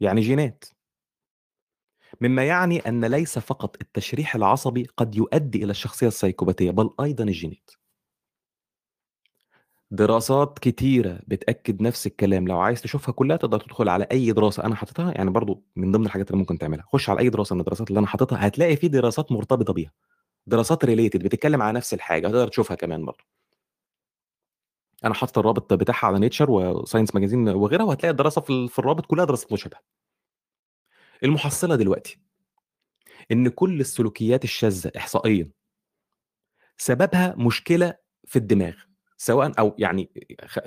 [0.00, 0.64] يعني جينات.
[2.20, 7.70] مما يعني أن ليس فقط التشريح العصبي قد يؤدي إلى الشخصية السايكوباتية بل أيضا الجينات.
[9.90, 12.48] دراسات كتيرة بتأكد نفس الكلام.
[12.48, 16.06] لو عايز تشوفها كلها تقدر تدخل على أي دراسة أنا حاططها يعني برضو من ضمن
[16.06, 16.84] الحاجات اللي ممكن تعملها.
[16.92, 19.92] خش على أي دراسة من الدراسات اللي أنا حاططها هتلاقي في دراسات مرتبطة بيها.
[20.46, 23.24] دراسات related بتتكلم على نفس الحاجة تقدر تشوفها كمان برضو.
[25.04, 28.78] أنا حاطط الرابط بتاعها على Nature و Science magazine وغيرها وهتلاقي الدراسة في ال- في
[28.78, 29.80] الرابط كلها دراسات مشابهة.
[31.24, 32.18] المحصلة دلوقتي
[33.32, 35.50] إن كل السلوكيات الشاذة إحصائيا
[36.76, 37.94] سببها مشكلة
[38.24, 38.74] في الدماغ
[39.16, 40.10] سواء أو يعني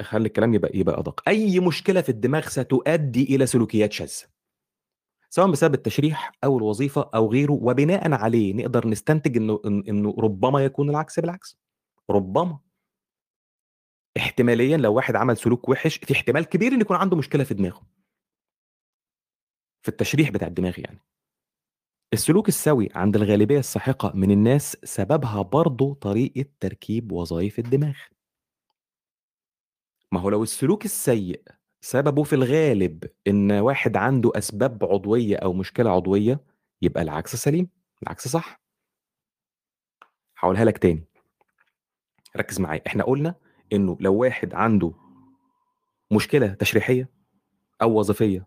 [0.02, 1.22] خلي الكلام يبقى يبقى أدق.
[1.28, 4.28] أي مشكلة في الدماغ ستؤدي إلى سلوكيات شاذة.
[5.30, 10.90] سواء بسبب التشريح أو الوظيفة أو غيره وبناء عليه نقدر نستنتج إنه إنه ربما يكون
[10.90, 11.58] العكس بالعكس.
[12.10, 12.60] ربما.
[14.18, 17.82] احتماليا لو واحد عمل سلوك وحش في احتمال كبير إن يكون عنده مشكلة في دماغه.
[19.82, 20.99] في التشريح بتاع الدماغ يعني.
[22.13, 27.95] السلوك السوي عند الغالبية الساحقة من الناس سببها برضه طريقة تركيب وظائف الدماغ.
[30.11, 31.41] ما هو لو السلوك السيء
[31.82, 36.39] سببه في الغالب إن واحد عنده أسباب عضوية أو مشكلة عضوية
[36.82, 37.70] يبقى العكس سليم.
[38.03, 38.61] العكس صح.
[40.38, 41.03] هقولها لك تاني.
[42.38, 42.82] ركز معايا.
[42.88, 43.36] إحنا قلنا
[43.74, 44.93] إنه لو واحد عنده
[46.11, 47.09] مشكلة تشريحية
[47.82, 48.45] أو وظيفية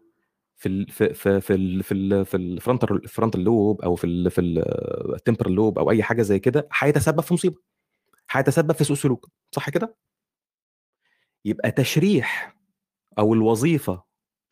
[0.57, 4.31] في ال في في في في في ال frontal ال frontal lobe أو في ال
[4.31, 7.57] في ال temporal lobe أو أي حاجة زي كده هيتسبب في مصيبة.
[8.31, 9.29] هيتسبب في سوء سلوك.
[9.53, 9.97] صح كده؟
[11.45, 12.57] يبقى تشريح
[13.19, 14.03] أو الوظيفة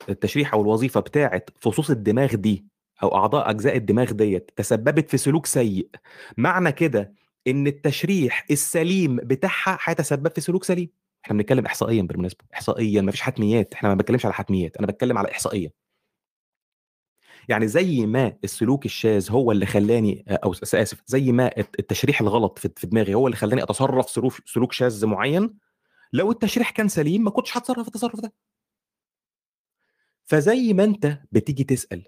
[0.09, 2.65] التشريح أو الوظيفة بتاعه فصوص الدماغ دي
[3.03, 5.89] أو أعضاء أجزاء الدماغ ديت تسببت في سلوك سيء
[6.37, 7.13] معنى كده
[7.47, 10.89] إن التشريح السليم بتاعها هيتسبب في سلوك سليم.
[11.25, 15.31] إحنا بنتكلم احصائيا بالمناسبة احصائيا مفيش حتميات إحنا ما بنتكلمش على حتميات أنا بتكلم على
[15.31, 15.71] احصائيا.
[17.49, 22.59] يعني زي ما السلوك الشاذ هو اللي خلاني أو س- آسف زي ما التشريح الغلط
[22.59, 25.57] في في دماغي هو اللي خلاني أتصرف سلوك سلوك شاذ معين
[26.13, 28.33] لو التشريح كان سليم ما كنتش هتصرف التصرف ده.
[30.25, 32.07] فزي ما أنت بتيجي تسأل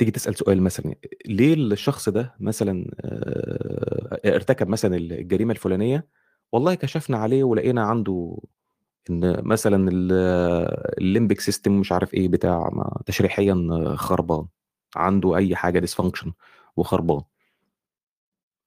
[0.00, 0.94] تيجي تسأل سؤال مثلا
[1.26, 6.08] ليه الشخص ده مثلا آه، ارتكب مثلا الجريمة الفلانية؟
[6.52, 8.38] والله كشفنا عليه ولقينا عنده
[9.10, 10.12] إن مثلا ال-
[10.98, 12.70] ال limbic system مش عارف إيه بتاع
[13.06, 13.54] تشريحيا
[13.96, 14.46] خربان
[14.96, 16.32] عنده أي حاجة dysfunction
[16.76, 17.22] وخربان.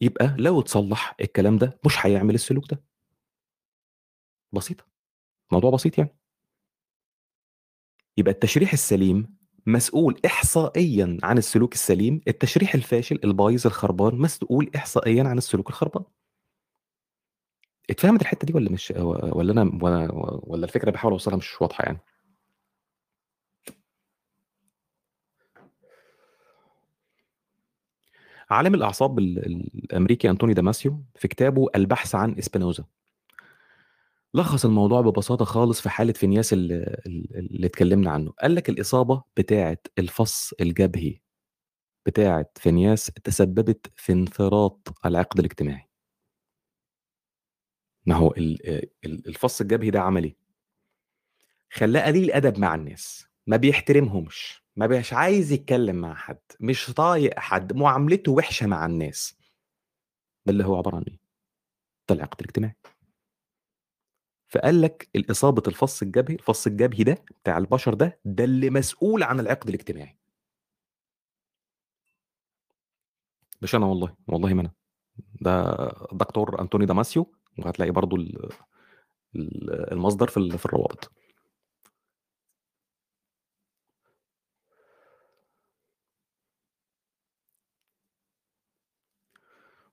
[0.01, 2.83] يبقى لو اتصلح الكلام ده مش هيعمل السلوك ده.
[4.51, 4.85] بسيطة.
[5.51, 6.15] موضوع بسيط يعني.
[8.17, 15.37] يبقى التشريح السليم مسؤول احصائيا عن السلوك السليم التشريح الفاشل البايظ الخربان مسؤول احصائيا عن
[15.37, 16.03] السلوك الخربان.
[17.89, 20.07] اتفهمت الحتة دي ولا مش ولا أنا ولا,
[20.43, 21.99] ولا الفكرة بحاول أوصلها مش واضحة يعني؟
[28.49, 32.83] عالم الأعصاب ال- ال- الأمريكي انتوني داماسيو في كتابه البحث عن إسبينوزا.
[34.35, 37.01] لخص الموضوع ببساطة خالص في حالة فينياس اللي,
[37.35, 38.31] اللي اتكلمنا عنه.
[38.31, 41.19] قال لك الإصابة بتاعة الفص الجبهي
[42.05, 45.89] بتاعة فينياس تسببت في انفراط العقد الاجتماعي.
[48.05, 48.67] ما هو ال-
[49.05, 50.35] ال- الفص الجبهي ده عمل إيه؟
[51.71, 57.39] خلاه قليل أدب مع الناس ما بيحترمهمش ما بيبقاش عايز يتكلم مع حد مش طايق
[57.39, 59.37] حد معاملته وحشة مع الناس.
[60.45, 61.19] ده اللي هو عبارة عن إيه؟
[62.09, 62.75] ده العقد الاجتماعي.
[64.53, 69.39] فقال لك الإصابة الفص الجبهي الفص الجبهي ده بتاع البشر ده ده اللي مسؤول عن
[69.39, 70.17] العقد الاجتماعي.
[73.61, 74.71] مش أنا والله والله ما أنا.
[75.41, 75.75] ده
[76.11, 78.49] دكتور أنتوني داماسيو وهتلاقي برضو ال-
[79.35, 81.11] ال- المصدر في في الروابط.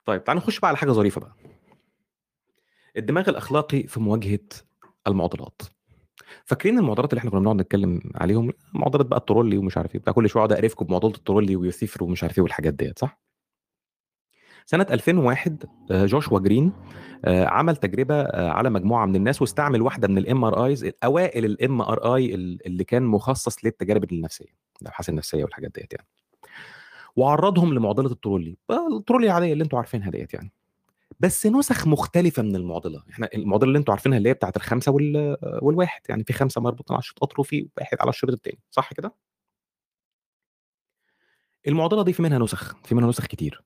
[0.06, 1.49] طيب تعال نخش بقى على حاجة ظريفة بقى.
[2.96, 4.38] الدماغ الأخلاقي في مواجهة
[5.06, 5.62] المعضلات.
[6.44, 10.12] فاكرين المعضلات اللي إحنا كنا بنقعد نتكلم عليهم؟ معضله بقى الترولي ومش عارف إيه بتاع
[10.12, 13.20] كل شوية أقعد أقرفكم بمعضلة الترولي ويوسيفر ومش عارف إيه والحاجات ديت صح؟
[14.66, 16.72] سنة 2001 آه، جوشوا جرين
[17.24, 21.80] آه، عمل تجربة آه، على مجموعة من الناس واستعمل واحدة من ال MRIs اوائل ال
[21.82, 26.08] MRI اللي كان مخصص للتجارب النفسية الأبحاث النفسية والحاجات ديت يعني.
[27.16, 28.56] وعرضهم لمعضلة ال trolley
[28.96, 30.52] ال trolley العادية اللي أنتوا عارفينها ديت يعني.
[31.20, 33.04] بس نسخ مختلفة من المعضلة.
[33.10, 35.36] إحنا المعضلة اللي أنتوا عارفينها اللي هي بتاعت الخمسة وال...
[35.62, 36.00] والواحد.
[36.08, 38.60] يعني في خمسة مربوطين على الشريط قطر وفي واحد على الشريط التاني.
[38.70, 39.14] صح كده؟
[41.68, 42.76] المعضلة دي في منها نسخ.
[42.84, 43.64] في منها نسخ كتير.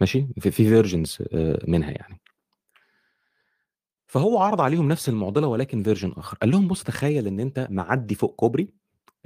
[0.00, 1.18] ماشي؟ في في versions
[1.68, 2.20] منها يعني.
[4.06, 6.36] فهو عرض عليهم نفس المعضلة ولكن version آخر.
[6.36, 8.74] قال لهم بص تخيل إن أنت معدي فوق كوبري.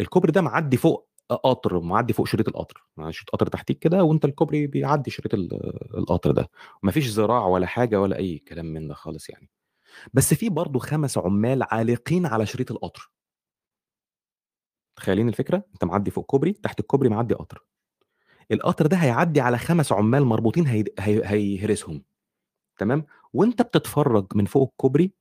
[0.01, 4.25] الكوبري ده معدي فوق قطر معدي فوق شريط القطر يعني شريط قطر تحتيك كده وأنت
[4.25, 6.51] الكوبري بيعدي شريط ال- القطر ده.
[6.83, 9.51] مفيش زراع ولا حاجة ولا أي كلام من ده خالص يعني.
[10.15, 13.13] بس في برضه خمس عمال عالقين على شريط القطر.
[14.97, 17.65] تخيلين الفكرة؟ أنت معدي فوق كوبري تحت الكوبري معدي قطر.
[18.53, 20.85] القطر ده هيعدي على خمس عمال مربوطين هي...
[20.99, 21.23] هي...
[21.25, 22.05] هيهرسهم.
[22.79, 25.13] تمام؟ وأنت بتتفرج من فوق الكوبري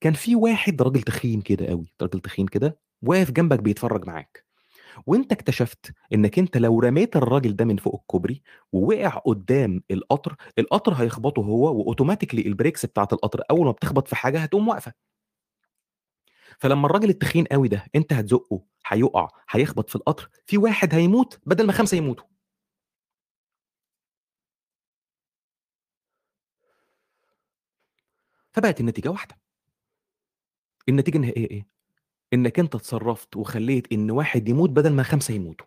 [0.00, 4.49] كان في واحد راجل تخين كده قوي راجل تخين كده واقف جنبك بيتفرج معاك.
[5.06, 8.42] وانت اكتشفت إنك أنت لو رميت الراجل ده من فوق الكوبري
[8.72, 14.38] ووقع قدام القطر القطر هيخبطه هو وأوتوماتيكلي البريكس بتاعت القطر أول ما بتخبط في حاجة
[14.38, 14.92] هتقوم واقفة.
[16.60, 21.66] فلما الراجل التخين قوي ده أنت هتزقه هيقع هيخبط في القطر في واحد هيموت بدل
[21.66, 22.24] ما خمسة يموتوا.
[28.52, 29.36] فبقت النتيجة واحدة.
[30.88, 31.79] النتيجة النهائية إيه؟
[32.32, 35.66] إنك أنت اتصرفت وخليت إن واحد يموت بدل ما خمسة يموتوا.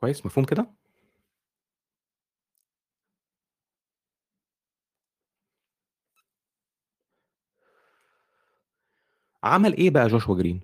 [0.00, 0.66] كويس مفهوم كده؟
[9.44, 10.60] عمل إيه بقى جوشوا جرين؟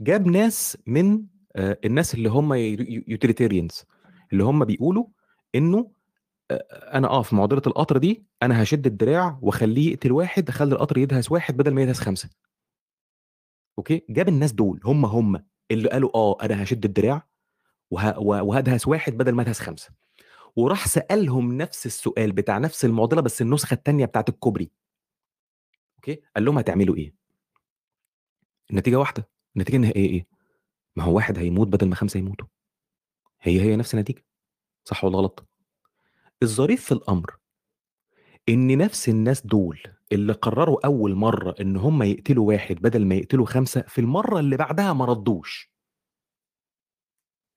[0.00, 1.22] جاب ناس من
[1.56, 3.84] آه، الناس اللي هم utilitarians
[4.32, 5.06] اللي هم بيقولوا
[5.54, 5.90] إنه آه،
[6.72, 11.32] أنا آه في معضلة القطر دي أنا هشد الدراع وأخليه يقتل واحد أخلي القطر يدهس
[11.32, 12.30] واحد بدل ما يدهس خمسة.
[13.78, 17.28] okay؟ جاب الناس دول هم هم اللي قالوا آه أنا هشد الدراع
[17.90, 18.18] وه...
[18.18, 19.90] وه- وهدهس واحد بدل ما ادهس خمسة.
[20.56, 24.70] وراح سألهم نفس السؤال بتاع نفس المعضلة بس النسخة الثانية بتاعت الكوبري.
[25.96, 27.14] okay؟ قال لهم هتعملوا إيه؟
[28.70, 29.28] النتيجة واحدة.
[29.56, 30.26] النتيجة النهائيه إيه؟
[30.96, 32.46] ما هو واحد هيموت بدل ما خمسة يموتوا.
[33.40, 34.24] هي هي نفس النتيجة.
[34.84, 35.48] صح ولا غلط؟
[36.42, 37.36] الظريف في الأمر
[38.48, 39.82] إن نفس الناس دول
[40.12, 44.56] اللي قرروا أول مرة إن هم يقتلوا واحد بدل ما يقتلوا خمسة في المرة اللي
[44.56, 45.72] بعدها ما ردوش.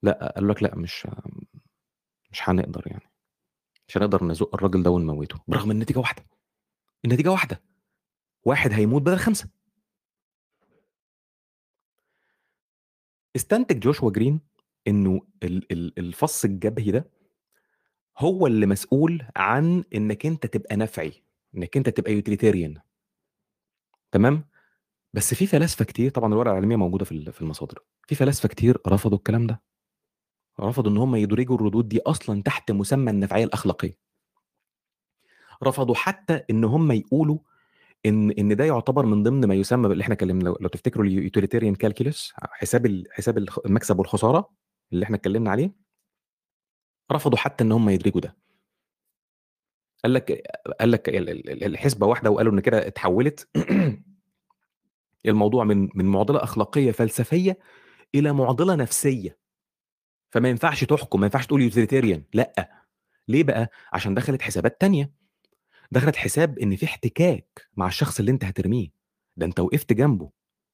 [0.03, 1.07] لأ قالوا لك لأ مش
[2.32, 3.12] مش هنقدر يعني.
[3.88, 6.26] مش هنقدر نزق الراجل ده ونموته برغم إن النتيجة واحدة.
[7.06, 7.62] النتيجة واحدة.
[8.45, 9.49] واحد هيموت بدل خمسة.
[13.36, 14.40] استنتج جوشوا جرين
[14.88, 17.10] إنه ال- ال- الفص الجبهي ده
[18.18, 21.14] هو اللي مسؤول عن إنك أنت تبقى نفعي
[21.58, 22.78] إنك أنت تبقى utilitarian
[24.12, 24.46] تمام؟
[25.14, 27.80] بس في فلاسفة كتير طبعا الورقة العلمية موجودة في ال- في المصادر.
[28.08, 29.62] في فلاسفة كتير رفضوا الكلام ده.
[30.60, 33.98] رفضوا إن هم يدرجوا الردود دي أصلا تحت مسمى النفعيه الأخلاقية.
[35.64, 37.38] رفضوا حتى إن هم يقولوا
[38.06, 41.11] إن إن ده يعتبر من ضمن ما يسمى اللي إحنا اتكلمنا لو, لو تفتكروا ال
[41.11, 44.50] utilitarian calculus حساب حساب المكسب والخسارة
[44.94, 45.85] اللي إحنا اتكلمنا عليه.
[47.11, 48.36] رفضوا حتى إن هم يدرجوا ده.
[50.03, 50.44] قال لك
[50.80, 53.49] قال لك ال- ال- الحسبة واحدة وقالوا إن كده اتحولت.
[55.26, 57.60] الموضوع من من معضلة أخلاقية فلسفية
[58.15, 59.38] إلى معضلة نفسية.
[60.32, 62.72] فما ينفعش تحكم ما ينفعش تقول utilitarian لأ.
[63.27, 65.11] ليه بقى؟ عشان دخلت حسابات تانية.
[65.91, 68.90] دخلت حساب إن في احتكاك مع الشخص اللي أنت هترميه.
[69.38, 70.32] ده أنت وقفت جنبه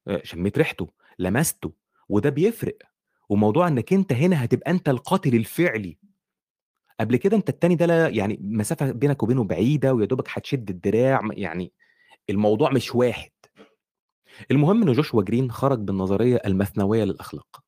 [0.07, 0.87] آه، شميت ريحته
[1.19, 1.73] لمسته
[2.09, 2.77] وده بيفرق.
[3.29, 5.97] وموضوع إنك أنت هنا هتبقى أنت القاتل الفعلي.
[7.01, 11.21] قبل كده أنت التاني ده لا يعني مسافة بينك وبينه بعيدة ويا دوبك هتشد الدراع
[11.33, 11.73] يعني
[12.31, 13.31] الموضوع مش واحد
[14.51, 17.63] المهم إن جوشوا جرين خرج بالنظرية المثنوية للأخلاق.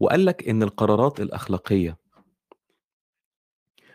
[0.00, 1.96] وقال لك إن القرارات الأخلاقية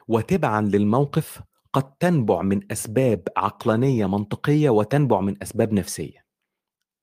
[0.08, 1.42] وتبعًا للموقف
[1.74, 6.26] قد تنبع من أسباب عقلانية منطقية وتنبع من أسباب نفسية.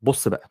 [0.02, 0.51] بُص بقى.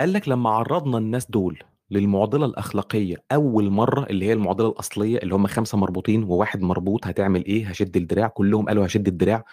[0.00, 1.58] قال لك لمّا عرّضنا الناس دول
[1.90, 7.44] للمعضلة الأخلاقية أول مرّة اللي هي المعضلة الأصلية اللي هم 5 مربوطين و1 مربوط هتعمل
[7.44, 9.44] إيه؟ هاشِد الدراع، كلّهم قالوا هاشِد الدراع،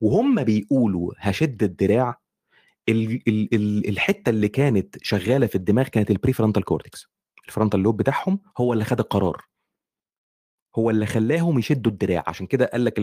[0.00, 2.20] وهُم بيقولوا هاشِد الدراع
[2.88, 7.06] ال ال ال الحتّة اللي كانت شغّالة في الدماغ كانت الprefrontal cortex
[7.52, 9.42] الfrontal lobe بتاعهم هو اللي خَد القرار.
[10.78, 13.00] هو اللي خلّاهم يشدّوا الدراع، عشان كده قال لك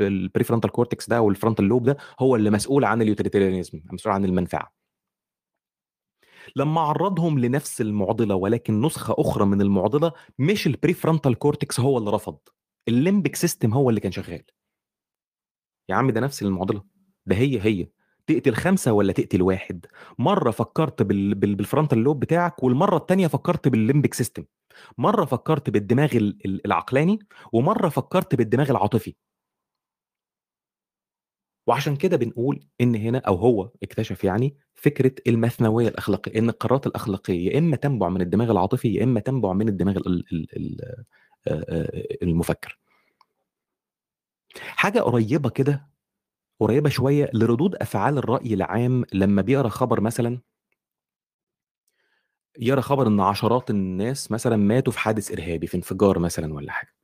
[0.00, 4.83] الprefrontal cortex ده والfrontal lobe ده هو اللي مسؤول عن الutilitarianism مسؤول عن المنفعة.
[6.56, 12.38] لمّا عرّضهم لنفس المعضلة ولكن نسخة أخرى من المعضلة، مش الprefrontal cortex هو اللي رفض،
[12.90, 14.42] الlimbic system هو اللي كان شغّال.
[15.88, 16.82] يا عم ده نفس المعضلة،
[17.26, 17.88] ده هي، هي،
[18.26, 19.86] تقتل 5 والّا تقتل 1
[20.18, 24.44] مرّة فكّرت بال بال بالfrontal lobe بتاعك والمرّة التانية فكّرت بالlimbic system.
[24.98, 27.18] مرّة فكّرت بالدماغ ال ال العقلاني
[27.52, 29.14] ومرّة فكّرت بالدماغ العاطفي.
[31.66, 37.52] وعشان كده بنقول إن هنا أو هو اكتشف يعني فكرة المثنوية الأخلاقية، إن القرارات الأخلاقية
[37.52, 39.96] يا إما تنبع من الدماغ العاطفي، يا إما تنبع من الدماغ
[42.22, 42.78] المفكّر.
[44.76, 45.88] حاجة قريّبة كده،
[46.60, 50.40] قريّبة شوية لردود أفعال الرأي العام لمّا بيقرأ خبر مثلًا
[52.58, 56.94] يقرأ خبر إن عشرات الناس مثلًا ماتوا في حادث إرهابي، في انفجار مثلًا والّا حاجة.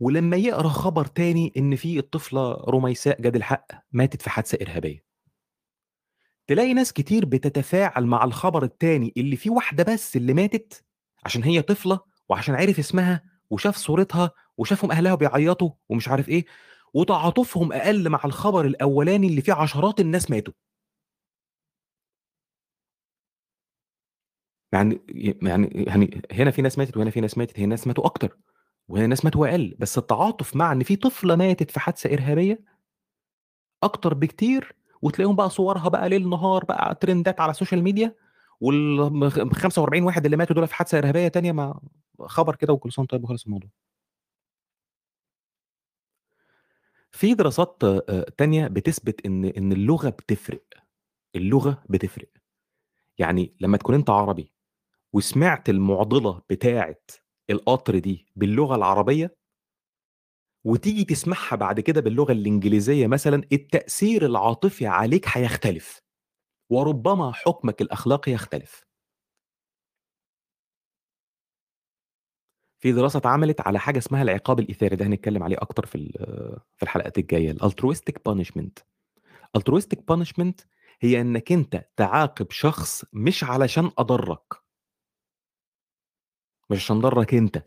[0.00, 5.04] ولمّا يقرأ خبر تاني إن في الطفلة رُميساء جاد الحق ماتت في حادثة إرهابية.
[6.46, 10.84] تلاقي ناس كتير بتتفاعل مع الخبر التاني اللي فيه واحدة بس اللي ماتت،
[11.24, 16.44] عشان هي طفلة وعشان عرف اسمها وشاف صورتها وشافهم أهلها بيعيّطوا ومش عارف إيه،
[16.94, 20.52] وتعاطفهم أقل مع الخبر الأولاني اللي فيه عشرات الناس ماتوا.
[24.72, 25.00] يعني
[25.42, 28.38] يعني يعني هنا في ناس ماتت وهنا في ناس ماتت، هنا ناس ماتوا أكتر
[28.88, 32.60] وهنا ناس ماتوا أقل، بس التعاطف مع إن في طفلة ماتت في حادثة إرهابية
[33.82, 38.14] أكتر بكتير، وتلاقيهم بقى صورها بقى ليل نهار بقى trendات على ال social media،
[38.60, 41.80] وال م خ 45 واحد اللي ماتوا دول في حادثة إرهابية تانية ما
[42.20, 43.70] خبر كده وكل وأنت طيب وخلص الموضوع.
[47.12, 47.82] في دراسات
[48.38, 50.62] تانية بتثبت إن إن اللغة بتفرق،
[51.36, 52.28] اللغة بتفرق.
[53.18, 54.52] يعني لمّا تكون أنت عربي
[55.14, 56.96] وسمعت المعضلة بتاعة
[57.50, 59.36] القطر دي باللغة العربية
[60.64, 65.98] وتيجي تسمعها بعد كده باللغة الإنجليزية مثلًا، التأثير العاطفي عليك هيختلف،
[66.72, 68.84] وربما حكمك الأخلاقي يختلف.
[72.82, 75.98] في دراسة اتعملت على حاجة اسمها العقاب الإيثاري، ده هنتكلم عليه أكتر في
[76.76, 78.82] في الحلقات الجاية الaltruistic punishment.
[79.58, 80.66] altruistic punishment
[81.00, 84.65] هي إنك أنت تعاقب شخص مش علشان أضرّك.
[86.70, 87.62] مش عشان ضرّك أنت،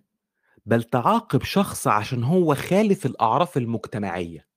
[0.66, 4.48] بل تعاقب شخص عشان هو خالف الأعراف المجتمعية.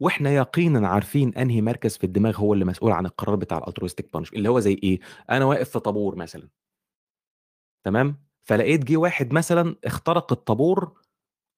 [0.00, 4.32] وإحنا يقينًا عارفين أنهي مركز في الدماغ هو اللي مسؤول عن القرار بتاع الaltruistic punishment
[4.34, 5.00] اللي هو زي إيه،
[5.30, 6.48] أنا واقف في طابور مثلًا.
[7.84, 10.92] تمام، فلقيت جِه واحد مثلًا اخترق الطابور،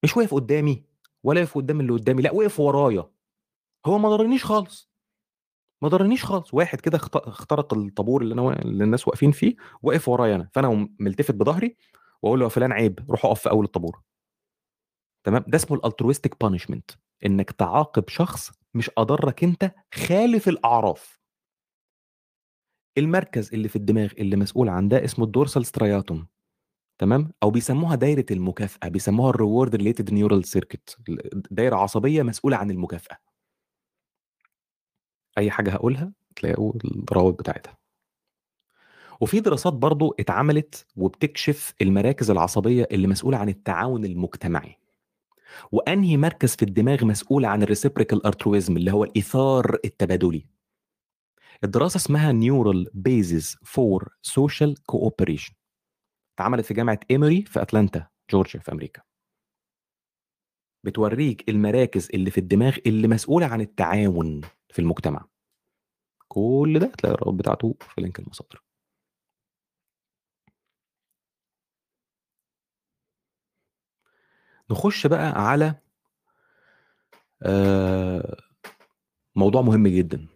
[0.05, 0.85] مش وقف قدّامي
[1.25, 3.11] ولا وقف قدّام اللي قدّامي، لأ وقف ورايا.
[3.87, 4.91] هو ما ضرنيش خالص.
[5.83, 9.57] ما ضرنيش خالص، واحد كده اخت اخترق الطابور اللي أنا وا اللي الناس واقفين فيه،
[9.83, 11.77] وقف ورايا فأنا أقوم ملتفت بضهري
[12.23, 14.01] وأقول له: "يا فلان عيب، روح اقف في أول الطابور."
[15.25, 16.97] تمام، ده اسمه الaltruistic punishment.
[17.27, 21.19] إنك تعاقب شخص مش أضرّك أنت، خالف الأعراف.
[22.99, 26.17] المركز اللي في الدماغ اللي مسؤول عن ده اسمه الdorsal striatum
[27.01, 30.97] تمام، أو بيسموها دايرة المكافأة، بيسموها الreward related neural circuit.
[31.09, 33.19] ال دايرة عصبية مسؤولة عن المكافأة.
[35.39, 37.79] أي حاجة هاقولها تلاقوا الروابط بتاعتها.
[39.21, 44.79] وفي دراسات برضه اتعملت وبتكشف المراكز العصبية اللي مسؤولة عن التعاون المجتمعي.
[45.73, 50.47] وأنهي مركز في الدماغ مسؤول عن الreciprocal altruism اللي هو الإيثار التبادلي.
[51.65, 55.53] الدراسة اسمها neural basis for social cooperation
[56.35, 59.03] اتعملت في جامعة إيموري في أتلانتا، جورجيا في أمريكا.
[60.85, 65.25] بتورّيك المراكز اللي في الدماغ اللي مسؤولة عن التعاون في المجتمع.
[66.29, 68.63] كل ده هتلاقي الروابط بتاعته في لينك المصادر.
[74.71, 75.75] نخش بقى على
[77.43, 78.37] آآ
[79.37, 80.27] موضوع مهم جدًا.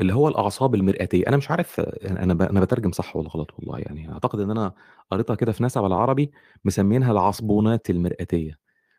[0.00, 3.50] اللي هو الأعصاب المرئتية، أنا مش عارف أنا أنا ب أنا باترجم صح والّا غلط
[3.58, 4.72] والله يعني، أعتقد إن أنا
[5.10, 6.30] قريتها كده في ناسا بالعربي
[6.64, 8.58] مسميينها العصبونات المرئتية،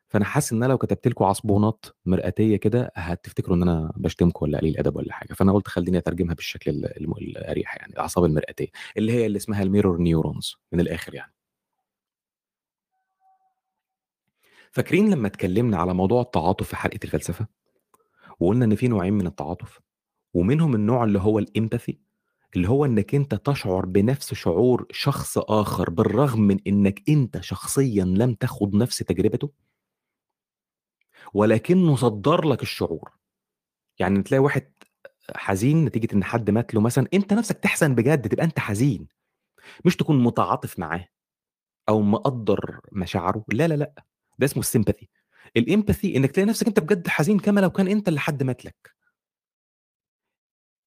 [0.10, 4.57] فأنا حاسس إن أنا لو كتبت لكم عصبونات مرئتية كده هتفتكروا إن أنا باشتمكم والّا
[4.60, 8.68] قليل أدب والّا حاجة، فأنا قُلت خلّيني أترجمها بالشكل ال الم الأريح يعني، الأعصاب المرئتية،
[8.98, 11.34] اللي هي اللي اسمها الmirror neurons من الآخر يعني.
[14.72, 17.48] فاكرين لمّا اتكلمنا على موضوع التعاطف في حلقة الفلسفة؟
[18.40, 19.80] وقُلنا إن في نوعين من التعاطف،
[20.36, 21.94] ومنهم النوع اللي هو الempathy
[22.56, 28.34] اللي هو إنك أنت تشعر بنفس شعور شخص آخر بالرغم من إنك أنت شخصيًا لم
[28.36, 29.52] تخُض نفس تجربته؟
[31.34, 33.11] ولكنه صدّر لك الشعور،
[33.99, 34.72] يعني تلاقي واحد
[35.38, 39.07] حزين نتيجة إن حد مات له مثلًا، أنت نفسك تحزن بجد، تبقى أنت حزين،
[39.85, 41.07] مش تكون متعاطف معاه
[41.89, 43.93] أو مقدّر مشاعره، لا، لا، لأ،
[44.39, 45.06] ده اسمه الsympathy
[45.60, 48.95] الempathy إنك تلاقي نفسك أنت بجد حزين كما لو كان أنت اللي حد مات لك.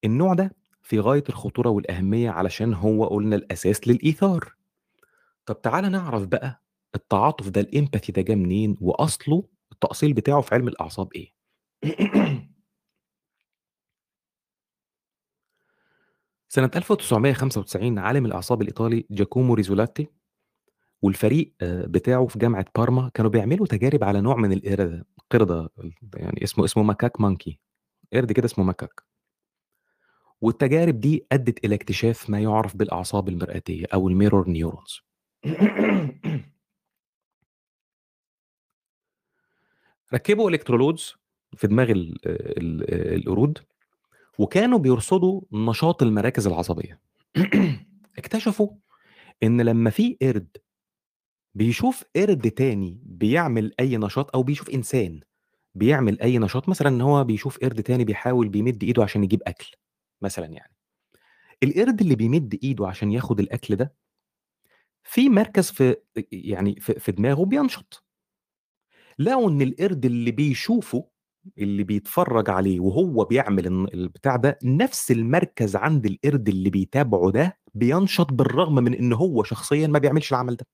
[0.05, 4.55] النوع ده في غاية الخطورة والأهمية علشان هو قُلنا الأساس للإيثار.
[5.47, 6.63] طب تعالَ نعرف بقى
[6.95, 11.33] التعاطف ده الempathy ده جه منين وأصله التأصيل بتاعه في علم الأعصاب إيه؟
[16.49, 20.09] سنة 1995 عالم الأعصاب الإيطالي جاكومو ريزولاتي
[21.03, 25.01] والفريق آآ بتاعه في جامعة بارما كانوا بيعملوا تجارب على نوع من القردة
[25.31, 25.71] قردة
[26.17, 27.55] يعني اسمه اسمه macaque monkey
[28.15, 29.03] قرد كده اسمه ماكاك.
[30.41, 35.03] والتجارب دي أدّت إلى اكتشاف ما يُعرف بالأعصاب المرآتية أو ال mirror neurons.
[40.15, 41.17] ركّبوا electrodes
[41.57, 43.59] في دماغ ال ال القرود،
[44.39, 47.01] وكانوا بيرصدوا نشاط المراكز العصبية.
[48.19, 48.71] اكتشفوا
[49.43, 50.49] إن لمّا في قرد
[51.55, 55.21] بيشوف قرد تاني بيعمل أي نشاط أو بيشوف إنسان
[55.77, 59.73] بيعمل أي نشاط، مثلًا إن هو بيشوف قرد تاني بيحاول بيمِد إيده عشان يجيب أكل
[60.23, 60.75] مثلًا يعني.
[61.65, 63.95] القرد اللي بيمِد إيده عشان ياخد الأكل ده
[65.05, 65.97] في مركز في
[66.33, 68.05] يعني في دماغه بينشط.
[69.25, 71.09] لقوا إن القرد اللي بيشوفه،
[71.59, 78.33] اللي بيتفرّج عليه وهو بيعمل البتاع ده، نفس المركز عند القرد اللي بيتابعه ده بينشط
[78.33, 80.67] بالرغم من إن هو شخصيًا ما بيعملش العمل ده.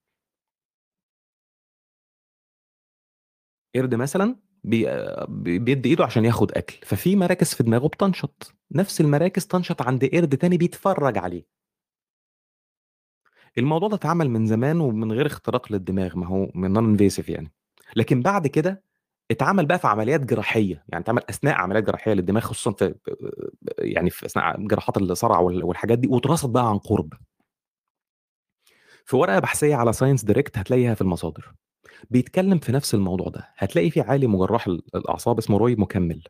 [3.76, 4.86] قرد مثلًا بي
[5.28, 10.04] بي بيدّي إيده عشان ياخد أكل، ففي مراكز في دماغه بتنشط، نفس المراكز تنشط عند
[10.04, 11.58] قرد تاني بيتفرّج عليه.
[13.58, 17.52] الموضوع ده اتعمل من زمان ومن غير اختراق للدماغ، ما هو من non invasive يعني،
[17.96, 18.82] لكن بعد كده
[19.30, 22.94] اتعمل بقى في عمليات جراحية، يعني اتعمل أثناء عمليات جراحية للدماغ خصوصًا في
[23.78, 27.12] يعني في أثناء جراحات الصرع وال والحاجات دي، واترصد بقى عن قُرب.
[29.06, 31.52] في ورقة بحثية على science direct هتلاقيها في المصادر،
[32.10, 36.22] بيتكلم في نفس الموضوع ده، هتلاقي في عالم وجراح ال الأعصاب اسمه روي مُكمّل.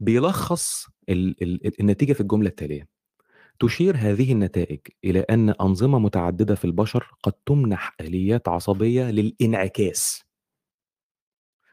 [0.00, 2.88] بيلخّص ال ال النتيجة في الجملة التالية:
[3.60, 10.24] "تشير هذه النتائج إلى أن أنظمة متعددة في البشر قد تُمنح آليات عصبية للإنعكاس."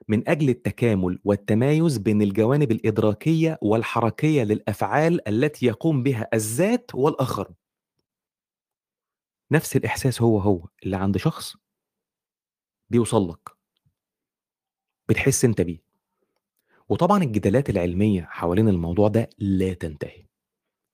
[0.08, 7.56] من أجل التكامل والتمايز بين الجوانب الإدراكية والحركية للأفعال التي يقوم بها الذات والآخرون.
[9.52, 11.56] نفس الإحساس هو، هو اللي عند شخص
[12.90, 13.50] بيوصل لك.
[15.10, 15.80] بتحس أنت بيه.
[16.90, 20.26] وطبعًا الجدالات العلمية حوالين الموضوع ده لا تنتهي.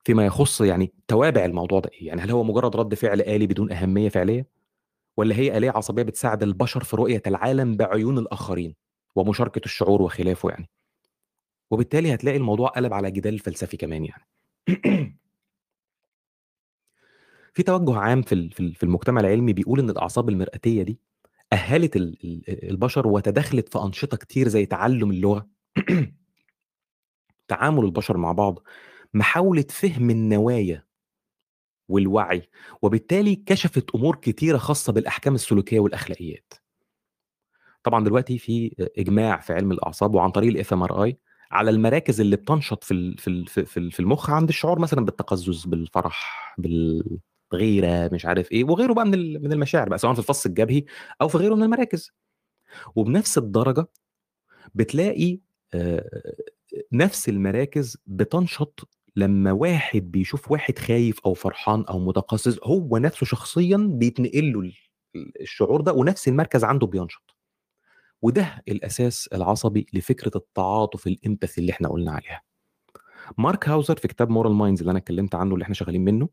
[0.06, 3.72] فيما يخُص يعني توابع الموضوع ده إيه، يعني هل هو مجرد رد فعل آلي بدون
[3.72, 4.48] أهمية فعلية؟
[5.18, 8.76] والّا هي آلية عصبية بتساعد البشر في رؤية العالم بعيون الآخرين،
[9.16, 10.70] ومشاركة الشعور وخلافه يعني.
[11.72, 14.28] وبالتالي هتلاقي الموضوع قَلَب على جدال فلسفي كمان يعني.
[17.54, 21.00] في توجُّه عام في ال في ال في المجتمع العلمي بيقول إن الأعصاب المرئتية دي
[22.24, 25.48] ال البشر وتداخلت في أنشطة كتير زي تعلُّم اللغة
[27.48, 28.60] تعامل البشر مع بعض،
[29.14, 30.84] محاولة فهم النوايا
[31.90, 32.50] والوعي،
[32.82, 36.54] وبالتالي كشفت أمور كتيرة خاصة بالأحكام السلوكية والأخلاقيات.
[37.84, 41.14] طبعًا دلوقتي في أ إجماع في علم الأعصاب وعن طريق الFMRI
[41.52, 45.66] على المراكز اللي بتنشط في في في في ال في المُخ عند الشعور مثلًا بالتقزُّز،
[45.66, 50.84] بالفرح، بالغيرة، مش عارف إيه، وغيره بقى من من المشاعر بقى سواء في الفَص الجبهي
[51.22, 52.12] أو في غيره من المراكز.
[52.96, 53.88] وبنفس الدرجة
[54.76, 55.40] بتلاقي
[56.94, 63.78] نفس المراكز بتنشط لمّا واحد بيشوف واحد خايف أو فرحان أو متقزّز، هو نفسه شخصيًا
[63.94, 64.74] بيتنقل له ال
[65.16, 67.33] ال الشعور ده ونفس المركز عنده بينشط.
[68.24, 72.42] وده الأساس العصبي لفكرة التعاطف الempathy اللي إحنا قُلنا عليها.
[73.38, 76.30] مارك هاوزر في كتاب moral minds اللي أنا اتكلمت عنه اللي إحنا شغالين منه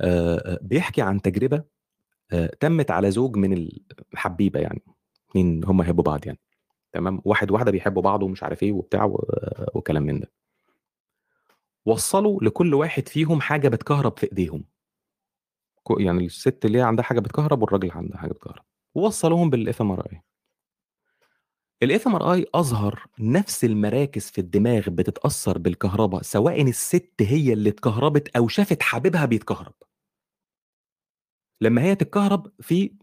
[0.00, 1.64] آآ بيحكي عن تجربة
[2.32, 3.80] آآ تمِّت على زوج من ال
[4.14, 4.82] حبّيبة يعني،
[5.30, 6.40] اتنين هم يحبّوا بعض يعني،
[6.92, 9.12] تمام، واحد وواحدة بيحبّوا بعض ومش عارف إيه وبتاع
[9.74, 10.32] وكلام من ده.
[11.86, 14.64] وصّلوا لكل واحد فيهم حاجة بتكهرب في إيديهم.
[15.88, 20.16] ك يعني الست اللي هي عندها حاجة بتكهرب والراجل اللي عنده حاجة بتكهرب، ووصّلوهم بالFMRI.
[21.84, 28.82] الFMRI أظهر نفس المراكز في الدماغ بتتأثّر بالكهربا سواء الست هي اللي اتكهربت أو شافت
[28.82, 29.74] حبيبها بيتكهرب.
[31.60, 32.94] لمّا هي تتكهرب في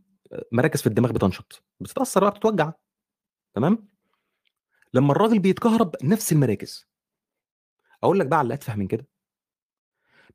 [0.52, 2.74] مراكز في الدماغ بتنشط، بتتأثّر بقى بتتوجّع،
[3.56, 3.90] تمام؟
[4.94, 6.88] لمّا الراجل بيتكهرب نفس المراكز.
[8.04, 9.08] أقول لك بقى على اللي أتفه من كده.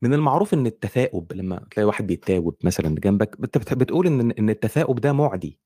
[0.02, 5.00] من المعروف إن التثاؤب لمّا تلاقي واحد بيتاوب مثلًا جنبك بت بتقول إن إن التثاؤب
[5.00, 5.58] ده مُعدي.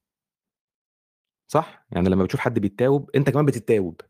[1.49, 4.01] صح؟ يعني لمّا بتشوف حد بيتاوب أنت كمان بتتاوب.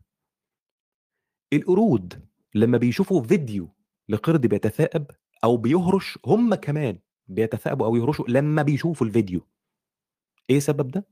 [1.53, 3.69] القرود لمّا بيشوفوا فيديو
[4.09, 5.05] لقرد بيتثاءب
[5.43, 9.41] أو بيهرش هم كمان بيتثاءبوا أو يهرشوا لمّا بيشوفوا الفيديو.
[10.49, 11.07] إيه سبب ده؟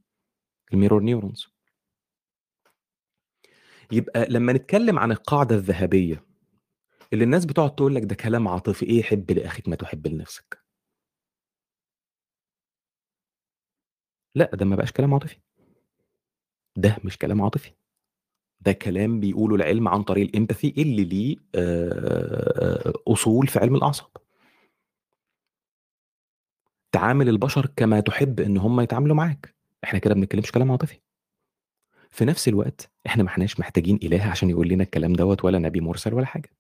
[0.76, 1.50] الmirror neurons.
[3.92, 6.24] يبقى لمّا نتكلم عن القاعدة الذهبية
[7.14, 10.64] اللي الناس بتقعد تقول لك ده كلام عاطفي، إيه حِب لأخيك ما تحب لنفسك.
[14.36, 15.38] لأ، ده ما بقاش كلام عاطفي.
[16.78, 17.72] ده مش كلام عاطفي.
[18.62, 21.36] ده كلام بيقوله العلم عن طريق الempathy اللي ليه
[23.08, 24.10] أصول في علم الأعصاب.
[26.92, 31.00] تعامل البشر كما تحب إن هم يتعاملوا معاك، إحنا كده ما بنتكلمش كلام عاطفي.
[32.12, 35.82] في نفس الوقت إحنا ما إحناش محتاجين إله عشان يقول لنا الكلام دوّة ولا نبي
[35.82, 36.57] مرسل ولا حاجة.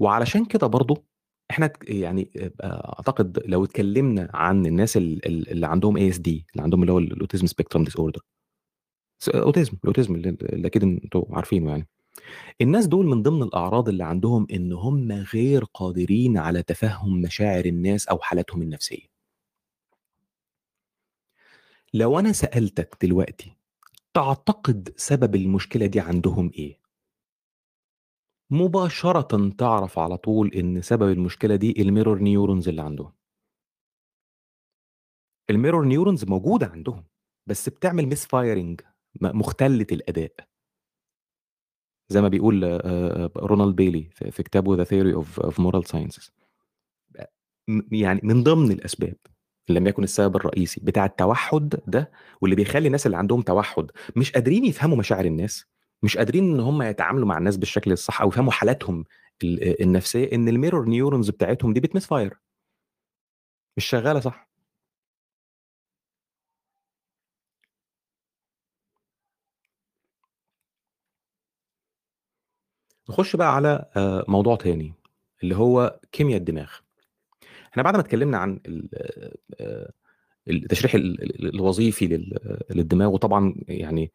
[0.00, 1.04] وعلشان كده برضه
[1.50, 2.30] إحنا يعني
[2.64, 7.46] أعتقد لو اتكلمنا عن الناس ال ال اللي عندهم ASD اللي عندهم اللي هو الautism
[7.48, 8.20] spectrum disorder.
[9.22, 11.88] س autism الautism اللي اللي أكيد أنتم عارفينه يعني.
[12.60, 18.08] الناس دول من ضمن الأعراض اللي عندهم إن هم غير قادرين على تفهم مشاعر الناس
[18.08, 19.06] أو حالاتهم النفسية.
[21.94, 23.52] لو أنا سألتك دلوقتي
[24.14, 26.79] تعتقد سبب المشكلة دي عندهم إيه؟
[28.50, 33.12] مباشرةً تعرف على طول إن سبب المشكلة دي الmirror neurons اللي عندهم.
[35.52, 37.04] الmirror neurons موجودة عندهم،
[37.46, 38.84] بس بتعمل misfiring
[39.20, 40.32] م مختلة الأداء.
[42.08, 42.80] زي ما بيقول
[43.36, 46.30] رونالد بيلي في كتابه The Theory of of Moral Sciences.
[47.92, 49.16] يعني من ضمن الأسباب
[49.70, 52.10] إن لم يكن السبب الرئيسي بتاع التوحُّد ده
[52.40, 55.66] واللي بيخلّي الناس اللي عندهم توحُّد مش قادرين يفهموا مشاعر الناس،
[56.02, 59.04] مش قادرين إن هم يتعاملوا مع الناس بالشكل الصح أو يفهموا حالاتهم
[59.44, 62.34] ال آآ النفسية، إن الmirror neurons بتاعتهم دي بتmisfire.
[63.76, 64.46] مش شغالة صح.
[73.08, 74.94] نخش بقى على آآ موضوع تاني،
[75.42, 76.70] اللي هو كيميا الدماغ.
[77.72, 78.60] إحنا بعد ما اتكلمنا عن
[80.48, 84.12] التشريح ال ال الوظيفي لل للدماغ وطبعًا يعني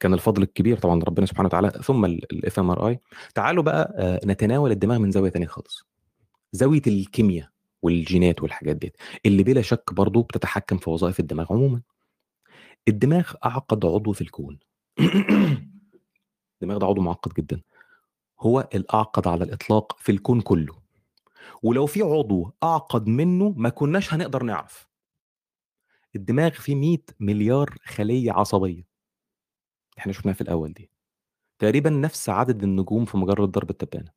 [0.00, 2.96] كان الفضل الكبير طبعًا لربنا سبحانه وتعالى ثم ال الFMRI.
[3.34, 5.86] تعالوا بقى آآ نتناول الدماغ من زاوية تانية خالص.
[6.52, 7.50] زاوية الكيميا
[7.82, 8.92] والجينات والحاجات ديّة،
[9.26, 11.82] اللي بلا شك برضه بتتحكم في وظائف الدماغ عمومًا.
[12.88, 14.58] الدماغ أعقد عضو في الكون.
[16.62, 17.60] الدماغ ده عضو معقد جدًا.
[18.40, 20.74] هو الأعقد على الإطلاق في الكون كله.
[21.62, 24.88] ولو في عضو أعقد منه ما كناش هنقدر نعرف.
[26.16, 28.89] الدماغ فيه 100 مليار خلية عصبية.
[30.00, 30.90] إحنا شُفناها في الأول دي.
[31.58, 34.10] تقريبًا نفس عدد النجوم في مجرة درب التبانة.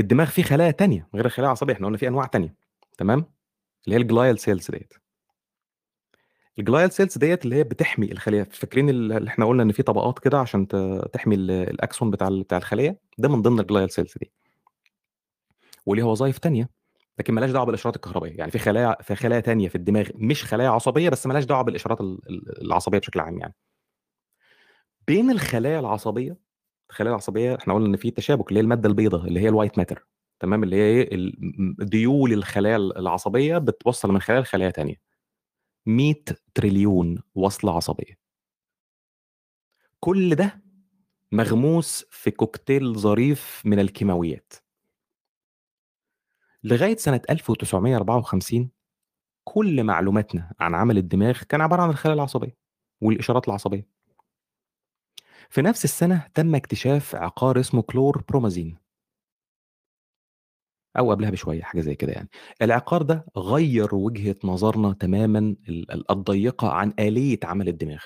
[0.00, 2.54] الدماغ فيه خلايا تانية غير الخلايا العصبية، إحنا قُلنا في أنواع تانية،
[2.98, 3.26] تمام؟
[3.88, 4.88] اللي هي الglial cells ديّة.
[6.60, 10.18] الglial cells ديّة اللي هي بتحمي الخلية، فاكرين ال اللي إحنا قُلنا إن في طبقات
[10.18, 10.68] كده عشان
[11.12, 14.32] تحمي ال الأكسون بتاع بتاع الخلية، ده من ضمن الglial cells دي.
[15.86, 16.68] وليها وظايف تانية،
[17.18, 20.44] لكن ما لهاش دعوة بالإشارات الكهربائية، يعني في خلايا في خلايا تانية في الدماغ مش
[20.44, 23.54] خلايا عصبية، بس ما لهاش دعوة بالإشارات ال ال العصبية بشكل عام يعني.
[25.06, 26.36] بين الخلايا العصبية
[26.90, 29.98] الخلايا العصبية إحنا قُلنا إن في تشابك اللي هي المادة البيضا اللي هي الwhite matter
[30.40, 31.32] تمام، اللي هي إيه
[31.78, 34.96] ديول الخلايا ال العصبية بتوصّل من خلايا لخلايا تانية.
[35.86, 36.14] 100
[36.54, 38.18] تريليون وصلة عصبية.
[40.00, 40.62] كل ده
[41.32, 44.52] مغموس في كوكتيل ظريف من الكيماويات.
[46.64, 48.70] لغاية سنة 1954
[49.44, 52.56] كل معلوماتنا عن عمل الدماغ كان عبارة عن الخلايا العصبية
[53.00, 53.86] والإشارات العصبية.
[55.50, 58.76] في نفس السنة تم اكتشاف عقار اسمه كلوربرومازين.
[60.98, 62.28] أو قبلها بشوية حاجة زي كده يعني.
[62.62, 65.38] العقار ده غيّر وجهة نظرنا تمامًا
[65.68, 68.00] ال ال الضيّقة عن آلية عمل الدماغ.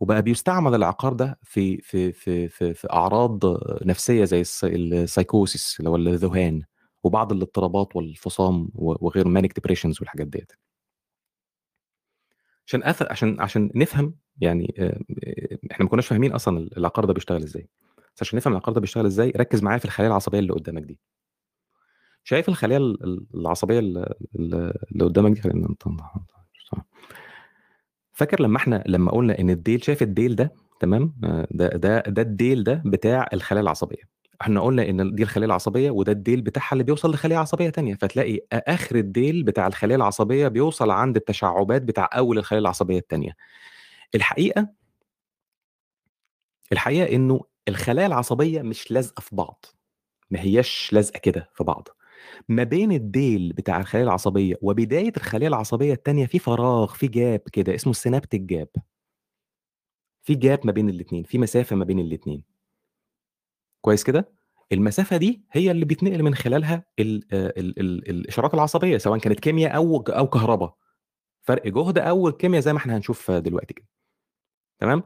[0.00, 3.40] وبقى بيستعمل العقار ده في في في في في أعراض
[3.86, 6.62] نفسية زي الس الpsychosis اللي هو الذُّهان،
[7.04, 10.46] وبعض الاضطرابات والفصام و وغيره manic depressions والحاجات ديّة.
[12.66, 15.00] عشان أث عشان عشان نفهم يعني آآ
[15.72, 17.68] إحنا ما كناش فاهمين أصلًا ال العقار ده بيشتغل إزاي.
[18.16, 20.98] بس عشان نفهم العقار ده بيشتغل إزاي، ركّز معايا في الخلايا العصبية اللي قدّامك دي.
[22.24, 23.98] شايف الخلية ال ال العصبية ال
[24.38, 24.54] ال
[24.92, 25.68] اللي قدّامك دي خلّينا
[28.12, 32.22] فاكر لمّا إحنا لمّا قُلنا إن الديل شايف الديل ده تمام، آآ ده ده ده
[32.22, 34.02] الديل ده بتاع الخلايا العصبية،
[34.42, 38.36] إحنا قُلنا إن دي الخلية العصبية وده الديل بتاعها اللي بيوصل لخلية عصبية تانية، فتلاقي
[38.52, 43.32] أ آخر الديل بتاع الخلية العصبية بيوصل عند التشعُّبات بتاع أول الخلية العصبية التانية.
[44.14, 44.68] الحقيقة
[46.72, 49.66] الحقيقة إنه الخلايا العصبية مش لازقة في بعض،
[50.30, 51.88] ما هياش لازقة كده في بعض.
[52.48, 57.74] ما بين الديل بتاع الخلايا العصبية وبداية الخلية العصبية التانية في فراغ، في gap كده
[57.74, 58.80] اسمه الsynaptic gap.
[60.22, 62.42] في gap ما بين الاتنين، في مسافة ما بين الاتنين.
[63.80, 64.32] كويس كده؟
[64.72, 69.40] المسافة دي هي اللي بيتنقل من خلالها ال آآ ال ال الإشارات العصبية سواء كانت
[69.40, 70.74] كيميا أو ك أو كهربا.
[71.42, 73.86] فرق جهد أو الكيميا زي ما إحنا هنشوف دلوقتي كده.
[74.78, 75.02] تمام؟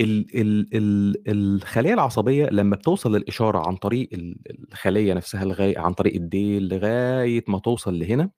[0.00, 4.36] ال ال ال الخلية العصبية لمّا بتوصل للإشارة عن طريق ال
[4.72, 8.30] الخلية نفسها لغاية عن طريق الديل لغاية ما توصل لهنا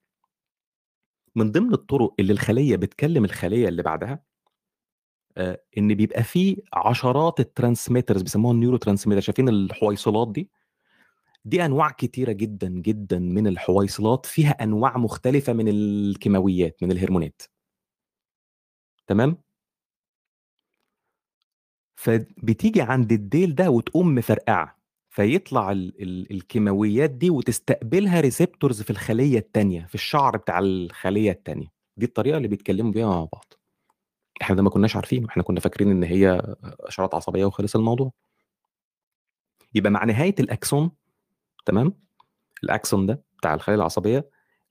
[1.36, 4.22] من ضمن الطرق اللي الخلية بتكلم الخلية اللي بعدها
[5.36, 10.50] آآ إن بيبقى في عشرات الtransmitters بيسموها الneurotransmitter شايفين الحويصلات دي؟
[11.44, 17.42] دي أنواع كتيرة جدًا، جدًا من الحويصلات فيها أنواع مختلفة من الكيماويات، من الهرمونات.
[19.06, 19.36] تمام؟
[21.98, 24.78] فبتيجي عند الديل ده وتقوم مفرقعة،
[25.10, 31.66] فيطلع ال ال الكيماويات دي وتستقبلها receptors في الخلية التانية، في الشعر بتاع الخلية التانية.
[31.96, 33.52] دي الطريقة اللي بيتكلموا بيها مع بعض.
[34.42, 38.12] إحنا ده ما كناش عارفينه، إحنا كنا فاكرين إن هي إشارات عصبية وخلص الموضوع.
[39.74, 40.90] يبقى مع نهاية الأكسون
[41.66, 41.94] تمام؟
[42.64, 44.28] الأكسون ده بتاع الخلية العصبية،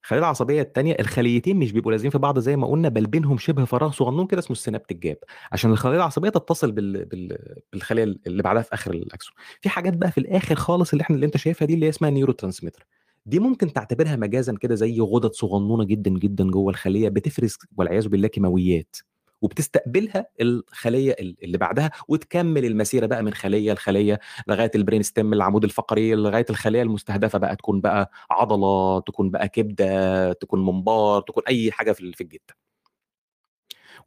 [0.08, 3.66] الخلية العصبية التانية الخليتين مش بيبقوا لازقين في بعض زي ما قُلنا، بل بينهم شبه
[3.66, 5.16] فراغ صغنون كده اسمه الsynaptic gap
[5.52, 7.38] عشان الخلية العصبية تتصل بال بال
[7.74, 9.34] بالخلية اللي بعدها في آخر الأكسون.
[9.62, 12.12] في حاجات بقى في الآخر خالص اللي إحنا اللي أنت شايفها دي اللي هي اسمها
[12.26, 12.84] neurotransmitter.
[13.26, 18.28] دي ممكن تعتبرها مجازًا كده زي غدد صغنونة جدًا، جدًا جوّه الخلية بتفرز والعياذ بالله
[18.28, 18.96] كيماويات،
[19.42, 25.64] وبتستقبلها الخلية ال اللي بعدها وتكمل المسيرة بقى من خلية لخلية لغاية الbrain stem العمود
[25.64, 31.72] الفقري لغاية الخلية المستهدفة بقى تكون بقى عضلة، تكون بقى كبدة، تكون منبار، تكون أي
[31.72, 32.54] حاجة في ال في الجسم.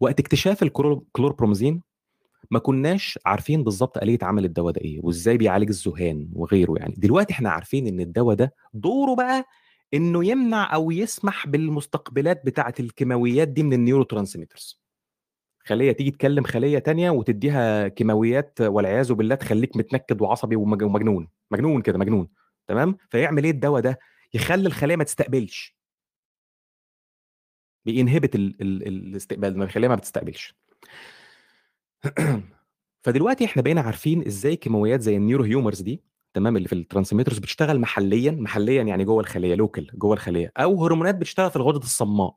[0.01, 1.82] وقت اكتشاف الكلور كلوربرومازين
[2.51, 6.94] ما كناش عارفين بالضبط آلية عمل الدوا ده إيه، وإزاي بيعالج الذهان وغيره يعني.
[6.98, 9.44] دلوقتي إحنا عارفين إن الدوا ده دوره بقى
[9.94, 14.89] إنه يمنع أو يسمح بالمستقبلات بتاعة الكيماويات دي من الneurotransmitters.
[15.64, 21.82] خلية تيجي تكلم خلية تانية وتدّيها كيماويات والعياذ بالله تخلّيك متنكد وعصبي ومج ومجنون، مجنون
[21.82, 22.28] كده مجنون،
[22.68, 23.98] تمام؟ فيعمل إيه الدوا ده؟
[24.34, 25.74] يخلّي الخلية ما تستقبلش.
[27.88, 30.54] بيinhibit ال ال الاستقبال، ما بيخلّيها ما بتستقبلش.
[33.04, 36.02] فدلوقتي إحنا بقينا عارفين إزاي كيماويات زي الneurohumors دي
[36.34, 41.14] تمام، اللي في الtransmitters بتشتغل محليًا، محليًا يعني جوّه الخلية local جوّه الخلية، أو هرمونات
[41.14, 42.34] بتشتغل في الغدد الصماء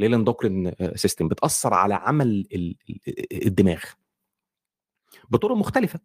[0.00, 3.80] هي الendocrine system بتأثّر على عمل ال ال الدماغ.
[5.30, 6.00] بطرق مختلفة.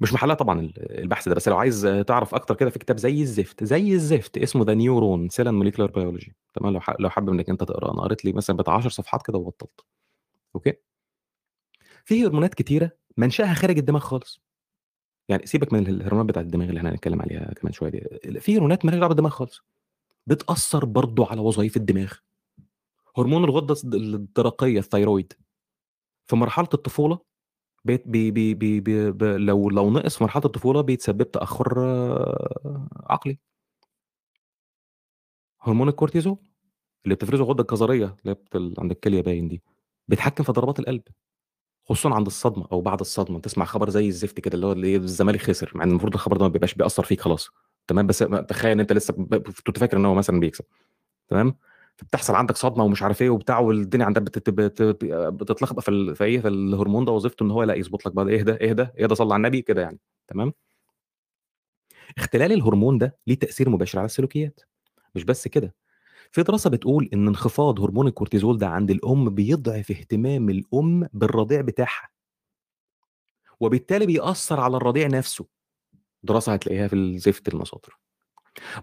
[0.00, 3.22] مش محلها طبعًا ال البحث ده، بس لو عايز تعرف أكتر كده في كتاب زي
[3.22, 7.64] الزفت، زي الزفت اسمه Neuron Cell and Molecular Biology تمام، لو لو حابب إنك أنت
[7.64, 9.80] تقرأه، أنا قريت لي مثلًا بتاع 10 صفحات كده وبطّلت.
[10.56, 10.74] أوكي؟
[12.04, 14.40] في هرمونات كتيرة منشأها خارج الدماغ خالص.
[15.28, 18.84] يعني سيبك من الهرمونات بتاعة الدماغ اللي إحنا هنتكلم عليها كمان شوية دي، في هرمونات
[18.84, 19.62] ما لهاش دعوة بالدماغ خالص.
[20.28, 22.12] بتأثّر برضه على وظايف الدماغ.
[23.18, 25.32] هرمون الغدة الص الدرقية ال thyroid
[26.30, 27.18] في مرحلة الطفولة
[27.84, 31.80] بيت بي بي بي بي ب لو لو نقص في مرحلة الطفولة بيتسبب تأخُّر
[33.10, 33.38] عقلي.
[35.62, 36.36] هرمون الكورتيزول
[37.04, 39.62] اللي بتفرزه الغدة الكظرية اللي هي بت ال عند الكلية باين دي،
[40.08, 41.02] بيتحكم في ضربات القلب.
[41.86, 45.40] خصوصًا عند الصدمة أو بعد الصدمة، تسمع خبر زي الزفت كده اللي هو اللي الزمالك
[45.42, 47.50] خسر، مع إن المفروض الخبر ده ما بيبقاش بيأثّر فيك خلاص،
[47.88, 48.18] تمام، بس
[48.48, 49.14] تخيّل أنت لسه
[49.66, 50.64] كنت فاكر إن هو مثلًا بيكسب،
[51.28, 51.56] تمام،
[51.96, 56.40] فبتحصل عندك صدمة ومش عارف إيه وبتاع والدنيا عندك بتت بت بتتلخبط في في إيه،
[56.40, 59.36] في الهرمون ده وظيفته إن هو لأ يضبط لك بقى اهدى، اهدى، اهدى صلّي على
[59.40, 59.98] النبي، كده يعني،
[60.28, 60.52] تمام.
[62.18, 64.60] اختلال الهرمون ده ليه تأثير مباشر على السلوكيات.
[65.14, 65.74] مش بس كده،
[66.32, 72.08] في دراسة بتقول إن انخفاض هرمون الكورتيزول ده عند الأم بيضعف اهتمام الأم بالرضيع بتاعها.
[73.60, 75.46] وبالتالي بيأثّر على الرضيع نفسه.
[76.22, 77.98] دراسة هتلاقيها في الزفت المصادر.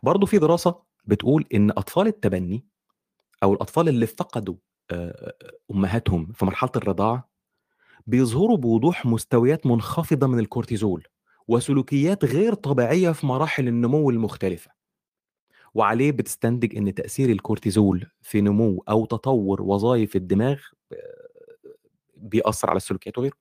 [0.03, 0.75] برضه في دراسة
[1.05, 2.65] بتقول إن أطفال التبني
[3.43, 4.55] أو الأطفال اللي فقدوا
[4.91, 5.34] آآ
[5.72, 7.30] أمهاتهم في مرحلة الرضاعة،
[8.07, 11.03] بيظهروا بوضوح مستويات منخفضة من الكورتيزول،
[11.47, 14.72] وسلوكيات غير طبيعية في مراحل النمو المختلفة.
[15.73, 20.59] وعليه بتستنتج إن تأثير الكورتيزول في نمو أو تطوّر وظايف الدماغ
[22.18, 23.38] بيأثّر على السلوكيات وغيره.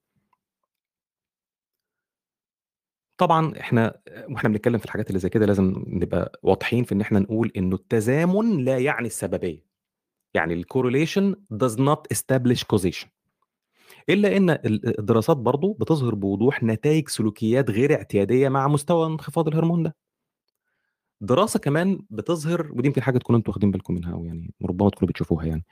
[3.17, 7.19] طبعًا إحنا وإحنا بنتكلم في الحاجات اللي زي كده لازم نبقى واضحين في إن إحنا
[7.19, 9.65] نقول إنه التزامن لا يعني السببية،
[10.37, 13.07] يعني الcorrelation does not establish causation
[14.09, 19.83] إلا إن ال الدراسات برضه بتظهر بوضوح نتايج سلوكيات غير اعتيادية مع مستوى انخفاض الهرمون
[19.83, 19.95] ده.
[21.21, 25.09] دراسة كمان بتظهر ودي يمكن حاجة تكونوا أنتم واخدين بالكم منها أو يعني ربما تكونوا
[25.11, 25.65] بتشوفوها يعني،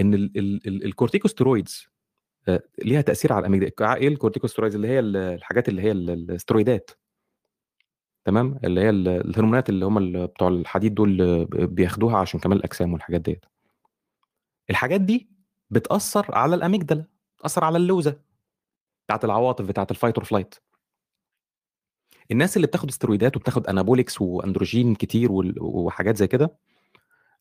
[0.00, 1.88] إن ال ال ال الcorticosteroids
[2.48, 6.90] آآ ليها تأثير على الأميجدا إيه الcorticosteroids اللي هي ال الحاجات اللي هي ال الاسترويدات.
[8.24, 13.20] تمام، اللي هي ال الهرمونات اللي هم بتوع الحديد دول بياخدوها عشان كمال الأجسام والحاجات
[13.20, 13.57] ديّة.
[14.70, 15.28] الحاجات دي
[15.70, 17.04] بتأثّر على الأميجدلا،
[17.38, 18.20] بتأثّر على اللوزة
[19.06, 20.60] بتاعة العواطف بتاعة الfight or flight.
[22.30, 25.28] الناس اللي بتاخد استرويدات وبتاخد anabolics وأندروجين كتير
[25.60, 26.56] وحاجات زي كده،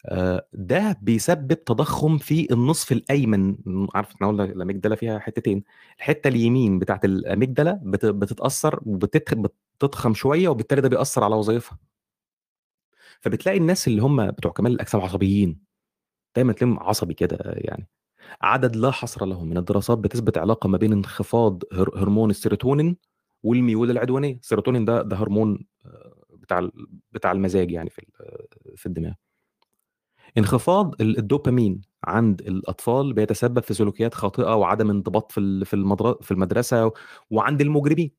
[0.05, 3.57] آآ ده بيسبب تضخُّم في النصف الأيمن،
[3.95, 5.63] عارف إحنا قُلنا الأميجدلا فيها حتتين،
[5.97, 9.33] الحتة اليمين بتاعة الأميجدلا بت بتتأثّر وبتتخ
[9.79, 11.77] بتضخم شوية وبالتالي ده بيأثّر على وظايفها.
[13.21, 15.59] فبتلاقي الناس اللي هم بتوع كمال الأجسام عصبيين،
[16.37, 17.89] دايمًا تلاقيهم عصبي كده يعني.
[18.41, 22.97] عدد لا حصر له من الدراسات بتثبت علاقة ما بين انخفاض هر هرمون السيروتونين
[23.43, 26.69] والميول العدوانية، السيروتونين ده ده هرمون آآ بتاع
[27.11, 28.01] بتاع المزاج يعني في
[28.77, 29.13] في الدماغ.
[30.37, 36.31] انخفاض ال الدوبامين عند الأطفال بيتسبب في سلوكيات خاطئة وعدم انضباط في في المدر في
[36.31, 36.91] المدرسة
[37.31, 38.11] وعند المجرمين.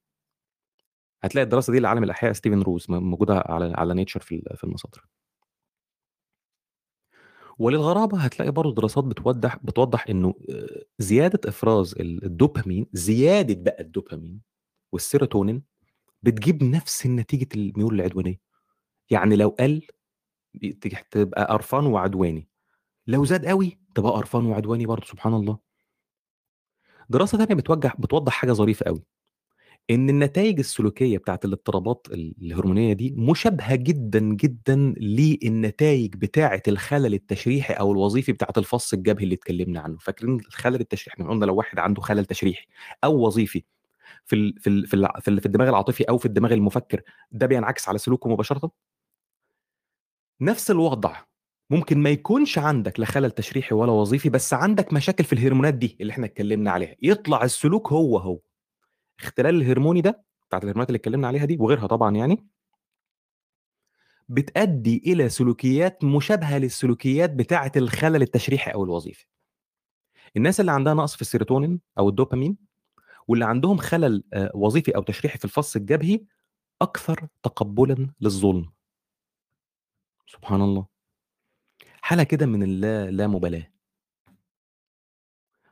[1.23, 5.05] هتلاقي الدراسة دي لعالم الأحياء ستيفن روز م موجودة على على ال في المصادر.
[7.59, 14.41] وللغرابة هتلاقي برضه دراسات بتوضح بتوضح إنه آآ زيادة إفراز ال الدوبامين، زيادة بقى الدوبامين
[14.93, 15.63] والسيروتونين
[16.23, 18.41] بتجيب نفس النتيجة الميول العدوانية.
[19.11, 19.83] يعني لو قَل
[21.11, 22.49] تبقى قرفان وعدواني،
[23.07, 25.59] لو زاد أوي تبقى قرفان وعدواني برضه سبحان الله.
[27.11, 29.03] دراسة تانية بتوجّح بتوضّح حاجة ظريفة أوي،
[29.91, 37.75] إن النتايج السلوكية بتاعة الاضطرابات ال الهرمونية دي مشابهة جدًا، جدًا للنتايج بتاعة الخلل التشريحي
[37.75, 41.79] أو الوظيفي بتاعة الفص الجبهي اللي اتكلمنا عنه، فاكرين الخلل التشريحي إحنا قُلنا لو واحد
[41.79, 42.67] عنده خلل تشريحي
[43.05, 43.65] أو وظيفي
[44.27, 47.03] في في في في في الدماغ العاطفي أو في الدماغ المفكر،
[47.33, 48.71] ده بينعكس على سلوكه مباشرةً؟
[50.41, 51.17] نفس الوضع،
[51.71, 55.97] ممكن ما يكونش عندك لا خلل تشريحي ولا وظيفي، بس عندك مشاكل في الهرمونات دي
[56.01, 58.39] اللي إحنا اتكلمنا عليها، يطلع السلوك هو، هو.
[59.21, 62.47] اختلال الهرموني ده بتاعة الهرمونات اللي اتكلمنا عليها دي وغيرها طبعًا يعني
[64.29, 69.27] بتأدي إلى سلوكيات مشابهة للسلوكيات بتاعة الخلل التشريحي أو الوظيفي.
[70.37, 72.57] الناس اللي عندها نقص في السيروتونين أو الدوبامين
[73.29, 76.21] واللي عندهم خلل آآ وظيفي أو تشريحي في الفص الجبهي،
[76.83, 78.73] أكثر تقبُّلًا للظلم.
[80.27, 80.87] سبحان الله.
[82.03, 83.73] حالة كده من اللا اللامبالاة.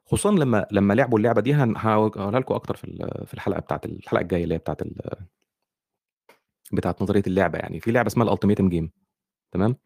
[0.06, 2.86] خصوصًا لمّا لمّا لعبوا اللعبة دي هاقولها لكم أكتر في
[3.26, 4.94] في الحلقة بتاعة الحلقة الجاية اللي هي بتاعة ال
[6.72, 8.88] بتاعة نظرية اللعبة يعني، في لعبة اسمها الultimatum game
[9.52, 9.76] تمام؟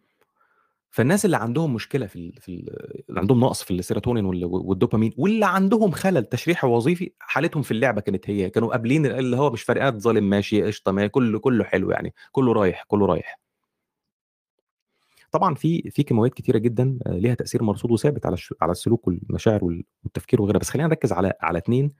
[0.91, 2.71] فالناس اللي عندهم مشكلة في في ال
[3.11, 8.01] اللي عندهم نقص في السيروتونين وال والدوبامين واللي عندهم خلل تشريحي وظيفي، حالتهم في اللعبة
[8.01, 11.91] كانت هي، كانوا قابلين اللي هو مش فارقات ظالم ماشي قشطة ما كُلّه كُلّه حلو
[11.91, 13.39] يعني، كُلّه رايح، كُلّه رايح.
[15.33, 19.65] طبعًا في في كيماويات كتيرة جدًا آآ ليها تأثير مرصود وثابت على على السلوك والمشاعر
[19.65, 21.91] وال والتفكير وغيرها، بس خلّينا نركّز على على 2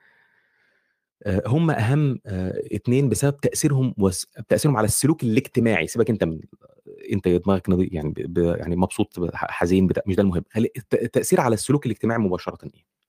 [1.27, 6.41] آآ هم أهم آآ 2 بسبب تأثيرهم وس تأثيرهم على السلوك الاجتماعي، سيبك أنت من
[7.13, 11.55] أنت دماغك يعني ب يعني مبسوط حزين بتاع مش ده المهم، خلّي الت التأثير على
[11.55, 13.00] السلوك الاجتماعي مباشرةً إيه؟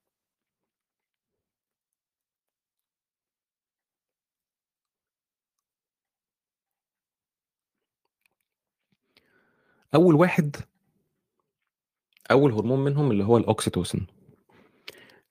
[9.95, 10.55] أول واحد
[12.31, 14.07] أول هرمون منهم اللي هو الأوكسيتوسين.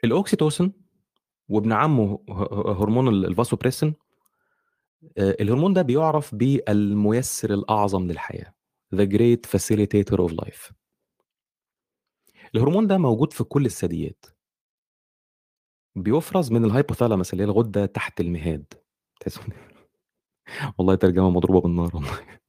[0.04, 0.72] الأوكسيتوسين
[1.48, 2.24] وابن عمه
[2.80, 3.92] هرمون ال ال vasopressin
[5.18, 8.54] آآ الهرمون ده بيُعرف بالمُيسِّر الأعظم للحياة
[8.94, 10.72] the great facilitator of life.
[12.54, 14.24] الهرمون ده موجود في كل الثدييات.
[15.96, 18.74] بيُفرز من ال hypothalamus اللي هي الغدة تحت المهاد.
[20.78, 22.39] والله ترجمة مضروبة بالنار والله.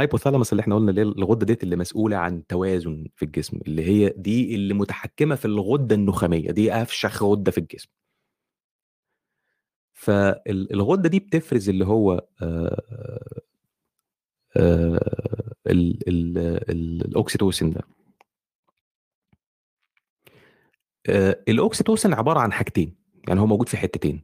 [0.00, 3.84] Hypothalamus اللي إحنا قُلنا اللي هي الغدة ديّة اللي مسؤولة عن التوازن في الجسم، اللي
[3.86, 7.88] هي دي اللي متحكمة في الغدة النخامية، دي أفشخ غدة في الجسم.
[9.94, 12.82] فال الغدة دي بتفرز اللي هو آآ
[14.56, 14.98] آآ
[15.66, 16.38] ال ال
[16.70, 17.80] ال الأوكسيتوسين ده.
[21.08, 22.94] آآ الأوكسيتوسين عبارة عن حاجتين،
[23.28, 24.22] يعني هو موجود في حتتين،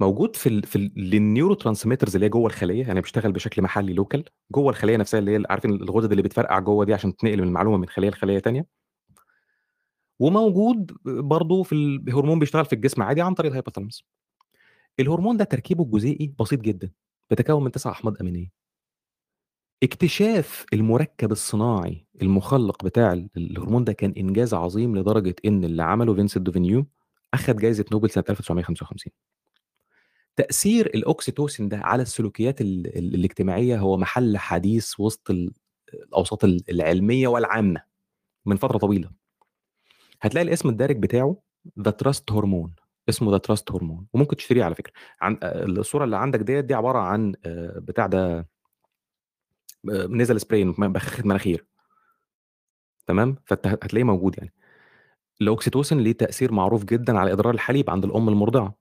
[0.00, 4.22] موجود في ال في ال للneurotransmitters اللي هي جوّه الخلية، يعني بيشتغل بشكل محلي local
[4.52, 7.88] جوّه الخلية نفسها اللي هي عارفين الغدد اللي بتفرقع جوّه دي عشان تنقل المعلومة من
[7.88, 8.66] خلية لخلية تانية.
[10.20, 14.02] وموجود برضه في ال هرمون بيشتغل في الجسم عادي عن طريق ال hypothalamus.
[15.00, 16.90] الهرمون ده تركيبه الجزيئي بسيط جدًا،
[17.30, 18.62] بتتكون من تسع أحماض أمينية
[19.82, 26.14] اكتشاف المركب الصناعي المخلق بتاع ال- الهرمون ده كان إنجاز عظيم لدرجة إن اللي عمله
[26.14, 26.86] فينسنت دو فينيو
[27.34, 29.12] اخذ جائزه نوبل سنة 1955
[30.36, 35.52] تأثير الأوكسيتوسين ده على السلوكيات ال ال الاجتماعية هو محل حديث وسط ال-
[35.94, 37.82] الأوساط ال- العلمية والعامة
[38.46, 39.10] من فترة طويلة.
[40.22, 41.36] هتلاقي الاسم الدارج بتاعه
[41.80, 42.74] the trust hormone
[43.08, 44.92] اسمه the trust hormone وممكن تشتريه على فكرة.
[45.20, 48.38] عن الصورة اللي عندك ديت دي عبارة عن آه، بتاع ده
[49.90, 50.64] آه، نزل سبراي
[51.24, 51.66] مناخير.
[53.06, 54.52] تمام؟ فانت هتلاقيه موجود يعني.
[55.40, 58.74] الأوكسيتوسين ليه تأثير معروف جدا على إدرار الحليب عند الأم المرضعة.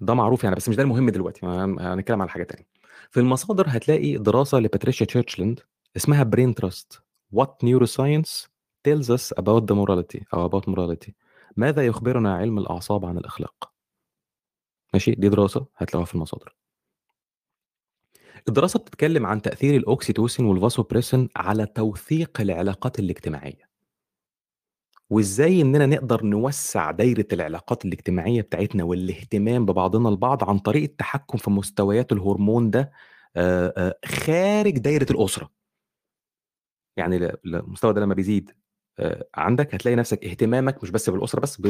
[0.00, 2.66] ده معروف يعني بس مش ده المهم دلوقتي هن- هنتكلم على حاجة تانية.
[3.10, 5.60] في المصادر هتلاقي دراسة لباتريشيا تشيرشلاند
[5.96, 7.02] اسمها Braintrust
[7.36, 8.46] What Neuroscience
[8.88, 11.10] tells us about the morality أو about morality.
[11.56, 13.72] ماذا يخبرنا علم الأعصاب عن الأخلاق؟
[14.94, 16.56] ماشي؟ دي دراسة هتلاقوها في المصادر.
[18.48, 23.67] الدراسة بتتكلم عن تأثير الأوكسيتوسين والفاسوبريسين على توثيق العلاقات الاجتماعية.
[25.10, 31.50] وإزاي إننا نقدر نوسع دايرة العلاقات الاجتماعية بتاعتنا والاهتمام ببعضنا البعض عن طريق التحكم في
[31.50, 32.92] مستويات الهرمون ده
[34.04, 35.50] خارج دايرة الأسرة؟
[36.96, 37.16] يعني
[37.46, 38.50] المستوى ده لما بيزيد
[39.34, 41.60] عندك هتلاقي نفسك اهتمامك مش بس بالأسرة بس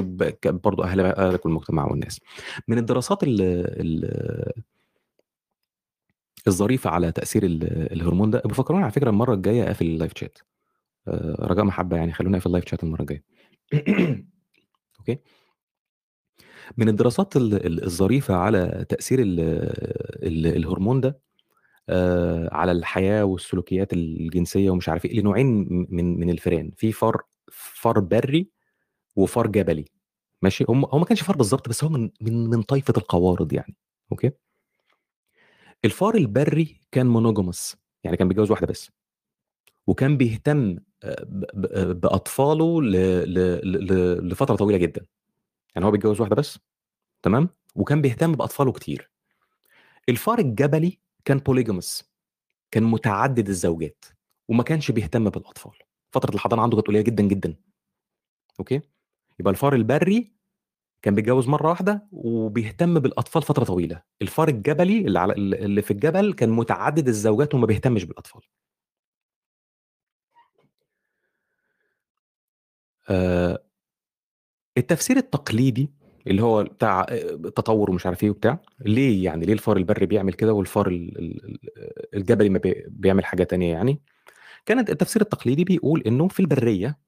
[0.47, 2.20] برضه أهل أهلك والمجتمع والناس.
[2.69, 3.40] من الدراسات ال
[3.81, 4.62] ال
[6.48, 10.39] الظريفة على تأثير ال- الهرمون ده بفكروني على فكرة المرة الجاية اقفل اللايف شات.
[11.40, 12.12] رجاء محبة يعني.
[12.12, 13.24] خلونا نقفل ال live chat المرة الجاية.
[16.78, 19.40] من الدراسات ال- ال- الظريفة على تأثير ال
[20.26, 21.20] ال الهرمون ده
[21.89, 25.47] آه، على الحياة والسلوكيات الجنسية ومش عارف إيه لنوعين
[25.90, 26.70] من من الفئران.
[26.76, 27.22] في فار
[27.52, 28.51] فار بري
[29.16, 29.85] وفار جبلي.
[30.43, 33.76] ماشي؟ هم هو ما كانش فار بالظبط بس هو من من من طائفة القوارض يعني.
[34.12, 34.30] أوكي؟
[35.85, 38.90] الفار البري كان monogamous يعني كان بيتجوز واحدة بس.
[39.86, 42.92] وكان بيهتم ب- ب- بأطفاله ل-
[43.34, 45.06] ل- ل- لفترة طويلة جدا.
[45.74, 46.58] يعني هو بيتجوز واحدة بس
[47.22, 49.10] تمام؟ وكان بيهتم بأطفاله كتير.
[50.08, 52.12] الفار الجبلي كان polygamous
[52.70, 54.04] كان متعدد الزوجات
[54.48, 55.72] وما كانش بيهتم بالأطفال.
[56.12, 57.54] فترة الحضانة عنده كانت قليلة جدا جدا.
[58.60, 58.80] أوكي؟
[59.40, 60.32] يبقى الفار البري
[61.02, 64.02] كان بيتجوز مرة واحدة وبيهتم بالأطفال فترة طويلة.
[64.22, 64.98] الفار الجبلي
[65.36, 68.42] اللي في الجبل كان متعدد الزوجات وما بيهتمش بالأطفال.
[74.78, 75.90] التفسير التقليدي
[76.26, 80.32] اللي هو بتاع آه، تطور ومش عارف إيه وبتاع ليه يعني؟ ليه الفار البري بيعمل
[80.32, 84.01] كده والفار ال- ال- ال- الجبلي ما بي- بيعمل حاجة تانية يعني؟
[84.66, 86.98] كانت التفسير التقليدي بيقول إنه في البرية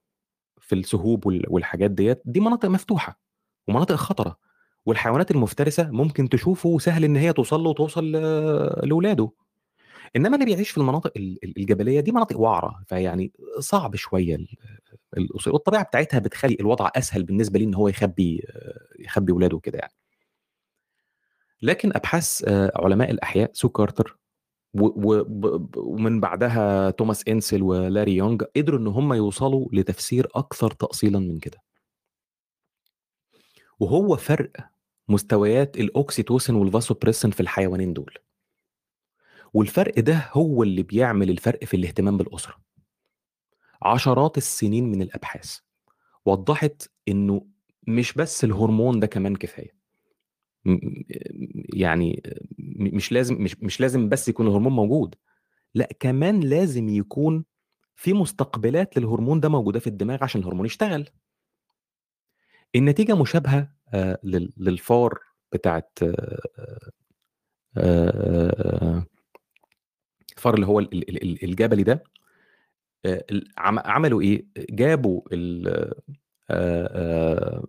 [0.61, 3.21] في السهوب وال- والحاجات ديت دي مناطق مفتوحة
[3.69, 4.39] ومناطق خطرة
[4.87, 9.31] والحيوانات المفترسة ممكن تشوفه وسهل إن هي توصل له وتوصل لاولاده
[10.17, 14.49] إنما اللي بيعيش في المناطق ال- ال- الجبلية دي مناطق وعرة فيعني صعب شوية ال-
[15.17, 18.45] الأصول والطبيعة بتاعتها بتخلي الوضع أسهل بالنسبة ليه إن هو يخبي
[18.99, 19.93] يخبي اولاده كده يعني.
[21.63, 24.19] لكن أبحاث آه، علماء الأحياء سو كارتر
[24.75, 31.59] ومن بعدها توماس إنسل ولاري يونغ قدروا إن هم يوصلوا لتفسير أكثر تاصيلا من كده.
[33.81, 34.51] وهو فرق
[35.09, 38.15] مستويات الأوكسيتوسين والفاسوبريسين في الحيوانين دول.
[39.55, 42.55] والفرق ده هو اللي بيعمل الفرق في الاهتمام بالأسرة.
[43.83, 45.59] عشرات السنين من الأبحاث
[46.27, 47.47] وضحت إنه
[47.89, 49.37] مش بس الهرمون ده كمان
[50.65, 50.79] م-
[51.75, 52.23] يعني
[52.59, 55.15] مش لازم مش مش لازم بس يكون الهرمون موجود
[55.75, 57.45] لأ كمان لازم يكون
[57.97, 61.09] في مستقبلات للهرمون ده موجودة في الدماغ عشان الهرمون يشتغل.
[62.77, 65.19] النتيجة مشابهة آه، لل- للفار
[65.53, 66.41] بتاعت آه،
[67.77, 69.07] آه،
[70.41, 72.05] الفار اللي هو ال- ال- ال- الجبلي ده
[73.59, 75.21] عملوا إيه؟ جابوا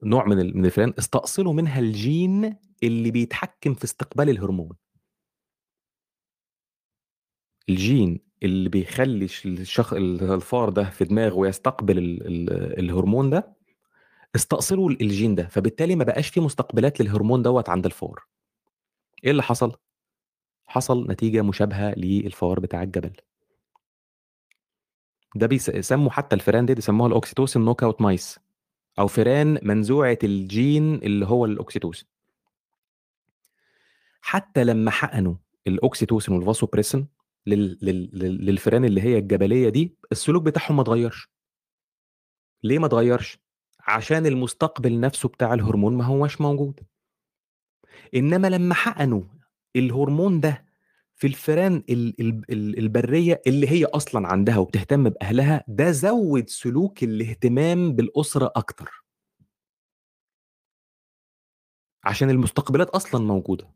[0.03, 4.69] نوع من من الفئران استأصلوا منها الجين اللي بيتحكم في استقبال الهرمون.
[7.69, 13.53] الجين اللي بيخلي الش- الشخص الفار ده في دماغه يستقبل ال- ال- الهرمون ده
[14.35, 18.23] استأصلوا الجين ده فبالتالي ما بقاش في مستقبلات للهرمون دوت عند الفار
[19.23, 19.76] إيه اللي حصل؟
[20.72, 23.14] حصل نتيجة مشابهة للفار بتاع الجبل.
[25.35, 28.40] ده بيسموا حتى الفئران دي بيسموها الأوكسيتوسين knockout mice
[28.99, 32.07] أو فئران منزوعة الجين اللي هو الأوكسيتوسين.
[34.22, 35.35] حتى لما حقنوا
[35.68, 37.07] الأوكسيتوسين والفاسوبريسين.
[37.48, 37.77] لل...
[37.81, 41.30] لل- للفئران اللي هي الجبلية دي السلوك بتاعهم ما اتغيرش.
[42.64, 43.39] ليه ما اتغيرش؟
[43.80, 46.80] عشان المستقبل نفسه بتاع الهرمون ما هوش موجود.
[48.15, 49.23] إنما لما حقنوا
[49.76, 50.65] الهرمون ده
[51.15, 57.03] في الفئران ال ال ال البرية اللي هي أصلًا عندها وبتهتم بأهلها، ده زوّد سلوك
[57.03, 59.03] الاهتمام بالأسرة أكتر.
[62.03, 63.72] عشان المستقبلات أصلًا موجودة.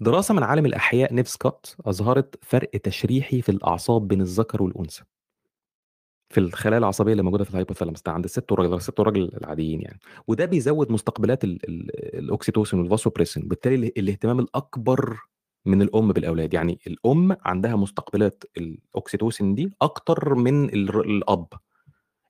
[0.00, 5.02] دراسة من عالم الأحياء نيف سكوت أظهرت فرق تشريحي في الأعصاب بين الذكر والأنثى.
[6.28, 9.80] في الخلايا العصبية اللي موجودة في ال hypothalamus ده عند الست والراجل، الست والراجل العاديين
[9.82, 15.18] يعني، وده بيزوّد مستقبلات ال ال الأوكسيتوسين وال vasopressin بالتالي ال الاهتمام الأكبر
[15.66, 21.46] من الأم بالأولاد، يعني الأم عندها مستقبلات الأوكسيتوسين دي أكتر من الأب.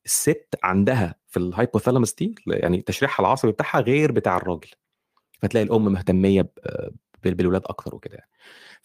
[0.07, 4.69] الست عندها في ال hypothalamus دي يعني تشريحها العصبي بتاعها غير بتاع الراجل.
[5.43, 6.53] فتلاقي الأم مهتمية
[7.25, 8.31] بالولاد أكتر وكده يعني.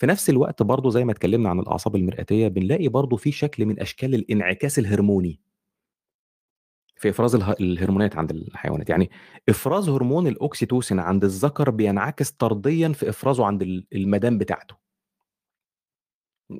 [0.01, 3.79] في نفس الوقت برضه زي ما اتكلمنا عن الأعصاب المرآتية، بنلاقي برضه في شكل من
[3.79, 5.39] أشكال الانعكاس الهرموني.
[6.97, 9.09] في إفراز اله الهرمونات عند الحيوانات، يعني
[9.49, 14.75] إفراز هرمون الأوكسيتوسين عند الذكر بينعكس طرديًا في إفرازه عند ال المدام بتاعته.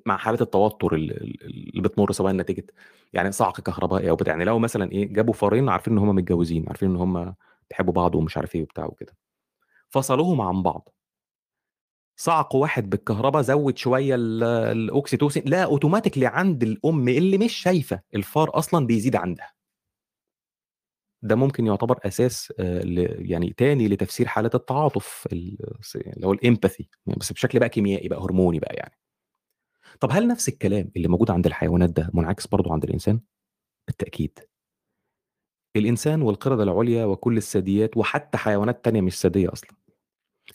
[0.05, 2.65] مع حالات التوتر ال ال اللي بتمُر سواء نتيجة
[3.13, 6.65] يعني صعق كهربائي أو بتاع، يعني لو مثلًا إيه، جابوا فارين عارفين إن هُم متجوزين،
[6.67, 7.33] عارفين إن هُم
[7.69, 9.13] بيحبوا بعض ومش عارف إيه وبتاع وكده.
[9.89, 10.89] فصلوهم عن بعض.
[12.21, 18.57] صعق واحد بالكهربا زوّد شوية ال الأوكسيتوسين، لقى automatically عند الأم اللي مش شايفة الفار
[18.57, 19.51] أصلًا بيزيد عندها.
[21.23, 22.99] ده ممكن يعتبر أساس آآ ل
[23.31, 25.57] يعني تاني لتفسير حالة التعاطف اللي
[26.25, 26.85] هو ال empathy
[27.17, 28.93] بس بشكل بقى كيميائي بقى هرموني بقى يعني.
[29.99, 33.19] طب هل نفس الكلام اللي موجود عند الحيوانات ده منعكس برضه عند الإنسان؟
[33.87, 34.39] بالتأكيد.
[35.75, 39.80] الإنسان والقردة العُليا وكل الثدييات وحتى حيوانات تانية مش ثدية أصلًا.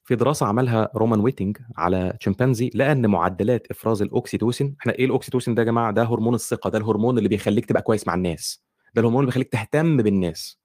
[0.05, 5.55] في دراسة عملها رومان ويتنج على شمبانزي لقى إن معدلات إفراز الأوكسيتوسين إحنا إيه الأوكسيتوسين
[5.55, 8.63] ده يا جماعة؟ ده هرمون الثقة، ده الهرمون اللي بيخلّيك تبقى كويس مع الناس،
[8.95, 10.59] ده الهرمون اللي بيخلّيك تهتم بالناس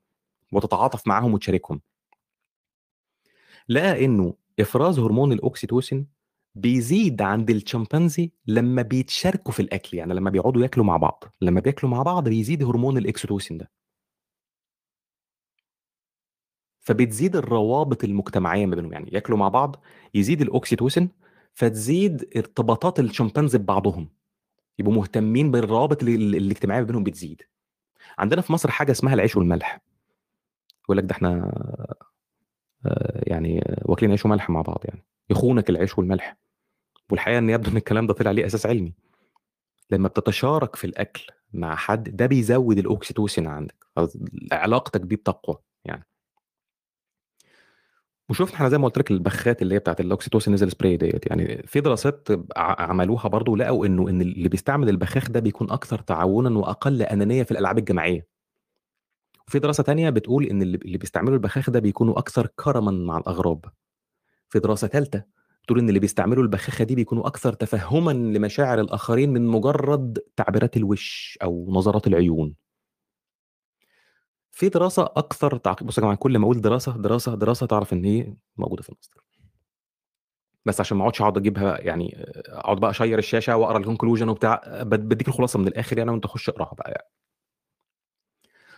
[0.54, 1.82] وتتعاطف معاهم وتشاركهم.
[3.70, 6.08] لقى إنه إفراز هرمون الأوكسيتوسين
[6.56, 11.92] بيزيد عند الشمبانزي لمّا بيتشاركوا في الأكل، يعني لمّا بيقعدوا ياكلوا مع بعض، لمّا بياكلوا
[11.92, 13.72] مع بعض بيزيد هرمون الأكسيتوسين ده.
[16.82, 19.84] فبتزيد الروابط المجتمعية ما بينهم، يعني ياكلوا مع بعض،
[20.14, 21.10] يزيد الأوكسيتوسين،
[21.54, 24.10] فتزيد ارتباطات الشمبانزي ببعضهم،
[24.80, 27.42] يبقوا مهتمين بالروابط ال ال الاجتماعية ما بينهم بتزيد.
[28.18, 29.82] عندنا في مصر حاجة اسمها العيش والملح.
[30.84, 31.52] يقول لك ده إحنا
[32.86, 36.38] آآ يعني واكلين عيش وملح مع بعض يعني، يخونك العيش والملح.
[37.12, 38.94] والحقيقة إن يبدو إن الكلام ده طلع ليه أساس علمي.
[39.92, 43.86] لمّا بتتشارك في الأكل مع حد، ده بيزوّد الأوكسيتوسين عندك،
[44.52, 46.04] علاقتك بيه بتقوى يعني.
[48.32, 51.64] وشُفنا إحنا زي ما قُلت لك البخات اللي هي بتاعة الأوكسيتوسين nasal spray ديّة، يعني
[51.68, 52.28] في دراسات
[52.58, 57.52] عملوها برضه لقوا إنه إن اللي بيستعمل البخاخ ده بيكون أكثر تعاونًا وأقل أنانية في
[57.52, 58.28] الألعاب الجماعية.
[59.48, 63.66] وفي دراسة تانية بتقول إن اللي بيستعملوا البخاخ ده بيكونوا أكثر كرمًا مع الأغراب.
[64.50, 65.24] في دراسة تالتة
[65.64, 71.38] بتقول إن اللي بيستعملوا البخاخة دي بيكونوا أكثر تفهُّمًا لمشاعر الآخرين من مجرد تعبيرات الوِش
[71.44, 72.56] أو نظرات العيون.
[74.62, 78.06] في دراسة أكثر تعقيد بُصّوا يا جماعة كل ما أقول دراسة، دراسة، دراسة تعرف إن
[78.06, 79.22] هي موجودة في المصدر.
[80.66, 82.16] بس عشان ما أقعدش أقعد أجيبها يعني
[82.48, 86.28] أقعد بقى اشيّر الشاشة وأقرأ ال conclusion وبتاع، باد بادّيك الخلاصة من الآخر يعني وأنت
[86.28, 87.08] خُش اقراها بقى يعني.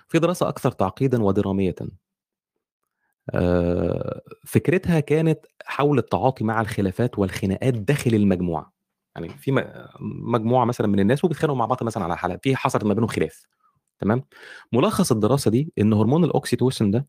[0.10, 1.76] في دراسة أكثر تعقيدًا ودراميةً.
[3.34, 8.74] آآ فكرتها كانت حول التعاطي مع الخلافات والخناقات داخل المجموعة.
[9.16, 9.62] يعني في م
[10.34, 13.46] مجموعة مثلًا من الناس وبيتخانقوا مع بعض مثلًا على حالة في حصلت ما بينهم خلاف،
[14.04, 14.24] تمام؟
[14.74, 17.08] ملخص الدراسة دي إن هرمون الأوكسيتوسين ده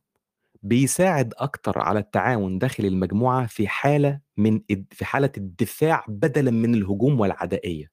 [0.63, 4.61] بيساعد أكتر على التعاون داخل المجموعة في حالة من
[4.93, 7.91] في حالة الدفاع بدلًا من الهجوم والعدائية.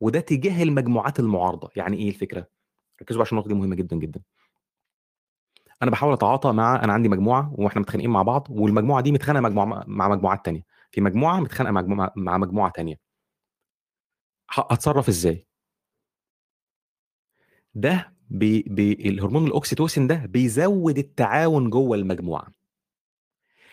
[0.00, 2.46] وده تجاه المجموعات المعارضة، يعني إيه الفكرة؟
[3.02, 4.22] ركّزوا عشان النقطة دي مهمة جدًا، جدًا.
[5.82, 9.84] أنا باحاول أتعاطى مع أنا عندي مجموعة وإحنا متخانقين مع بعض والمجموعة دي متخانقة مجموعة
[9.86, 12.96] مع مجموعات تانية، في مجموعة متخانقة مع مجموعة مع مجموعة تانية.
[14.48, 15.46] ح هاتصرّف إزاي؟
[17.74, 22.52] ده بي بي الهرمون الأوكسيتوسين ده بيزوّد التعاون جوّه المجموعة.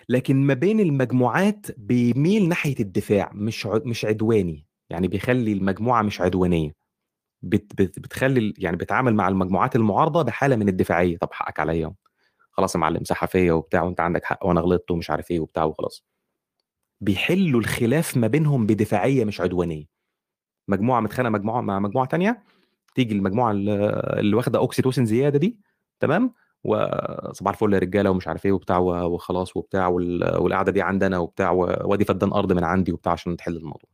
[0.09, 6.71] لكن ما بين المجموعات بيميل ناحية الدفاع مش مش عدواني، يعني بيخلّي المجموعة مش عدوانية.
[7.43, 11.93] بت بت بتخلّي يعني بيتعامل مع المجموعات المعارضة بحالة من الدفاعية، طب حقك عليّا
[12.51, 16.05] خلاص يا معلم فيّا وبتاع وأنت عندك حق وأنا غلطت ومش عارف إيه وبتاع وخلاص.
[17.01, 19.85] بيحلّوا الخلاف ما بينهم بدفاعية مش عدوانية.
[20.69, 22.43] مجموعة متخانقة مجموعة مع مجموعة تانية،
[22.97, 23.69] تيجي المجموعة ال
[24.19, 25.59] اللي واخدة أوكسيتوسين زيادة دي،
[25.99, 26.33] تمام؟
[26.63, 31.17] وصباح الفل يا رجالة ومش عارف إيه وبتاع وخلاص وبتاع وال والقعدة دي عندي أنا
[31.19, 33.89] وبتاع وادي فدان أرض من عندي وبتاع عشان تحل الموضوع.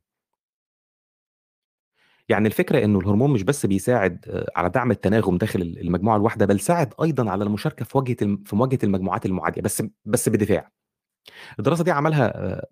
[2.30, 6.46] يعني الفكرة إنه الهرمون مش بس بيساعد آآ على دعم التناغم داخل ال المجموعة الواحدة،
[6.46, 10.72] بل ساعد أيضًا على المشاركة في واجهة الم في مواجهة المجموعات المعادية، بس بس بدفاع.
[11.60, 12.68] الدراسة دي عملها آآ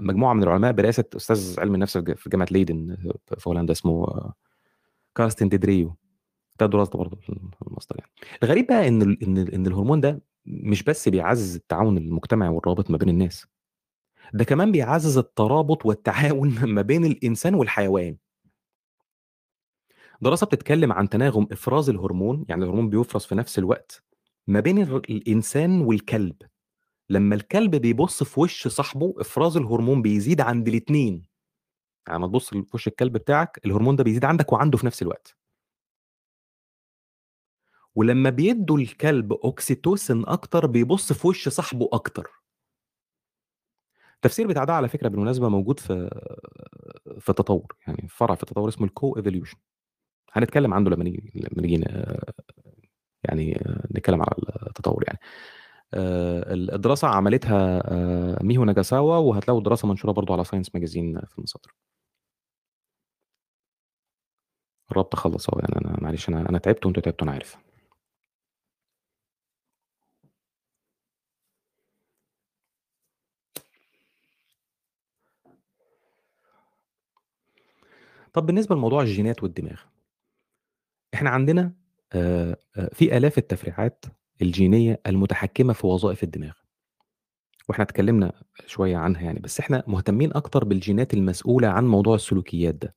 [0.00, 2.96] مجموعة من العلماء برئاسة أستاذ علم النفس في ج في جامعة ليدن
[3.38, 4.06] في هولندا اسمه
[5.16, 5.96] كارستن ديدريو
[6.60, 8.12] ده دراسته برضه في الماستر يعني.
[8.42, 12.98] الغريب بقى إن ال إن إن الهرمون ده مش بس بيعزّز التعاون المجتمعي والروابط ما
[12.98, 13.46] بين الناس،
[14.34, 18.16] ده كمان بيعزّز الترابط والتعاون ما بين الإنسان والحيوان.
[20.22, 24.04] دراسة بتتكلم عن تناغم إفراز الهرمون، يعني الهرمون بيُفرز في نفس الوقت
[24.46, 26.36] ما بين الر الإنسان والكلب.
[27.10, 31.22] لمّا الكلب بيبُص في وِش صاحبه، إفراز الهرمون بيزيد عند الاتنين.
[32.06, 35.34] يعني أمّا تبُص في وِش الكلب بتاعك، الهرمون ده بيزيد عندك وعنده في نفس الوقت.
[37.94, 42.30] ولمّا بيدّوا الكلب أوكسيتوسين أكتر، بيبُص في وِش صاحبه أكتر.
[44.16, 46.10] التفسير بتاع ده على فكرة بالمناسبة موجود في
[47.20, 49.56] في التطوّر، يعني فرع في التطوّر اسمه ال co-evolution.
[50.32, 51.84] هنتكلم عنه لمّا نيجي لمّا نيجي
[53.24, 53.62] يعني
[53.96, 54.32] نتكلم على
[54.68, 55.20] التطوّر يعني.
[55.94, 61.38] آآ ال الدراسة عملتها آآ ميهو ناجاساوا، وهتلاقوا الدراسة منشورة برضه على Science Magazine في
[61.38, 61.72] المصادر.
[64.90, 67.56] قرّبت أخلّص أهو، يعني أنا معلش أنا أنا تعبت وأنتم تعبتوا أنا عارف.
[78.32, 79.80] طب بالنسبة لموضوع الجينات والدماغ.
[81.14, 81.72] إحنا عندنا
[82.12, 84.04] آآ آآ في آلاف التفريعات
[84.42, 86.52] الجينية المتحكمة في وظائف الدماغ.
[87.68, 88.32] وإحنا اتكلمنا
[88.66, 92.94] شوية عنها يعني، بس إحنا مهتمين أكتر بالجينات المسؤولة عن موضوع السلوكيات ده.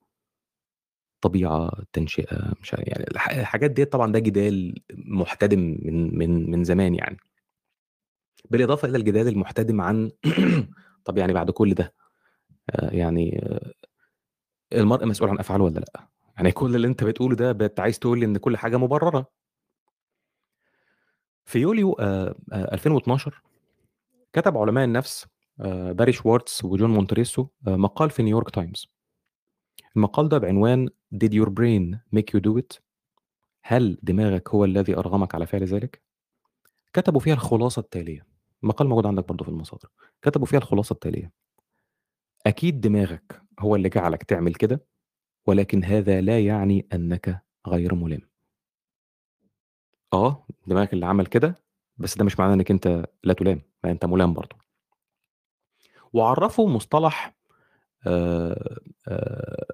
[1.22, 6.96] طبيعة، تنشئة، مش يعني الح الحاجات ديّة طبعًا ده جدال محتدم من من من زمان
[6.96, 7.18] يعني.
[8.50, 10.12] بالإضافة إلى الجدال المحتدم عن
[11.06, 11.94] طب يعني بعد كل ده
[12.70, 13.42] آآ يعني
[14.74, 16.08] المرء مسؤول عن أفعاله والّا لأ؟
[16.38, 19.28] يعني كل اللي أنت بتقوله ده بت عايز تقول إن كل حاجة مبررة.
[21.46, 23.42] في يوليو آآ آآ 2012
[24.34, 25.28] كتب علماء النفس
[25.92, 28.88] باري شوارتز وجون مونتريسو مقال في نيويورك تايمز.
[29.98, 32.80] المقال ده بعنوان Did your brain make you do it؟
[33.64, 36.02] هل دماغك هو الذي أرغمك على فعل ذلك؟
[36.94, 38.26] كتبوا فيها الخلاصة التالية،
[38.64, 39.90] المقال موجود عندك برضه في المصادر،
[40.22, 41.32] كتبوا فيها الخلاصة التالية.
[42.48, 44.86] أكيد دماغك هو اللي جعلك تعمل كده،
[45.48, 48.22] ولكن هذا لا يعني أنك غير مُلِم.
[50.14, 51.56] آه، دماغك اللي عمل كده،
[51.98, 54.56] بس ده مش معناه إنك أنت لا تُلام، لأ أنت مُلام برضه.
[56.14, 57.36] وعرّفوا مصطلح
[58.08, 59.66] آآ آآ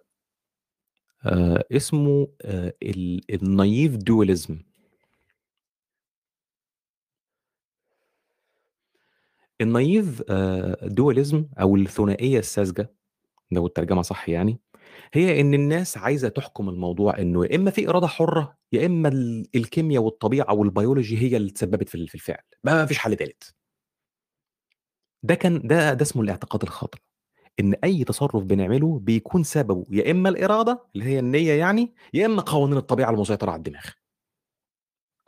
[1.25, 4.53] آآ اسمه آآ ال الnaive dualism.
[9.63, 12.93] الnaive آآ dualism أو الثنائية الساذجة،
[13.51, 14.61] لو الترجمة صح يعني،
[15.13, 19.47] هي إن الناس عايزة تحكم الموضوع إنه يا إما في إرادة حُرة، يا إما ال
[19.55, 23.53] الكيميا والطبيعة والbiology هي اللي تسببت في ال في الفعل، ما فيش حل تالت.
[25.23, 26.99] ده كان ده ده اسمه الاعتقاد الخاطئ،
[27.59, 32.41] إن أي تصرُّف بنعمله بيكون سببه يا إما الإرادة اللي هي النية يعني، يا إما
[32.41, 33.85] قوانين الطبيعة المسيطرة على الدماغ.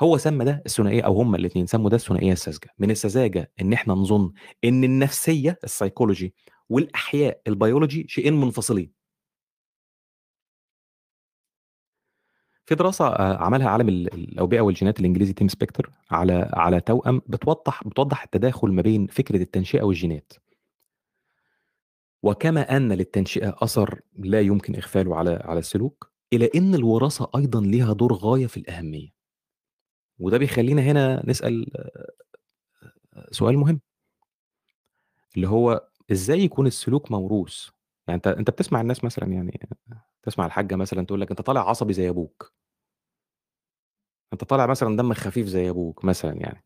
[0.01, 3.93] هو سمّى ده الثنائية أو هُم الاتنين سمّوا ده الثنائية الساذجة، من السذاجة إن إحنا
[3.93, 4.31] نظُن
[4.63, 6.29] إن النفسية الpsychology
[6.69, 8.95] والأحياء الbiology شيئين منفصلين.
[12.65, 17.83] في دراسة آآ عملها عالم ال الأوبئة والجينات الإنجليزي تيم سبيكتر على على توأم بتوضّح
[17.87, 20.33] بتوضّح التداخل ما بين فكرة التنشئة والجينات.
[22.25, 27.93] وكما أن للتنشئة أثر لا يمكن إغفاله على على السلوك، إلى إن الوراثة أيضًا ليها
[27.93, 29.09] دور غاية في الأهمية.
[30.19, 31.65] وده بيخلّينا هنا نسأل
[33.31, 33.81] سؤال مهم.
[35.35, 37.69] اللي هو إزاي يكون السلوك موروث؟
[38.07, 39.59] يعني أنت أنت بتسمع الناس مثلًا يعني
[40.23, 42.53] تسمع الحاجة مثلًا تقول لك أنت طالع عصبي زي أبوك.
[44.33, 46.63] أنت طالع مثلًا دمك خفيف زي أبوك مثلًا يعني.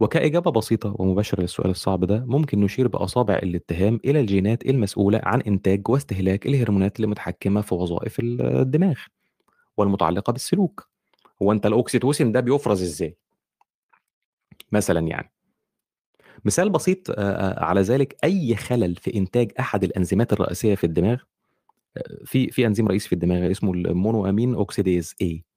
[0.00, 5.88] وكإجابة بسيطة ومباشرة للسؤال الصعب ده، ممكن نشير بأصابع الاتهام إلى الجينات المسؤولة عن إنتاج
[5.88, 8.98] واستهلاك الهرمونات اللي متحكمة في وظائف ال الدماغ،
[9.76, 10.88] والمتعلقة بالسلوك.
[11.42, 13.16] هو أنت الأوكسيتوسين ده بيُفرز إزاي؟
[14.72, 15.32] مثلًا يعني.
[16.44, 17.10] مثال بسيط
[17.58, 21.22] على ذلك أي خلل في إنتاج أحد الأنزيمات الرئيسية في الدماغ،
[22.24, 25.49] في في أنزيم رئيسي في الدماغ اسمه ال monoamine oxidase A.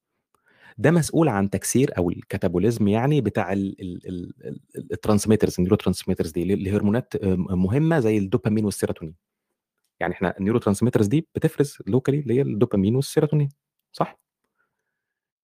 [0.78, 4.34] ده مسؤول عن تكسير أو ال catabolism يعني بتاع ال ال ال
[4.76, 9.16] ال ال transmitters ال neurotransmitters دي ل لهرمونات آآ مهمة زي الدوبامين والسيروتونين.
[10.00, 13.50] يعني إحنا ال neurotransmitters دي بتفرز locally اللي هي الدوبامين والسيروتونين،
[13.92, 14.20] صح؟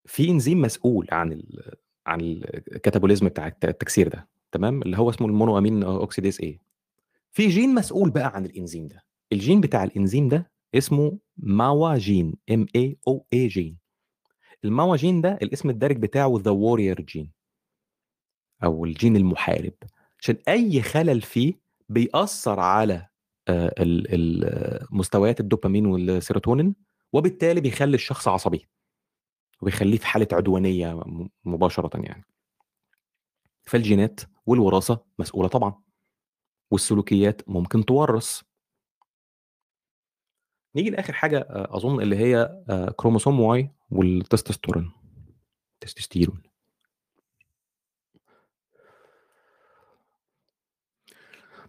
[0.05, 1.73] في إنزيم مسؤول عن ال
[2.07, 2.41] عن
[2.75, 6.47] ال catabolism بتاع الت التكسير ده، تمام؟ اللي هو اسمه ال monoamine oxidase A.
[7.31, 9.03] في جين مسؤول بقى عن الإنزيم ده،
[9.33, 13.78] الجين بتاع الإنزيم ده اسمه MAOA gene M-A-O-A gene.
[14.65, 17.29] ال MAOA gene ده الاسم الدارج بتاعه the warrior gene.
[18.63, 19.73] أو الجين المحارب.
[20.19, 21.53] عشان أي خلل فيه
[21.89, 23.07] بيأثّر على
[23.49, 26.75] ال مستويات الدوبامين والسيروتونين،
[27.13, 28.67] وبالتالي بيخلّي الشخص عصبي،
[29.61, 32.25] وبيخلّيه في حالة عدوانية م مباشرةً يعني.
[33.65, 35.73] فالجينات والوراثة مسؤولة طبعًا،
[36.71, 38.41] والسلوكيات ممكن تُوَرّث.
[40.75, 44.91] نيجي لآخر حاجة أ أظن اللي هي آآ كروموسوم Y والتستوستيرون
[45.81, 46.41] تستوستيرون.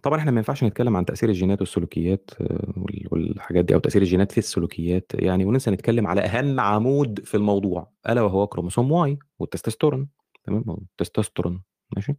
[0.03, 2.29] طبعًا إحنا ما ينفعش نتكلم عن تأثير الجينات والسلوكيات
[2.77, 7.37] وال والحاجات دي، أو تأثير الجينات في السلوكيات يعني وننسى نتكلم على أهم عمود في
[7.37, 10.09] الموضوع، ألا وهو كروموسوم Y والتستوستيرون
[10.43, 11.63] تمام، التستوستيرون
[11.95, 12.13] ماشي؟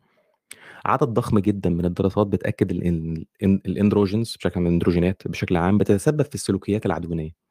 [0.84, 2.26] عدد ضخم جدًا من الدراسات
[2.62, 7.41] الإن الandrogens بشكل عام الأندروجينات بشكل عام بتتسبب في السلوكيات العدوانية.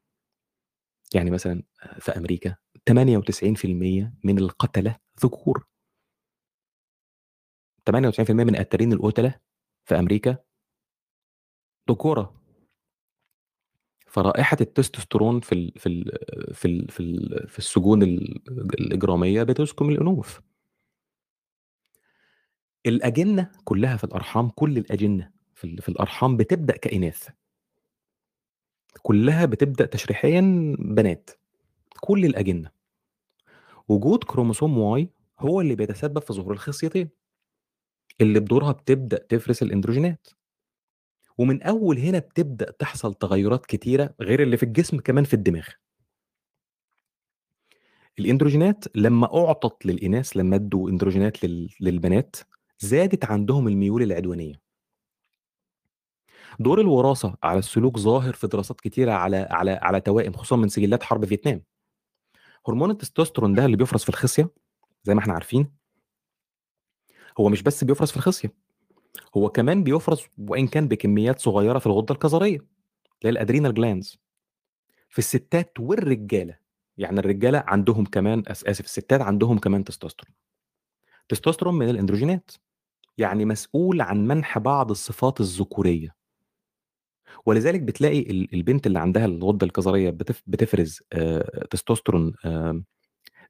[1.15, 1.63] يعني مثلًا
[1.99, 2.55] في أمريكا
[2.85, 5.65] 98% من القتلة ذكور.
[7.85, 9.35] 98% من قتالين القُتلة
[9.85, 10.37] في أمريكا
[11.89, 12.33] ذكورة.
[14.07, 16.11] فرائحة التستوستيرون في ال في ال
[16.53, 18.39] في ال في ال في السجون ال
[18.79, 20.41] الإجرامية بتسكم الأنوف.
[22.85, 27.29] الأجنة كلّها في الأرحام، كل الأجنة في ال في الأرحام بتبدأ كإناث.
[29.01, 31.29] كلّها بتبدأ تشريحيًا بنات،
[32.01, 32.71] كل الأجنة.
[33.89, 35.05] وجود كروموسوم Y
[35.39, 37.09] هو اللي بيتسبب في ظهور الخصيتين.
[38.21, 40.27] اللي بدورها بتبدأ تفرز الأندروجينات.
[41.37, 45.67] ومن أول هنا بتبدأ تحصل تغيرات كتيرة غير اللي في الجسم كمان في الدماغ.
[48.19, 52.35] الأندروجينات لمّا أُعطت للإناث، لمّا ادّوا أندروجينات لل للبنات،
[52.79, 54.70] زادت عندهم الميول العدوانية.
[56.63, 61.03] دور الوراثة على السلوك ظاهر في دراسات كتيرة على على على توائم خصوصًا من سجلات
[61.03, 61.63] حرب فيتنام.
[62.67, 64.49] هرمون التستوستيرون ده اللي بيُفرز في الخصية
[65.03, 65.71] زي ما إحنا عارفين
[67.39, 68.53] هو مش بس بيُفرز في الخصية،
[69.37, 72.59] هو كمان بيُفرز وإن كان بكميات صغيرة في الغدة الكظرية
[73.25, 74.17] اللي هي ال adrenal glands
[75.09, 76.57] في الستات والرجالة،
[76.97, 80.35] يعني الرجالة عندهم كمان آس آسف الستات عندهم كمان تستوستيرون.
[81.21, 82.51] التستوستيرون من الأندروجينات،
[83.17, 86.20] يعني مسؤول عن منح بعض الصفات الذكورية.
[87.45, 92.85] ولذلك بتلاقي ال البنت اللي عندها الغدة الكظرية بتف بتفرز آآ تستوستيرون آمم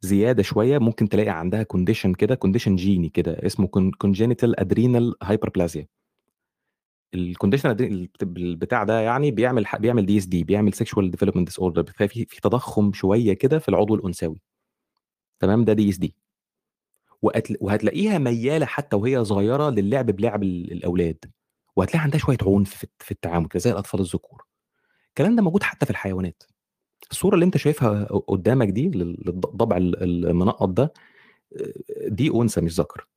[0.02, 3.70] زيادة شوية، ممكن تلاقي عندها condition كده condition جيني كده اسمه
[5.26, 5.86] hyperplasia.
[7.16, 12.26] الcondition الد البت البتاع ده يعني بيعمل بيعمل DSD بيعمل sexual development disorder بتلاقي في
[12.26, 14.42] في تضخُّم شوية كده في العضو الأنثوي.
[15.40, 16.10] تمام، ده DSD.
[17.22, 21.26] وهتل وهتلاقيها ميّالة حتى وهي صغيرة للعب بلعب ال الأولاد،
[21.76, 24.46] وهتلاقي عندها شوية عنف في الت في التعامل كده زي الأطفال الذكور.
[25.10, 26.44] الكلام ده موجود حتى في الحيوانات.
[27.12, 30.94] الصورة اللي أنت شايفها قدّامك دي لل للض الضبع ال المنقّط ده
[32.08, 33.08] دي أنثى مش ذكر.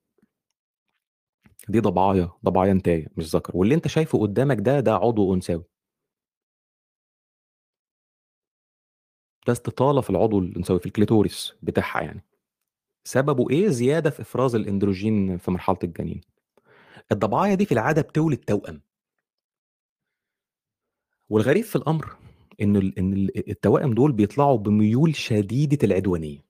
[1.69, 5.65] دي ضبعاية، ضبعاية نتاية مش ذكر، واللي أنت شايفه قدّامك ده، ده عضو أنثوي.
[9.47, 12.25] ده استطالة في العضو الأنثوي في ال clitoris بتاعها يعني.
[13.05, 16.21] سببه إيه؟ زيادة في إفراز الأندروجين في مرحلة الجنين.
[17.13, 18.83] الضبعاية دي في العادة بتولد توأم.
[21.29, 22.17] والغريب في الأمر
[22.61, 26.45] إن ال إن ال التوائم دول بيطلعوا بميول شديدة العدوانية.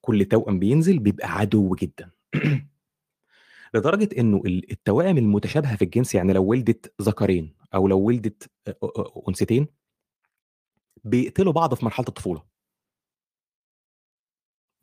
[0.00, 2.10] كل توأم بينزل بيبقى عدو جدًا.
[3.74, 8.50] لدرجة إنه ال التوائم المتشابهة في الجنس يعني لو ولدت ذكرين أو لو ولدت
[9.28, 9.66] أنثتين
[11.04, 12.42] بيقتلوا بعض في مرحلة الطفولة.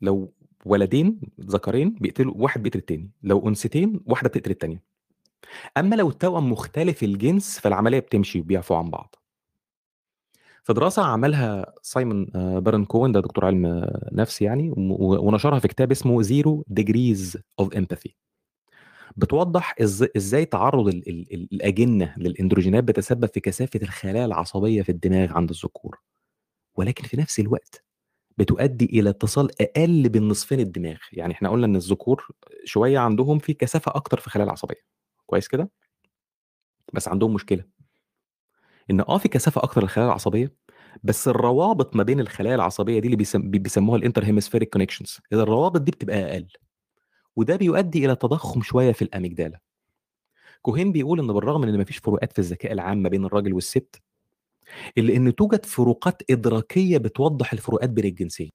[0.00, 0.34] لو
[0.64, 4.93] ولدين ذكرين بيقتلوا واحد بيقتل التاني، لو أنثتين واحدة بتقتل التانية.
[5.76, 9.14] أمّا لو التوأم مختلف الجنس فالعملية بتمشي وبيعفوا عن بعض.
[10.62, 15.90] في دراسة عملها سايمون آآ بارون كوهن ده دكتور علم نفس يعني ونشرها في كتاب
[15.90, 18.10] اسمه Zero Degrees of Empathy.
[19.16, 24.88] بتوضّح إز إزاي تعرُّض ال ال ال الأجنة للأندروجينات بيتسبب في كثافة الخلايا العصبية في
[24.92, 25.98] الدماغ عند الذكور.
[26.76, 27.84] ولكن في نفس الوقت
[28.38, 32.28] بتؤدي إلى اتصال أقل بين نصفين الدماغ، يعني إحنا قُلنا إن الذكور
[32.64, 34.84] شوية عندهم في كثافة أكتر في الخلايا العصبية،
[35.34, 35.70] كويس كده؟
[36.92, 37.64] بس عندهم مشكلة.
[38.90, 40.54] إن آه في كثافة أكتر للخلايا العصبية،
[41.04, 45.90] بس الروابط ما بين الخلايا العصبية دي اللي بيسم بي بيسموها الinterhemispheric connections الروابط دي
[45.90, 46.46] بتبقى أقل.
[47.36, 49.60] وده بيؤدي إلى تضخُّم شوية في الأميجدالا.
[50.62, 53.54] كوهين بيقول إن بالرغم من إن ما فيش فروقات في الذكاء العام ما بين الراجل
[53.54, 54.02] والست،
[54.98, 58.50] إلا إن توجد فروقات إدراكية بتوضّح الفروقات بين الجنسين.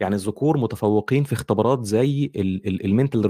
[0.00, 3.24] يعني الذكور متفوقين في اختبارات زي ال ال الmental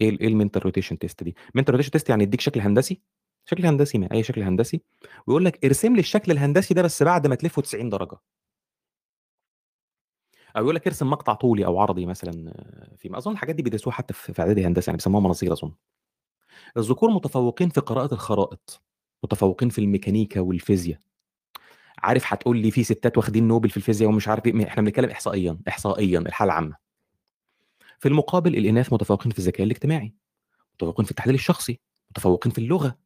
[0.00, 3.02] إيه ال إيه الmental rotation test دي؟ mental rotation test يعني يدّيك شكل هندسي،
[3.46, 4.82] شكل هندسي ما أي شكل هندسي،
[5.26, 8.16] ويقول لك ارسم لي الشكل الهندسي ده بس بعد ما تلفه 90 درجة.
[10.56, 12.32] أو يقول لك ارسم مقطع طولي أو عرضي مثلًا
[12.98, 15.72] في أظن الحاجات دي بيدرسوها حتى في إعدادي هندسة يعني بيسموها مناظير أظن.
[16.76, 18.82] الذكور متفوقين في قراءة الخرائط،
[19.24, 20.98] متفوقين في الميكانيكا والفيزيا.
[21.98, 25.58] عارف هتقول لي في ستات واخدين نوبل في الفيزيا ومش عارف إيه، إحنا بنتكلم إحصائيًا،
[25.68, 26.83] إحصائيًا الحالة العامة.
[28.00, 30.14] في المقابل الإناث متفوقين في الذكاء الاجتماعي،
[30.74, 31.80] متفوقين في التحليل الشخصي،
[32.10, 32.98] متفوقين في اللغة.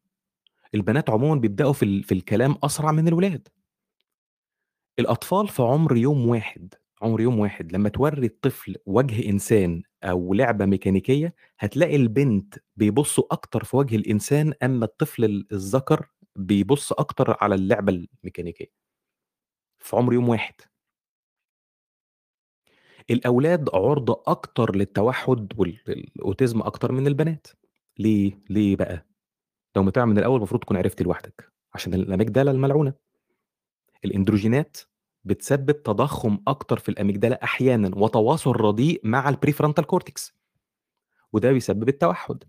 [0.75, 3.47] البنات عمومًا بيبدأوا في ال في الكلام أسرع من الولاد.
[4.99, 10.65] الأطفال في عمر يوم واحد، عمر يوم واحد لمّا تورّي الطفل وجه إنسان أو لعبة
[10.65, 17.55] ميكانيكية، هتلاقي البنت بيبصوا أكتر في وجه الإنسان، أمّا الطفل ال الذكر بيبُص أكتر على
[17.55, 17.93] اللعبة
[18.23, 18.71] الميكانيكية.
[19.79, 20.53] في عمر يوم واحد.
[23.11, 27.47] الأولاد عُرضة أكتر للتوحُّد وال الأوتيزم أكتر من البنات.
[27.99, 29.05] ليه؟ ليه بقى؟
[29.75, 32.93] لو متابع من الأول المفروض تكون عرفت لوحدك، عشان الأميجدالة الملعونة.
[34.05, 34.77] الإندروجينات
[35.23, 40.31] بتسبب تضخُّم أكتر في الأميجدالة أحيانًا وتواصل رديء مع الprefrontal cortex.
[41.33, 42.43] وده بيسبب التوحُّد.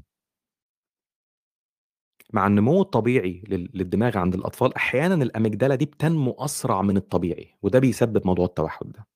[2.32, 7.78] مع النمو الطبيعي لل للدماغ عند الأطفال، أحيانًا الأميجدالة دي بتنمو أسرع من الطبيعي، وده
[7.78, 9.07] بيسبب موضوع التوحُّد ده.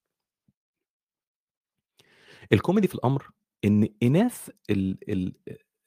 [2.52, 3.30] الكوميدي في الأمر
[3.64, 5.32] إن إناث ال ال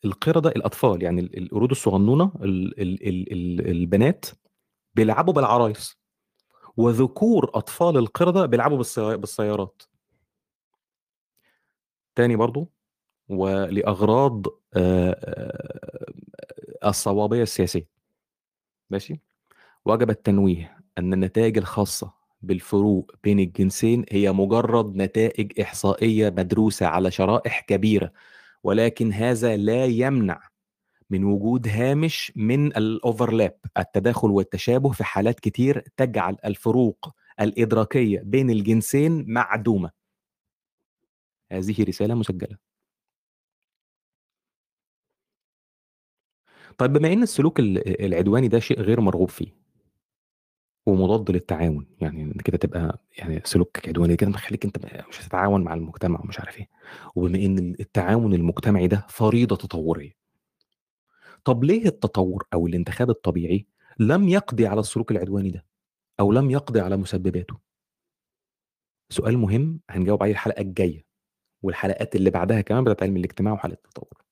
[0.05, 4.25] القردة الأطفال يعني ال القرود الصغنونة ال ال ال ال البنات
[4.95, 5.97] بيلعبوا بالعرايس،
[6.77, 9.81] وذكور أطفال القردة بيلعبوا بالسيا بالسيارات.
[12.15, 12.67] تاني برضه
[13.29, 16.05] ولأغراض آآ
[16.85, 17.87] الصوابية السياسية.
[18.89, 19.19] ماشي؟
[19.85, 27.59] وجب التنويه أن النتائج الخاصة بالفروق بين الجنسين هي مجرد نتائج إحصائية مدروسة على شرائح
[27.61, 28.11] كبيرة،
[28.63, 30.41] ولكن هذا لا يمنع
[31.09, 39.25] من وجود هامش من الoverlap التداخل والتشابه في حالات كتير تجعل الفروق الإدراكية بين الجنسين
[39.33, 39.91] معدومة.
[41.51, 42.57] هذه رسالة مسجلة.
[46.77, 49.66] طيب بما إن السلوك ال العدواني ده شيء غير مرغوب فيه
[50.87, 54.77] ومضاد للتعاون، يعني كده تبقى يعني سلوك عدواني كده مخلّيك أنت
[55.09, 56.69] مش هتتعاون مع المجتمع ومش عارف إيه،
[57.15, 60.11] وبما ال التعاون المجتمعي ده فريضة تطورية.
[61.45, 63.67] طب ليه التطور أو الانتخاب الطبيعي
[63.99, 65.65] لم يقضي على السلوك العدواني ده،
[66.19, 67.57] أو لم يقضي على مسبباته؟
[69.09, 71.05] سؤال مهم هنجاوب عليه الحلقة الجاية،
[71.63, 74.23] والحلقات اللي بعدها كمان بتاعة علم الاجتماع وحالة التطور.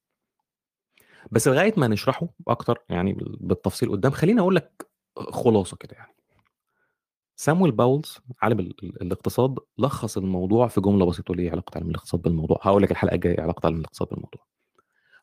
[1.32, 4.88] بس لغاية ما نشرحه أكتر يعني بال بالتفصيل قدّام، خلّيني أقول لك
[5.18, 6.15] خلاصة كده يعني.
[7.36, 12.22] سامويل باولز عالم ال ال الاقتصاد لخّص الموضوع في جملة بسيطة، وليه علاقة علم الاقتصاد
[12.22, 14.46] بالموضوع؟ هاقول لك الحلقة الجاية إيه علاقة علم الاقتصاد بالموضوع.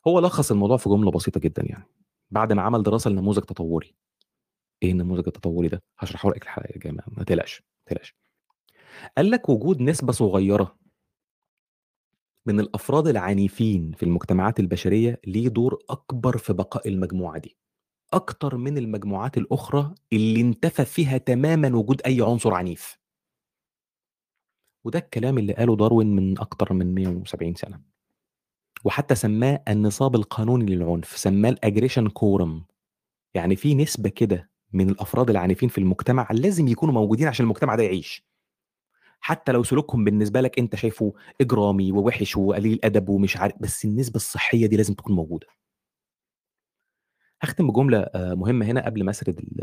[0.07, 1.85] هو لخّص الموضوع في جملة بسيطة جدًا يعني،
[2.31, 3.95] بعد ما عمل دراسة لنموذج تطوري.
[4.83, 8.15] إيه النموذج التطوري ده؟ هاشرحه لك الحلقة الجاية ما تقلقش، ما تقلقش.
[9.17, 10.77] قال لك وجود نسبة صغيرة
[12.45, 17.57] من الأفراد العنيفين في المجتمعات البشرية ليه دور أكبر في بقاء المجموعة دي،
[18.13, 22.97] أكتر من المجموعات الأخرى اللي انتفى فيها تمامًا وجود أي عنصر عنيف.
[24.85, 27.81] وده الكلام اللي قاله داروين من أكتر من 170 سنة.
[28.85, 32.61] وحتى سماه النصاب القانوني للعنف، سماه الaggression quorum
[33.33, 37.83] يعني في نسبة كده من الأفراد العنيفين في المجتمع لازم يكونوا موجودين عشان المجتمع ده
[37.83, 38.25] يعيش.
[39.19, 44.15] حتى لو سلوكهم بالنسبة لك أنت شايفه إجرامي ووِحِش وقليل أدب ومش عارف بس النسبة
[44.15, 45.47] الصحية دي لازم تكون موجودة.
[47.43, 49.61] هاختم بجملة آآ مهمة هنا قبل ما أسرد ال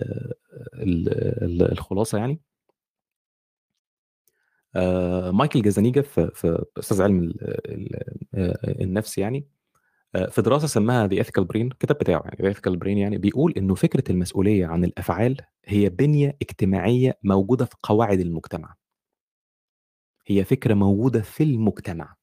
[0.75, 1.09] ال
[1.45, 2.41] ال الخلاصة يعني.
[4.77, 7.33] آآ مايكل جازانيجا في أستاذ علم
[8.81, 9.49] النفس يعني،
[10.31, 14.13] في دراسة سماها The Ethical Brain الكتاب بتاعه يعني Ethical Brain يعني بيقول إنه فكرة
[14.13, 15.37] المسؤولية عن الأفعال
[15.67, 18.75] هي بنية اجتماعية موجودة في قواعد المجتمع.
[20.27, 22.17] هي فكرة موجودة في المجتمع.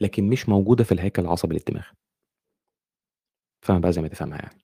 [0.00, 1.84] لكن مش موجودة في الهيكل العصبي للدماغ.
[3.62, 4.62] افهمها بقى زي ما تفهمها يعني.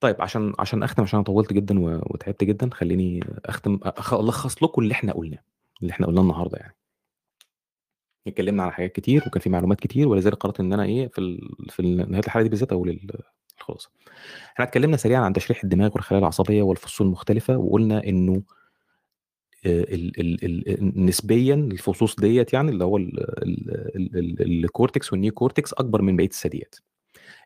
[0.00, 4.82] طيب عشان عشان أختم عشان أنا طوّلت جدًا وتعبت جدًا، خلّيني أختم أخ ألخّص لكم
[4.82, 5.38] اللي إحنا قُلناه،
[5.82, 6.76] اللي إحنا قُلناه النهارده يعني.
[8.26, 11.38] اتكلمنا على حاجات كتير وكان في معلومات كتير ولذلك قررت إن أنا إيه في
[11.70, 13.10] في نهاية الحلقة دي بالذات أقول ال
[13.58, 13.90] الخلاصة.
[14.54, 18.42] إحنا اتكلمنا سريعًا عن تشريح الدماغ والخلايا العصبية والفصول المختلفة وقُلنا إنه
[19.66, 25.72] آآ ال ال ال نسبيًا الفصوص ديّة يعني اللي هو ال ال ال الcortex والneocortex
[25.78, 26.74] أكبر من بقية الثدييات.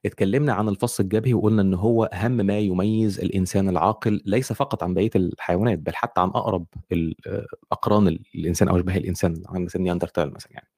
[0.07, 4.95] اتكلمنا عن الفص الجبهي وقُلنا إن هو أهم ما يميز الإنسان العاقل ليس فقط عن
[4.95, 9.65] بقية الحيوانات، بل حتى عن أقرب ال آآ أقران ال الإنسان أو أشباه الإنسان عن
[9.65, 10.69] مثل نياندرتال مثلًا يعني.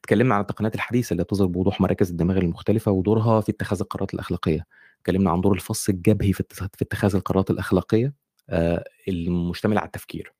[0.00, 4.66] اتكلمنا عن التقنيات الحديثة اللي بتظهر بوضوح مراكز الدماغ المختلفة ودورها في اتخاذ القرارات الأخلاقية.
[5.00, 8.14] اتكلمنا عن دور الفص الجبهي في اتخ في اتخاذ القرارات الأخلاقية
[8.50, 10.32] آآ المشتملة على التفكير.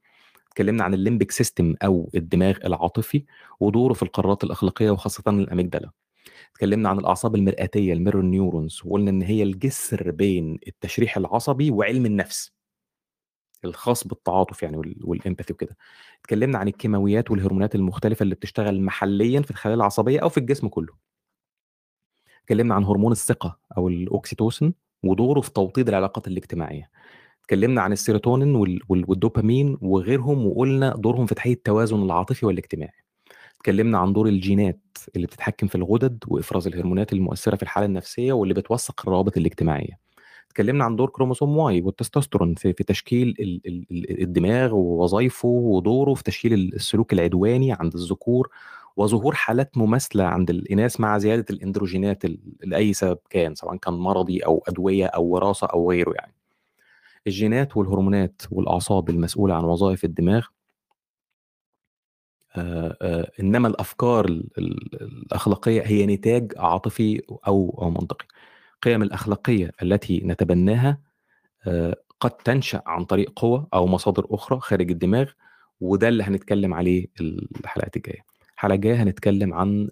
[0.48, 3.24] اتكلمنا عن ال limbic system أو الدماغ العاطفي
[3.60, 5.90] ودوره في القرارات الأخلاقية وخاصة ال amygdala
[6.52, 12.06] اتكلمنا عن الأعصاب المرآتية ال mirror neurons وقلنا إن هي الجسر بين التشريح العصبي وعلم
[12.06, 12.52] النفس
[13.64, 15.76] الخاص بالتعاطف يعني وال empathy وكده.
[16.20, 20.94] اتكلمنا عن الكيماويات والهرمونات المختلفة اللي بتشتغل محليا في الخلايا العصبية أو في الجسم كله.
[22.42, 24.72] اتكلمنا عن هرمون الثقة أو الاوكسيتوسن
[25.02, 26.90] ودوره في توطيد العلاقات الاجتماعية.
[27.42, 28.54] اتكلمنا عن السيروتونين
[28.88, 33.04] والدوبامين وغيرهم وقلنا دورهم في تحقيق التوازن العاطفي والاجتماعي.
[33.60, 38.54] اتكلمنا عن دور الجينات اللي بتتحكم في الغدد وإفراز الهرمونات المؤثرة في الحالة النفسية واللي
[38.54, 39.98] بتوثق الروابط الاجتماعية.
[40.46, 43.34] اتكلمنا عن دور كروموسوم Y والتستوستيرون في, في تشكيل
[44.10, 48.48] الدماغ ووظائفه ودوره في تشكيل السلوك العدواني عند الذكور
[48.96, 52.22] وظهور حالات مماثلة عند الإناث مع زيادة الإندروجينات
[52.64, 56.34] لأي سبب كان سواء كان مرضي أو أدوية أو وراثة أو غيره يعني.
[57.26, 60.46] الجينات والهرمونات والأعصاب المسؤولة عن وظائف الدماغ
[62.56, 64.24] آآ آآ إنما الأفكار
[64.58, 68.26] الأخلاقية هي نتاج عاطفي أو أو منطقي.
[68.74, 70.98] القيم الأخلاقية التي نتبناها
[72.20, 75.30] قد تنشأ عن طريق قوى أو مصادر أخرى خارج الدماغ،
[75.80, 78.24] وده اللي هنتكلم عليه الحلقات الجاية.
[78.54, 79.90] الحلقة الجاية هنتكلم عن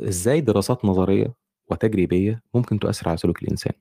[0.00, 1.34] إزاي دراسات نظرية
[1.70, 3.72] وتجريبية ممكن تؤثر على سلوك الإنسان.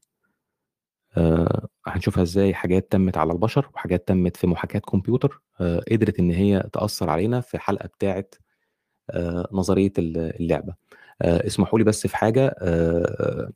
[1.20, 6.32] آآ هنشوفها إزاي حاجات تمت على البشر وحاجات تمت في محاكاة كمبيوتر آآ قدرت إن
[6.32, 8.26] هي تأثّر علينا في الحلقة بتاعة
[9.12, 10.76] آآ نظرية اللعبة.
[11.22, 13.52] آآ اسمحوا لي بس في حاجة آآ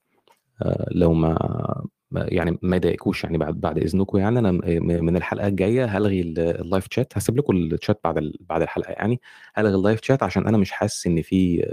[0.63, 5.85] آآ لو ما يعني ما يضايقكوش يعني بعد بعد إذنكم يعني أنا من الحلقة الجاية
[5.97, 9.21] هالغي الlive chat هاسيب لكم الchat بعد بعد الحلقة يعني،
[9.57, 11.65] هالغي الlive chat عشان أنا مش حاسس إن في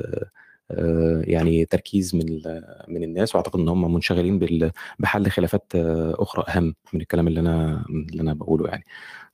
[1.20, 2.42] يعني تركيز من
[2.88, 4.38] من الناس وأعتقد إن هم منشغلين
[4.98, 8.84] بحل خلافات أخرى أهم من الكلام اللي أنا اللي أنا بقوله يعني.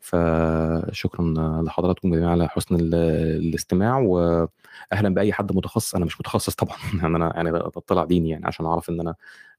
[0.00, 7.16] فشكرا لحضراتكم جميعا على حسن الاستماع واهلا بأي حد متخصص أنا مش متخصص طبعا يعني
[7.16, 9.14] أنا يعني اطلع ديني يعني عشان أعرف إن أنا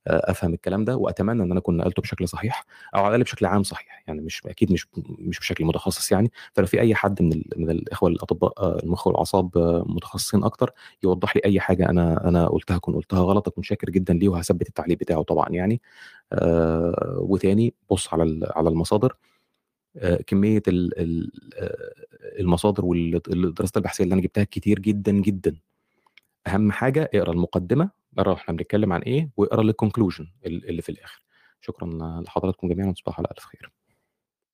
[0.08, 2.66] أفهم الكلام ده وأتمنى إن أنا أكون نقلته بشكل صحيح
[2.96, 4.04] أو على الأقل بشكل عام صحيح.
[4.08, 4.88] يعني مش أكيد مش
[5.20, 9.52] مش بشكل متخصص يعني فلو في أي حد من من الإخوة الأطباء المخ والأعصاب
[9.88, 10.72] متخصصين أكتر
[11.04, 14.68] يوضح لي أي حاجة أنا أنا قلتها اكون قلتها غلط أكون شاكر جدا ليه وهثبت
[14.70, 15.82] التعليق بتاعه طبعا يعني.
[16.34, 19.16] آه وتاني بص على على المصادر.
[19.98, 20.62] آه كمية
[22.40, 25.56] المصادر والدراسات البحثية اللي أنا جبتها كتير جدا جدا.
[26.48, 31.24] أهم حاجة اقرأ المقدمة اقرا إحنا بنتكلم عن إيه واقرا الكونكلوجن اللي في الآخر.
[31.62, 31.90] شكرا
[32.22, 33.72] لحضراتكم جميعا وتصبحوا على ألف خير.